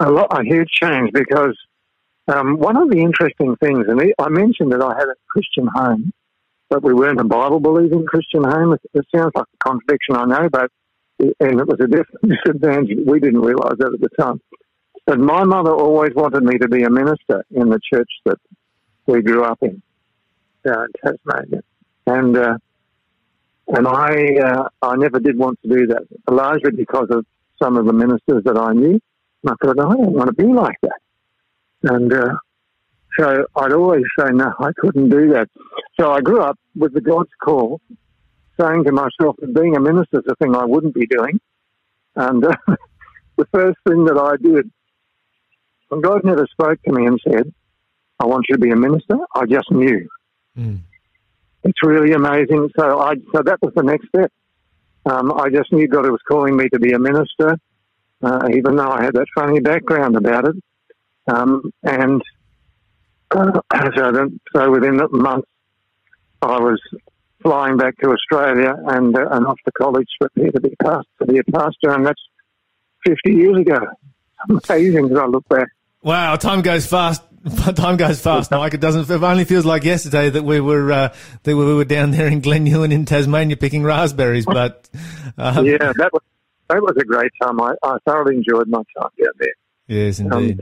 a 0.00 0.10
lot, 0.10 0.26
a 0.30 0.44
huge 0.44 0.68
change 0.70 1.10
because 1.12 1.56
um, 2.28 2.58
one 2.58 2.76
of 2.76 2.90
the 2.90 2.98
interesting 2.98 3.56
things, 3.56 3.86
and 3.88 4.00
I 4.18 4.28
mentioned 4.28 4.72
that 4.72 4.82
I 4.82 4.94
had 4.94 5.08
a 5.08 5.14
Christian 5.28 5.66
home, 5.74 6.12
but 6.68 6.82
we 6.82 6.92
weren't 6.92 7.20
a 7.20 7.24
Bible 7.24 7.60
believing 7.60 8.04
Christian 8.06 8.44
home. 8.44 8.74
It, 8.74 8.80
it 8.92 9.06
sounds 9.14 9.32
like 9.34 9.46
a 9.46 9.68
contradiction, 9.68 10.16
I 10.16 10.24
know, 10.26 10.48
but 10.50 10.70
and 11.18 11.60
it 11.60 11.66
was 11.66 11.80
a 11.80 11.86
disadvantage. 12.26 12.98
We 13.06 13.18
didn't 13.18 13.40
realise 13.40 13.78
that 13.78 13.92
at 13.92 14.00
the 14.00 14.10
time. 14.20 14.40
But 15.06 15.18
my 15.18 15.44
mother 15.44 15.72
always 15.72 16.14
wanted 16.14 16.42
me 16.42 16.58
to 16.58 16.68
be 16.68 16.82
a 16.82 16.90
minister 16.90 17.44
in 17.50 17.70
the 17.70 17.80
church 17.92 18.10
that 18.26 18.38
we 19.06 19.22
grew 19.22 19.42
up 19.42 19.58
in, 19.62 19.82
uh, 20.66 20.82
in 20.82 20.88
Tasmania, 21.02 21.62
and 22.06 22.36
uh, 22.36 22.58
and 23.68 23.88
I 23.88 24.36
uh, 24.36 24.68
I 24.82 24.96
never 24.96 25.18
did 25.18 25.38
want 25.38 25.60
to 25.62 25.68
do 25.68 25.86
that, 25.86 26.02
largely 26.30 26.72
because 26.72 27.08
of 27.10 27.24
some 27.62 27.78
of 27.78 27.86
the 27.86 27.94
ministers 27.94 28.44
that 28.44 28.58
I 28.58 28.74
knew. 28.74 29.00
And 29.44 29.50
I 29.50 29.54
thought, 29.62 29.80
I 29.80 29.94
don't 29.94 30.12
want 30.12 30.26
to 30.26 30.34
be 30.34 30.52
like 30.52 30.76
that. 30.82 31.00
And 31.82 32.12
uh, 32.12 32.34
so 33.18 33.46
I'd 33.56 33.72
always 33.72 34.04
say, 34.18 34.30
no, 34.32 34.52
I 34.58 34.70
couldn't 34.76 35.10
do 35.10 35.32
that. 35.32 35.48
So 35.98 36.12
I 36.12 36.20
grew 36.20 36.40
up 36.40 36.58
with 36.76 36.94
the 36.94 37.00
God's 37.00 37.30
call, 37.42 37.80
saying 38.60 38.84
to 38.84 38.92
myself 38.92 39.36
that 39.38 39.54
being 39.54 39.76
a 39.76 39.80
minister 39.80 40.18
is 40.18 40.24
a 40.28 40.36
thing 40.36 40.54
I 40.54 40.64
wouldn't 40.64 40.94
be 40.94 41.06
doing. 41.06 41.40
And 42.16 42.44
uh, 42.44 42.56
the 43.36 43.46
first 43.52 43.78
thing 43.86 44.04
that 44.06 44.18
I 44.18 44.36
did, 44.36 44.70
and 45.90 46.02
God 46.02 46.22
never 46.24 46.46
spoke 46.50 46.80
to 46.82 46.92
me 46.92 47.06
and 47.06 47.20
said, 47.26 47.52
I 48.20 48.26
want 48.26 48.46
you 48.48 48.56
to 48.56 48.60
be 48.60 48.70
a 48.70 48.76
minister. 48.76 49.16
I 49.34 49.46
just 49.46 49.70
knew. 49.70 50.08
Mm. 50.58 50.80
It's 51.62 51.82
really 51.82 52.12
amazing. 52.12 52.68
So 52.76 52.98
I, 53.00 53.14
so 53.34 53.42
that 53.42 53.58
was 53.62 53.72
the 53.74 53.82
next 53.82 54.08
step. 54.08 54.32
Um, 55.06 55.32
I 55.32 55.48
just 55.48 55.72
knew 55.72 55.86
God 55.86 56.10
was 56.10 56.20
calling 56.28 56.56
me 56.56 56.68
to 56.70 56.78
be 56.78 56.92
a 56.92 56.98
minister 56.98 57.56
uh, 58.22 58.48
even 58.52 58.76
though 58.76 58.90
I 58.90 59.04
had 59.04 59.14
that 59.14 59.26
funny 59.34 59.60
background 59.60 60.16
about 60.16 60.48
it. 60.48 60.56
Um, 61.28 61.72
and 61.82 62.22
uh, 63.30 63.60
so, 63.96 64.12
then, 64.12 64.40
so 64.54 64.70
within 64.70 65.00
a 65.00 65.08
month, 65.08 65.44
I 66.42 66.58
was 66.58 66.80
flying 67.42 67.76
back 67.76 67.96
to 67.98 68.10
Australia 68.10 68.74
and, 68.86 69.16
uh, 69.16 69.28
and 69.30 69.46
off 69.46 69.58
to 69.64 69.72
college 69.72 70.06
to 70.22 70.28
prepare 70.30 70.50
to 70.52 70.60
be, 70.60 70.74
past, 70.82 71.06
to 71.20 71.26
be 71.26 71.38
a 71.38 71.44
pastor, 71.44 71.90
and 71.90 72.06
that's 72.06 72.20
50 73.06 73.32
years 73.32 73.58
ago. 73.58 73.78
Amazing 74.68 75.10
as 75.10 75.18
I 75.18 75.26
look 75.26 75.48
back. 75.48 75.68
Wow, 76.02 76.36
time 76.36 76.62
goes 76.62 76.86
fast. 76.86 77.22
Time 77.76 77.96
goes 77.96 78.20
fast, 78.20 78.50
Mike. 78.50 78.74
It 78.74 78.80
doesn't. 78.80 79.08
It 79.08 79.22
only 79.22 79.44
feels 79.44 79.64
like 79.64 79.84
yesterday 79.84 80.28
that 80.28 80.42
we 80.42 80.60
were 80.60 80.90
uh, 80.90 81.14
that 81.44 81.56
we 81.56 81.74
were 81.74 81.84
down 81.84 82.10
there 82.10 82.26
in 82.26 82.40
Glen 82.40 82.66
Huon 82.66 82.90
in 82.90 83.04
Tasmania 83.04 83.56
picking 83.56 83.84
raspberries. 83.84 84.44
But 84.58 84.88
um, 85.38 85.64
yeah, 85.64 85.78
that 85.78 86.10
was 86.12 86.22
that 86.68 86.82
was 86.82 86.96
a 87.00 87.04
great 87.04 87.30
time. 87.40 87.60
I, 87.60 87.74
I 87.82 87.96
thoroughly 88.04 88.36
enjoyed 88.36 88.66
my 88.68 88.82
time 88.98 89.10
down 89.18 89.32
there. 89.38 89.54
yes, 89.86 90.20
Um, 90.20 90.32
indeed. 90.32 90.60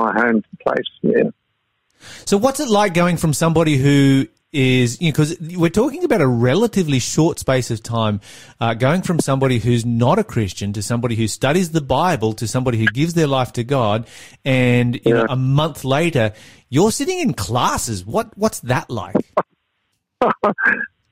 My 0.00 0.12
home 0.12 0.42
place. 0.60 0.86
Yeah. 1.02 1.30
So, 2.24 2.38
what's 2.38 2.60
it 2.60 2.68
like 2.68 2.94
going 2.94 3.16
from 3.16 3.32
somebody 3.32 3.76
who 3.76 4.26
is, 4.52 5.00
you 5.00 5.08
know, 5.08 5.12
because 5.12 5.38
we're 5.56 5.70
talking 5.70 6.02
about 6.04 6.20
a 6.20 6.26
relatively 6.26 6.98
short 6.98 7.38
space 7.38 7.70
of 7.70 7.82
time, 7.82 8.20
uh, 8.60 8.74
going 8.74 9.02
from 9.02 9.20
somebody 9.20 9.58
who's 9.58 9.86
not 9.86 10.18
a 10.18 10.24
Christian 10.24 10.72
to 10.72 10.82
somebody 10.82 11.14
who 11.14 11.28
studies 11.28 11.70
the 11.70 11.80
Bible 11.80 12.32
to 12.34 12.48
somebody 12.48 12.78
who 12.78 12.86
gives 12.86 13.14
their 13.14 13.26
life 13.26 13.52
to 13.52 13.64
God, 13.64 14.08
and 14.44 14.98
you 15.04 15.14
know, 15.14 15.26
a 15.28 15.36
month 15.36 15.84
later, 15.84 16.32
you're 16.68 16.90
sitting 16.90 17.20
in 17.20 17.34
classes. 17.34 18.04
What 18.04 18.36
what's 18.36 18.60
that 18.60 18.90
like? 18.90 19.16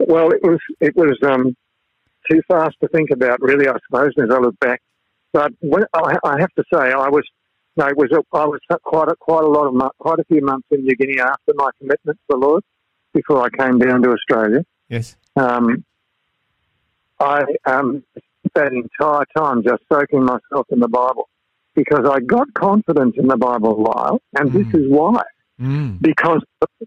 Well, 0.01 0.31
it 0.31 0.43
was 0.43 0.59
it 0.81 0.95
was 0.97 1.19
um, 1.27 1.57
too 2.31 2.41
fast 2.49 2.77
to 2.81 2.89
think 2.89 3.11
about, 3.11 3.41
really. 3.41 3.69
I 3.69 3.75
suppose, 3.87 4.13
as 4.23 4.31
I 4.31 4.39
look 4.39 4.59
back. 4.61 4.81
But 5.33 5.53
when, 5.61 5.85
I, 5.93 6.17
I 6.25 6.41
have 6.41 6.53
to 6.55 6.65
say, 6.73 6.93
I 6.93 7.09
was 7.09 7.25
it 7.87 7.97
was 7.97 8.11
I 8.33 8.45
was 8.45 8.61
quite 8.83 9.09
a, 9.09 9.17
quite 9.17 9.45
a 9.45 9.49
lot 9.49 9.67
of 9.67 9.93
quite 9.99 10.19
a 10.19 10.25
few 10.25 10.41
months 10.43 10.67
in 10.71 10.85
New 10.85 10.97
Guinea 10.97 11.21
after 11.21 11.53
my 11.55 11.71
commitment 11.79 12.19
to 12.19 12.25
the 12.29 12.37
Lord, 12.37 12.65
before 13.15 13.43
I 13.45 13.49
came 13.51 13.79
down 13.79 14.03
to 14.03 14.11
Australia. 14.11 14.65
Yes. 14.89 15.17
Um, 15.37 15.85
I 17.21 17.45
um, 17.67 18.03
that 18.55 18.73
entire 18.73 19.25
time 19.37 19.63
just 19.63 19.83
soaking 19.93 20.25
myself 20.25 20.67
in 20.71 20.81
the 20.81 20.89
Bible 20.89 21.29
because 21.75 22.09
I 22.11 22.21
got 22.21 22.53
confidence 22.55 23.15
in 23.17 23.27
the 23.29 23.37
Bible, 23.37 23.83
Lyle, 23.83 24.21
and 24.39 24.53
this 24.53 24.67
is 24.75 24.91
why 24.91 25.23
Mm. 25.61 26.01
because 26.01 26.41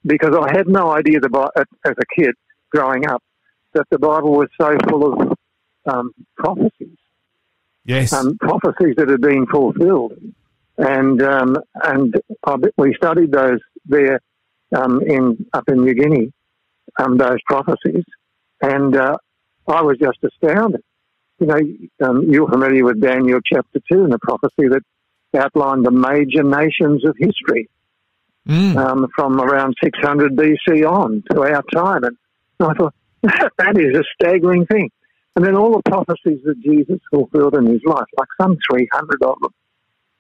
because 0.06 0.34
I 0.34 0.56
had 0.56 0.65
no 0.69 0.91
idea 0.91 1.19
the 1.19 1.51
as 1.84 1.93
a 1.97 2.15
kid 2.15 2.34
growing 2.69 3.06
up 3.06 3.21
that 3.73 3.86
the 3.91 3.99
Bible 3.99 4.32
was 4.32 4.47
so 4.60 4.77
full 4.88 5.12
of 5.12 5.38
um, 5.86 6.13
prophecies, 6.38 6.97
Yes. 7.84 8.13
um, 8.13 8.38
prophecies 8.38 8.95
that 8.95 9.10
had 9.10 9.19
been 9.19 9.45
fulfilled, 9.47 10.13
and 10.77 11.21
um, 11.21 11.57
and 11.84 12.15
I 12.45 12.55
we 12.77 12.93
studied 12.95 13.31
those 13.31 13.60
there 13.86 14.21
um, 14.75 15.01
in 15.01 15.45
up 15.53 15.67
in 15.67 15.84
New 15.84 15.93
Guinea, 15.93 16.31
um, 16.99 17.17
those 17.17 17.39
prophecies, 17.45 18.03
and 18.62 18.95
uh, 18.95 19.17
I 19.67 19.81
was 19.81 19.97
just 19.97 20.17
astounded. 20.23 20.81
You 21.39 21.47
know, 21.47 22.07
um, 22.07 22.31
you're 22.31 22.49
familiar 22.49 22.86
with 22.86 23.01
Daniel 23.01 23.39
chapter 23.43 23.79
two 23.91 24.03
and 24.03 24.13
the 24.13 24.19
prophecy 24.19 24.67
that 24.69 24.81
outlined 25.36 25.86
the 25.86 25.91
major 25.91 26.43
nations 26.43 27.05
of 27.05 27.15
history 27.17 27.69
Mm. 28.47 28.75
um, 28.75 29.07
from 29.15 29.39
around 29.39 29.75
600 29.84 30.36
BC 30.36 30.84
on 30.89 31.23
to 31.31 31.43
our 31.43 31.63
time. 31.73 32.03
And 32.03 32.17
I 32.60 32.73
thought, 32.73 32.93
that 33.21 33.77
is 33.77 33.95
a 33.95 34.03
staggering 34.15 34.65
thing. 34.65 34.89
And 35.36 35.45
then 35.45 35.55
all 35.55 35.73
the 35.73 35.89
prophecies 35.89 36.39
that 36.43 36.60
Jesus 36.60 36.99
fulfilled 37.12 37.55
in 37.55 37.67
his 37.67 37.81
life, 37.86 38.07
like 38.17 38.27
some 38.41 38.57
300 38.69 39.23
of 39.23 39.36
them. 39.41 39.51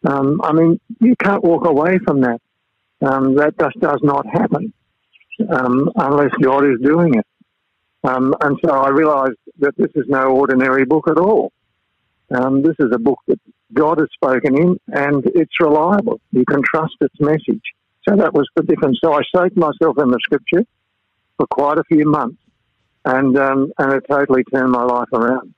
Um, 0.05 0.41
I 0.43 0.53
mean, 0.53 0.79
you 0.99 1.15
can't 1.15 1.43
walk 1.43 1.65
away 1.65 1.99
from 2.05 2.21
that. 2.21 2.41
Um, 3.01 3.35
that 3.35 3.57
just 3.59 3.79
does 3.79 3.99
not 4.03 4.25
happen 4.27 4.73
um, 5.49 5.89
unless 5.95 6.31
God 6.41 6.65
is 6.65 6.79
doing 6.83 7.15
it. 7.15 7.25
Um, 8.03 8.33
and 8.41 8.57
so 8.63 8.71
I 8.71 8.89
realized 8.89 9.37
that 9.59 9.75
this 9.77 9.91
is 9.95 10.05
no 10.07 10.35
ordinary 10.35 10.85
book 10.85 11.07
at 11.07 11.17
all. 11.17 11.51
Um, 12.31 12.61
this 12.63 12.75
is 12.79 12.91
a 12.93 12.99
book 12.99 13.19
that 13.27 13.39
God 13.73 13.99
has 13.99 14.07
spoken 14.13 14.57
in, 14.57 14.79
and 14.87 15.23
it's 15.35 15.59
reliable. 15.59 16.19
You 16.31 16.45
can 16.45 16.61
trust 16.63 16.95
its 17.01 17.15
message. 17.19 17.61
So 18.07 18.15
that 18.15 18.33
was 18.33 18.47
the 18.55 18.63
difference. 18.63 18.99
So 19.03 19.13
I 19.13 19.21
soaked 19.35 19.57
myself 19.57 19.97
in 19.99 20.09
the 20.09 20.19
scripture 20.23 20.63
for 21.37 21.45
quite 21.47 21.77
a 21.77 21.83
few 21.83 22.09
months, 22.09 22.41
and 23.05 23.37
um, 23.37 23.71
and 23.77 23.93
it 23.93 24.03
totally 24.09 24.43
turned 24.45 24.71
my 24.71 24.83
life 24.83 25.09
around. 25.13 25.53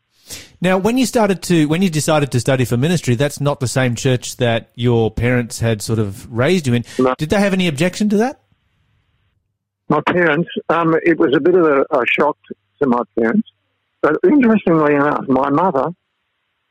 Now, 0.61 0.77
when 0.77 0.97
you 0.97 1.05
started 1.05 1.41
to, 1.43 1.65
when 1.65 1.81
you 1.81 1.89
decided 1.89 2.31
to 2.31 2.39
study 2.39 2.65
for 2.65 2.77
ministry, 2.77 3.15
that's 3.15 3.41
not 3.41 3.59
the 3.59 3.67
same 3.67 3.95
church 3.95 4.37
that 4.37 4.71
your 4.75 5.11
parents 5.11 5.59
had 5.59 5.81
sort 5.81 5.99
of 5.99 6.31
raised 6.31 6.67
you 6.67 6.73
in. 6.73 6.85
No. 6.97 7.13
Did 7.17 7.29
they 7.29 7.39
have 7.39 7.53
any 7.53 7.67
objection 7.67 8.09
to 8.09 8.17
that? 8.17 8.39
My 9.89 10.01
parents, 10.07 10.49
um, 10.69 10.95
it 11.03 11.19
was 11.19 11.35
a 11.35 11.41
bit 11.41 11.55
of 11.55 11.65
a, 11.65 11.81
a 11.91 12.03
shock 12.17 12.37
to 12.81 12.87
my 12.87 13.01
parents, 13.19 13.49
but 14.01 14.17
interestingly 14.23 14.95
enough, 14.95 15.25
my 15.27 15.49
mother 15.49 15.89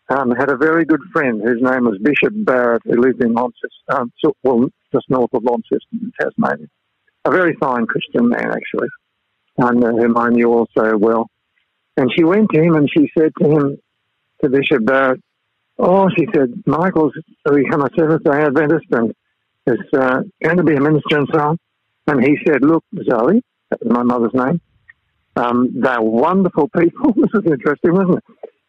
um, 0.08 0.30
had 0.32 0.50
a 0.50 0.56
very 0.56 0.84
good 0.84 1.00
friend 1.12 1.40
whose 1.42 1.62
name 1.62 1.84
was 1.84 1.98
Bishop 1.98 2.32
Barrett, 2.34 2.82
who 2.84 3.00
lived 3.00 3.22
in 3.22 3.34
Launceston, 3.34 3.70
um, 3.90 4.12
well, 4.42 4.68
just 4.92 5.08
north 5.08 5.32
of 5.32 5.44
Launceston 5.44 5.80
in 5.92 6.12
Tasmania. 6.20 6.66
A 7.24 7.30
very 7.30 7.54
fine 7.60 7.86
Christian 7.86 8.28
man, 8.28 8.50
actually, 8.50 8.88
and 9.58 9.84
uh, 9.84 9.92
whom 9.92 10.16
I 10.16 10.30
knew 10.30 10.52
also 10.52 10.96
well. 10.96 11.28
And 11.96 12.10
she 12.14 12.24
went 12.24 12.50
to 12.52 12.62
him 12.62 12.74
and 12.74 12.88
she 12.90 13.10
said 13.16 13.32
to 13.40 13.50
him, 13.50 13.78
to 14.42 14.48
Bishop 14.48 14.84
Barrett, 14.84 15.20
Oh, 15.78 16.08
she 16.16 16.26
said, 16.34 16.62
Michael's 16.66 17.12
become 17.44 17.82
a 17.82 17.88
Seventh 17.98 18.22
day 18.24 18.42
Adventist 18.42 18.86
and 18.90 19.14
is 19.66 19.78
uh, 19.96 20.22
going 20.42 20.56
to 20.58 20.62
be 20.62 20.74
a 20.74 20.80
minister 20.80 21.18
and 21.18 21.28
so 21.32 21.40
on. 21.40 21.58
And 22.06 22.22
he 22.22 22.36
said, 22.46 22.62
Look, 22.62 22.84
Zoe, 22.94 23.42
that 23.70 23.80
was 23.82 23.90
my 23.90 24.02
mother's 24.02 24.34
name, 24.34 24.60
um, 25.36 25.70
they're 25.80 26.00
wonderful 26.00 26.68
people. 26.68 27.12
this 27.16 27.30
is 27.34 27.50
interesting, 27.50 27.94
isn't 27.94 28.18
it? 28.18 28.24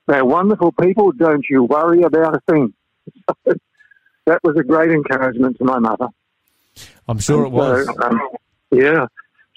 They're 0.08 0.26
wonderful 0.26 0.72
people. 0.72 1.12
Don't 1.12 1.45
you 1.50 1.64
worry 1.64 2.04
about 2.04 2.36
a 2.36 2.41
thing. 2.50 2.74
that 3.45 4.39
was 4.43 4.56
a 4.58 4.64
great 4.64 4.91
encouragement 4.91 5.58
to 5.58 5.66
my 5.66 5.80
mother. 5.80 6.08
I'm 7.08 7.20
sure 7.20 7.45
it 7.45 7.50
was. 7.50 7.86
So, 7.86 8.02
um, 8.02 8.22
yeah. 8.72 9.08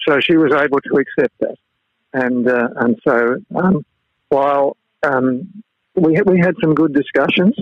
So 0.07 0.19
she 0.19 0.37
was 0.37 0.53
able 0.53 0.79
to 0.79 0.99
accept 0.99 1.33
that, 1.39 1.55
and 2.13 2.47
uh, 2.47 2.69
and 2.77 2.99
so 3.07 3.37
um, 3.55 3.85
while 4.29 4.77
um, 5.03 5.63
we 5.95 6.15
had, 6.15 6.29
we 6.29 6.39
had 6.39 6.55
some 6.61 6.73
good 6.73 6.93
discussions, 6.93 7.55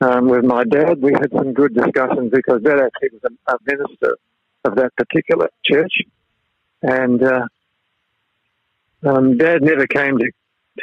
um, 0.00 0.28
with 0.28 0.44
my 0.44 0.64
dad, 0.64 1.00
we 1.00 1.12
had 1.12 1.30
some 1.34 1.54
good 1.54 1.74
discussions 1.74 2.30
because 2.30 2.62
Dad 2.62 2.80
actually 2.80 3.10
was 3.12 3.32
a, 3.48 3.54
a 3.54 3.58
minister 3.66 4.16
of 4.64 4.76
that 4.76 4.94
particular 4.96 5.48
church, 5.64 5.92
and 6.82 7.22
uh, 7.22 7.46
um, 9.04 9.38
Dad 9.38 9.62
never 9.62 9.86
came 9.86 10.18
to 10.18 10.30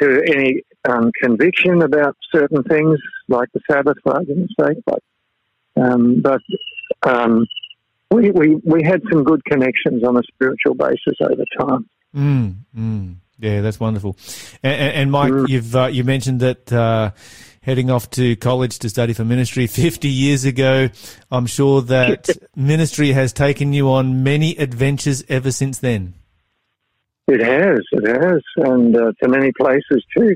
to 0.02 0.24
any 0.28 0.64
um, 0.90 1.12
conviction 1.22 1.84
about 1.84 2.18
certain 2.32 2.64
things 2.64 2.98
like 3.28 3.48
the 3.54 3.60
Sabbath, 3.70 3.98
for 4.04 4.16
argument's 4.16 4.54
sake, 4.60 4.80
but 4.86 5.04
um, 5.76 6.22
but 6.22 6.42
we, 8.10 8.32
we 8.32 8.56
we 8.66 8.84
had 8.84 9.02
some 9.12 9.24
good 9.24 9.46
connections 9.46 10.04
on 10.04 10.18
a 10.18 10.24
spiritual 10.34 10.74
basis 10.74 11.18
over 11.22 11.44
time. 11.60 11.88
Mm, 12.16 12.56
mm. 12.78 13.16
Yeah, 13.40 13.62
that's 13.62 13.80
wonderful. 13.80 14.18
And, 14.62 14.74
and, 14.74 14.96
and 14.96 15.12
Mike, 15.12 15.32
mm. 15.32 15.50
you've 15.50 15.76
uh, 15.76 15.88
you 15.88 16.04
mentioned 16.04 16.40
that. 16.42 16.72
Uh, 16.72 17.12
heading 17.64 17.90
off 17.90 18.10
to 18.10 18.36
college 18.36 18.78
to 18.80 18.90
study 18.90 19.14
for 19.14 19.24
ministry 19.24 19.68
50 19.68 20.10
years 20.10 20.44
ago. 20.44 20.90
I'm 21.32 21.46
sure 21.46 21.82
that 21.84 22.30
ministry 22.58 23.14
has 23.14 23.32
taken 23.32 23.72
you 23.72 23.90
on 23.90 24.22
many 24.22 24.58
adventures 24.58 25.24
ever 25.30 25.50
since 25.50 25.80
then. 25.80 26.14
It 27.26 27.40
has, 27.40 27.80
it 27.94 28.06
has, 28.06 28.42
and 28.58 28.94
uh, 28.96 29.14
to 29.22 29.30
many 29.30 29.54
places 29.54 30.04
too. 30.16 30.36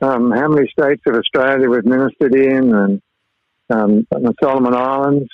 Um, 0.00 0.32
how 0.32 0.48
many 0.48 0.68
states 0.68 1.02
of 1.06 1.14
Australia 1.14 1.68
we've 1.68 1.84
ministered 1.84 2.34
in, 2.34 2.74
and 2.74 3.02
um, 3.70 4.06
the 4.10 4.34
Solomon 4.42 4.74
Islands. 4.74 5.28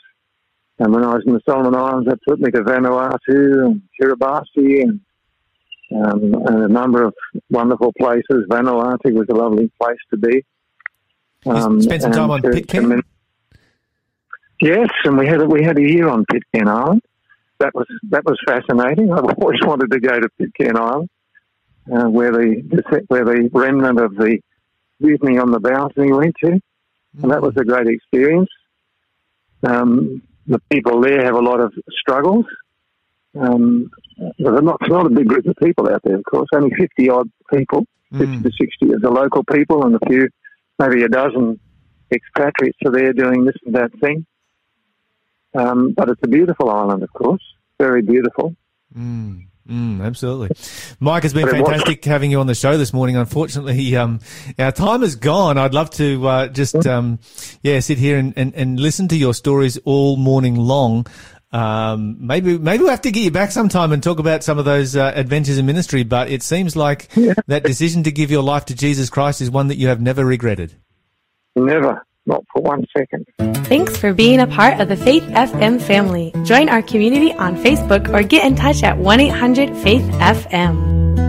And 0.79 0.93
when 0.93 1.05
I 1.05 1.15
was 1.15 1.23
in 1.27 1.33
the 1.33 1.41
Solomon 1.49 1.75
Islands, 1.75 2.09
that 2.09 2.19
took 2.29 2.39
me 2.41 2.51
to 2.51 2.63
Vanuatu 2.63 3.65
and 3.65 3.83
Kiribati 3.99 4.83
and, 4.83 5.01
um, 5.95 6.35
and 6.47 6.65
a 6.65 6.69
number 6.69 7.05
of 7.05 7.15
wonderful 7.51 7.93
places. 7.99 8.47
Vanuatu 8.51 9.13
was 9.13 9.27
a 9.31 9.35
lovely 9.35 9.71
place 9.81 9.99
to 10.11 10.17
be. 10.17 10.45
Um, 11.47 11.81
spent 11.81 12.03
some 12.03 12.13
time 12.13 12.31
on 12.31 12.43
to, 12.43 12.51
Pitcairn. 12.51 12.89
To, 12.89 13.03
yes, 14.61 14.89
and 15.05 15.19
we 15.19 15.27
had 15.27 15.41
a, 15.41 15.47
we 15.47 15.63
had 15.63 15.79
a 15.79 15.83
year 15.83 16.09
on 16.09 16.25
Pitcairn 16.25 16.69
Island. 16.69 17.03
That 17.59 17.75
was 17.75 17.87
that 18.11 18.25
was 18.25 18.39
fascinating. 18.47 19.13
I've 19.13 19.25
always 19.39 19.61
wanted 19.63 19.91
to 19.91 20.01
go 20.01 20.19
to 20.19 20.29
Pitcairn 20.39 20.77
Island, 20.77 21.11
uh, 21.93 22.09
where 22.09 22.33
the 22.33 23.05
where 23.09 23.25
the 23.25 23.51
remnant 23.53 24.01
of 24.01 24.15
the 24.17 24.39
mutiny 25.01 25.39
on 25.39 25.51
the 25.51 25.61
balcony 25.61 26.13
went 26.13 26.35
to, 26.43 26.61
and 27.23 27.31
that 27.31 27.43
was 27.43 27.55
a 27.57 27.65
great 27.65 27.87
experience. 27.87 28.51
Um, 29.63 30.23
the 30.47 30.61
people 30.71 31.01
there 31.01 31.25
have 31.25 31.35
a 31.35 31.41
lot 31.41 31.61
of 31.61 31.73
struggles. 31.91 32.47
Um, 33.39 33.91
there's 34.39 34.63
not, 34.63 34.79
it's 34.81 34.91
not 34.91 35.07
a 35.07 35.11
big 35.11 35.29
group 35.29 35.47
of 35.47 35.57
people 35.57 35.89
out 35.89 36.03
there, 36.05 36.17
of 36.17 36.25
course. 36.25 36.49
Only 36.55 36.71
50 36.79 37.11
odd 37.11 37.31
people, 37.53 37.87
mm. 38.13 38.19
50 38.19 38.43
to 38.43 38.51
60 38.61 38.93
of 38.95 39.03
the 39.03 39.11
local 39.11 39.45
people, 39.45 39.85
and 39.85 39.95
a 39.95 40.07
few 40.07 40.29
maybe 40.79 41.03
a 41.03 41.09
dozen 41.09 41.59
expatriates 42.13 42.79
are 42.85 42.93
there 42.93 43.13
doing 43.13 43.45
this 43.45 43.57
and 43.65 43.75
that 43.75 43.93
thing. 44.01 44.27
Um, 45.55 45.93
but 45.97 46.09
it's 46.09 46.21
a 46.23 46.29
beautiful 46.29 46.71
island, 46.71 47.03
of 47.03 47.13
course, 47.13 47.43
very 47.79 48.03
beautiful. 48.03 48.57
Mm. 48.97 49.47
Mm, 49.69 50.05
absolutely. 50.05 50.51
Mike, 51.01 51.23
has 51.23 51.33
been 51.33 51.49
fantastic 51.49 52.05
having 52.05 52.31
you 52.31 52.39
on 52.39 52.47
the 52.47 52.55
show 52.55 52.77
this 52.77 52.93
morning. 52.93 53.17
Unfortunately, 53.17 53.97
um, 53.97 54.21
our 54.59 54.73
time 54.73 55.03
is 55.03 55.17
gone. 55.17 55.57
I'd 55.57 55.73
love 55.73 55.89
to 55.93 56.27
uh, 56.29 56.49
just, 56.49 56.87
um, 56.87 57.19
yeah, 57.63 57.81
sit 57.81 57.97
here 57.97 58.19
and, 58.19 58.35
and, 58.37 58.55
and 58.55 58.79
listen 58.79 59.09
to 59.09 59.17
your 59.17 59.33
stories 59.33 59.79
all 59.87 60.19
morning 60.19 60.57
long. 60.57 61.07
Um, 61.55 62.17
maybe 62.19 62.59
maybe 62.59 62.83
we'll 62.83 62.91
have 62.91 63.03
to 63.03 63.13
get 63.13 63.23
you 63.23 63.31
back 63.31 63.53
sometime 63.53 63.93
and 63.93 64.03
talk 64.03 64.19
about 64.19 64.43
some 64.43 64.59
of 64.59 64.65
those 64.65 64.97
uh, 64.97 65.13
adventures 65.15 65.57
in 65.57 65.67
ministry. 65.67 66.03
But 66.03 66.29
it 66.29 66.43
seems 66.43 66.75
like 66.75 67.09
yeah. 67.15 67.35
that 67.47 67.63
decision 67.63 68.03
to 68.03 68.13
give 68.13 68.33
your 68.33 68.43
life 68.43 68.65
to 68.67 68.75
Jesus 68.75 69.09
Christ 69.09 69.41
is 69.41 69.53
one 69.53 69.69
that 69.69 69.77
you 69.77 69.87
have 69.87 70.01
never 70.01 70.25
regretted. 70.25 70.75
Never, 71.55 72.05
not 72.27 72.45
for 72.53 72.61
one 72.61 72.85
second. 72.97 73.27
Thanks 73.67 73.97
for 73.97 74.13
being 74.13 74.41
a 74.41 74.49
part 74.49 74.81
of 74.81 74.89
the 74.89 74.97
Faith 74.97 75.23
FM 75.23 75.81
family. 75.81 76.35
Join 76.45 76.69
our 76.69 76.83
community 76.83 77.33
on 77.33 77.55
Facebook 77.57 78.13
or 78.13 78.25
get 78.25 78.45
in 78.45 78.57
touch 78.57 78.83
at 78.83 78.99
1 78.99 79.21
800 79.21 79.77
Faith 79.77 80.03
FM. 80.03 81.24